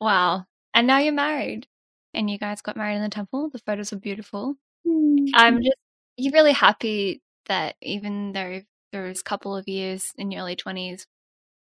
wow. 0.00 0.44
And 0.74 0.86
now 0.86 0.98
you're 0.98 1.12
married 1.12 1.66
and 2.12 2.28
you 2.28 2.38
guys 2.38 2.60
got 2.60 2.76
married 2.76 2.96
in 2.96 3.02
the 3.02 3.08
temple. 3.08 3.50
The 3.50 3.58
photos 3.60 3.92
were 3.92 3.98
beautiful. 3.98 4.56
Mm-hmm. 4.86 5.26
I'm 5.34 5.62
just, 5.62 5.76
you're 6.16 6.32
really 6.32 6.52
happy 6.52 7.22
that 7.46 7.76
even 7.80 8.32
though 8.32 8.60
those 8.92 9.22
couple 9.22 9.56
of 9.56 9.68
years 9.68 10.12
in 10.16 10.30
your 10.30 10.42
early 10.42 10.56
20s 10.56 11.06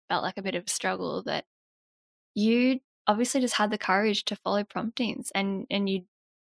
felt 0.10 0.24
like 0.24 0.38
a 0.38 0.42
bit 0.42 0.56
of 0.56 0.66
a 0.68 0.70
struggle, 0.70 1.24
that 1.24 1.46
you 2.36 2.80
obviously 3.08 3.42
just 3.42 3.56
had 3.56 3.72
the 3.72 3.78
courage 3.78 4.24
to 4.26 4.36
follow 4.36 4.64
promptings 4.64 5.32
and 5.36 5.66
and 5.70 5.90
you 5.90 6.06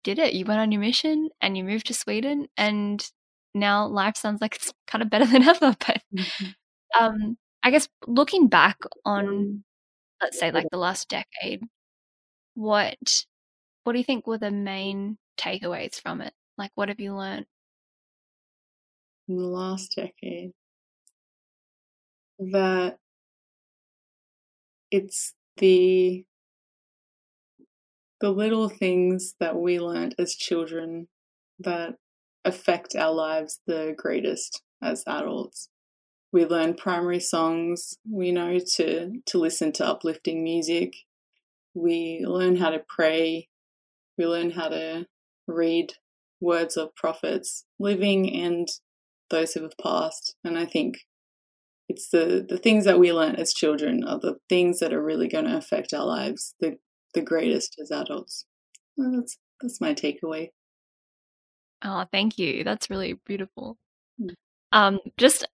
did 0.04 0.20
it. 0.20 0.34
You 0.34 0.46
went 0.46 0.60
on 0.60 0.72
your 0.72 0.82
mission 0.82 1.30
and 1.42 1.58
you 1.58 1.64
moved 1.64 1.88
to 1.88 1.94
Sweden 1.94 2.48
and 2.58 3.06
now 3.54 3.88
life 3.88 4.18
sounds 4.18 4.42
like 4.42 4.56
it's 4.56 4.74
kind 4.88 5.02
of 5.02 5.10
better 5.10 5.26
than 5.26 5.44
ever. 5.44 5.76
But 5.88 6.02
mm-hmm. 6.16 7.04
um 7.04 7.38
I 7.64 7.72
guess 7.72 7.90
looking 8.08 8.48
back 8.48 8.78
on 9.06 9.64
let's 10.22 10.40
say 10.40 10.52
like 10.52 10.68
the 10.72 10.78
last 10.78 11.10
decade, 11.10 11.64
what 12.54 13.26
what 13.84 13.94
do 13.94 14.00
you 14.00 14.06
think 14.06 14.28
were 14.28 14.38
the 14.38 14.52
main 14.52 15.18
takeaways 15.38 16.00
from 16.00 16.22
it? 16.22 16.34
Like 16.58 16.72
what 16.76 16.90
have 16.90 17.00
you 17.00 17.16
learned? 17.16 17.46
In 19.28 19.38
the 19.38 19.48
last 19.48 19.96
decade 19.96 20.52
that 22.40 22.98
it's 24.92 25.34
the 25.58 26.26
the 28.22 28.30
little 28.32 28.70
things 28.70 29.36
that 29.40 29.56
we 29.58 29.80
learned 29.80 30.16
as 30.18 30.36
children 30.36 31.08
that 31.60 31.96
affect 32.46 32.96
our 32.96 33.14
lives 33.14 33.60
the 33.68 33.94
greatest 33.98 34.62
as 34.82 35.04
adults. 35.06 35.70
We 36.32 36.46
learn 36.46 36.76
primary 36.76 37.20
songs, 37.20 37.98
we 38.10 38.32
know 38.32 38.58
to, 38.76 39.22
to 39.26 39.38
listen 39.38 39.72
to 39.74 39.86
uplifting 39.86 40.44
music, 40.44 40.96
we 41.74 42.24
learn 42.26 42.56
how 42.56 42.70
to 42.70 42.84
pray, 42.88 43.50
we 44.18 44.26
learn 44.26 44.52
how 44.52 44.70
to 44.70 45.08
read 45.48 45.94
words 46.40 46.78
of 46.78 46.96
prophets, 46.96 47.66
living 47.80 48.34
and 48.34 48.68
those 49.30 49.54
who 49.54 49.64
have 49.64 49.78
passed. 49.82 50.36
And 50.44 50.58
I 50.58 50.66
think 50.66 51.00
it's 51.88 52.10
the 52.10 52.46
the 52.48 52.58
things 52.58 52.86
that 52.86 53.00
we 53.00 53.14
learn 53.14 53.36
as 53.36 53.54
children 53.54 54.04
are 54.04 54.20
the 54.20 54.38
things 54.50 54.80
that 54.80 54.94
are 54.94 55.04
really 55.04 55.28
going 55.28 55.46
to 55.46 55.58
affect 55.58 55.94
our 55.94 56.06
lives 56.06 56.56
the 56.60 56.78
the 57.14 57.22
greatest 57.22 57.78
as 57.82 57.92
adults. 57.92 58.46
Well, 58.98 59.12
that's 59.12 59.38
that's 59.62 59.82
my 59.82 59.94
takeaway. 59.94 60.50
Oh 61.84 62.06
thank 62.12 62.38
you. 62.38 62.64
That's 62.64 62.90
really 62.90 63.14
beautiful. 63.26 63.78
Mm. 64.22 64.34
um 64.72 65.00
just 65.18 65.46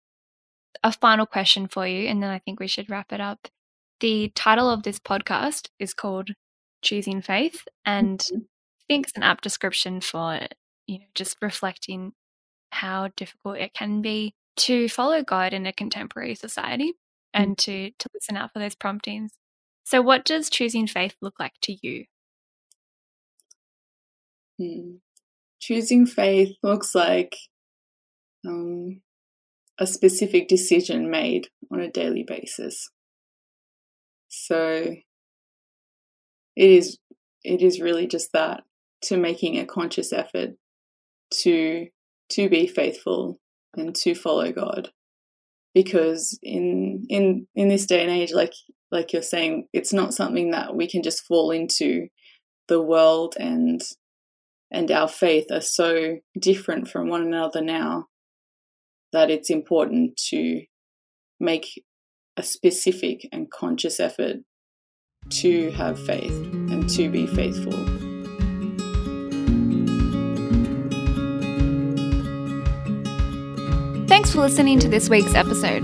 a 0.84 0.92
final 0.92 1.26
question 1.26 1.68
for 1.68 1.88
you 1.88 2.08
and 2.08 2.22
then 2.22 2.30
i 2.30 2.38
think 2.38 2.60
we 2.60 2.68
should 2.68 2.90
wrap 2.90 3.12
it 3.12 3.22
up. 3.22 3.48
The 4.00 4.32
title 4.36 4.70
of 4.70 4.84
this 4.84 5.00
podcast 5.00 5.70
is 5.80 5.94
called 5.94 6.30
choosing 6.84 7.22
faith 7.22 7.68
and 7.86 8.20
mm-hmm. 8.20 8.38
i 8.38 8.84
think 8.88 9.08
it's 9.08 9.18
an 9.18 9.24
apt 9.24 9.44
description 9.44 10.00
for 10.02 10.42
you 10.88 11.00
know 11.00 11.06
just 11.16 11.38
reflecting 11.42 12.14
how 12.72 13.10
difficult 13.16 13.58
it 13.58 13.74
can 13.74 14.02
be 14.02 14.34
to 14.58 14.90
follow 14.90 15.24
God 15.24 15.54
in 15.54 15.66
a 15.66 15.74
contemporary 15.74 16.36
society 16.36 16.92
mm. 16.92 16.94
and 17.34 17.58
to, 17.60 17.92
to 17.92 18.10
listen 18.14 18.38
out 18.38 18.52
for 18.54 18.60
those 18.60 18.76
promptings. 18.76 19.32
So, 19.84 20.02
what 20.02 20.26
does 20.26 20.50
choosing 20.50 20.88
faith 20.88 21.16
look 21.22 21.40
like 21.40 21.54
to 21.64 21.78
you? 21.82 22.06
Hmm. 24.60 24.96
Choosing 25.60 26.06
faith 26.06 26.56
looks 26.62 26.94
like 26.94 27.36
um, 28.48 29.02
a 29.80 29.88
specific 29.88 30.48
decision 30.48 31.10
made 31.10 31.48
on 31.72 31.80
a 31.80 31.92
daily 31.92 32.24
basis. 32.24 32.90
So, 34.28 34.96
it 36.56 36.70
is 36.70 36.98
it 37.44 37.62
is 37.62 37.82
really 37.82 38.08
just 38.08 38.34
that 38.34 38.64
to 39.04 39.18
making 39.18 39.58
a 39.58 39.66
conscious 39.66 40.14
effort 40.14 40.52
to 41.32 41.88
to 42.30 42.50
be 42.50 42.68
faithful 42.68 43.40
and 43.76 43.96
to 43.96 44.16
follow 44.16 44.52
God. 44.52 44.90
Because 45.74 46.38
in 46.44 47.06
in 47.10 47.48
in 47.56 47.70
this 47.70 47.86
day 47.86 48.02
and 48.02 48.12
age, 48.12 48.34
like 48.34 48.54
like 48.92 49.14
you're 49.14 49.22
saying, 49.22 49.68
it's 49.72 49.94
not 49.94 50.14
something 50.14 50.52
that 50.52 50.76
we 50.76 50.88
can 50.88 51.02
just 51.02 51.26
fall 51.26 51.52
into. 51.52 52.08
The 52.68 52.82
world 52.82 53.36
and 53.38 53.82
and 54.70 54.90
our 54.92 55.08
faith 55.08 55.52
are 55.52 55.62
so 55.62 56.18
different 56.40 56.88
from 56.88 57.10
one 57.10 57.22
another 57.22 57.62
now 57.62 58.08
that 59.12 59.30
it's 59.30 59.50
important 59.50 60.16
to 60.30 60.62
make 61.40 61.84
a 62.38 62.44
specific 62.44 63.28
and 63.32 63.52
conscious 63.52 64.00
effort 64.00 64.38
to 65.30 65.72
have 65.72 66.00
faith 66.06 66.32
and 66.32 66.90
to 66.90 67.10
be 67.10 67.28
faithful. 67.28 68.11
Thanks 74.22 74.36
for 74.36 74.42
listening 74.42 74.78
to 74.82 74.88
this 74.88 75.10
week's 75.10 75.34
episode. 75.34 75.84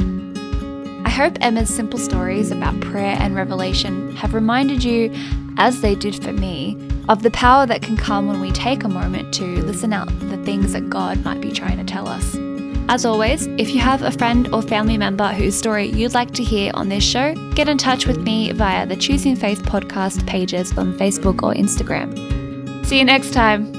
I 1.04 1.10
hope 1.10 1.40
Emma's 1.42 1.74
simple 1.74 1.98
stories 1.98 2.52
about 2.52 2.80
prayer 2.82 3.18
and 3.20 3.36
revelation 3.36 4.16
have 4.16 4.36
reminded 4.36 4.84
you, 4.84 5.12
as 5.58 5.82
they 5.82 5.96
did 5.96 6.24
for 6.24 6.32
me, 6.32 6.78
of 7.10 7.24
the 7.24 7.32
power 7.32 7.66
that 7.66 7.82
can 7.82 7.98
come 7.98 8.28
when 8.28 8.40
we 8.40 8.52
take 8.52 8.84
a 8.84 8.88
moment 8.88 9.34
to 9.34 9.44
listen 9.64 9.92
out 9.92 10.08
for 10.12 10.26
the 10.26 10.38
things 10.46 10.74
that 10.74 10.88
God 10.88 11.26
might 11.26 11.42
be 11.42 11.52
trying 11.52 11.78
to 11.80 11.84
tell 11.84 12.08
us. 12.08 12.38
As 12.90 13.06
always, 13.06 13.48
if 13.58 13.72
you 13.72 13.80
have 13.80 14.04
a 14.04 14.12
friend 14.12 14.48
or 14.54 14.62
family 14.62 15.00
member 15.00 15.30
whose 15.30 15.58
story 15.58 15.88
you'd 15.88 16.14
like 16.14 16.30
to 16.36 16.44
hear 16.44 16.70
on 16.76 16.90
this 16.90 17.04
show, 17.04 17.34
get 17.56 17.68
in 17.68 17.80
touch 17.80 18.06
with 18.06 18.20
me 18.20 18.52
via 18.52 18.86
the 18.86 18.96
Choosing 18.96 19.36
Faith 19.36 19.64
podcast 19.64 20.28
pages 20.28 20.78
on 20.78 20.94
Facebook 20.94 21.42
or 21.42 21.56
Instagram. 21.56 22.86
See 22.86 23.00
you 23.00 23.04
next 23.04 23.34
time. 23.34 23.77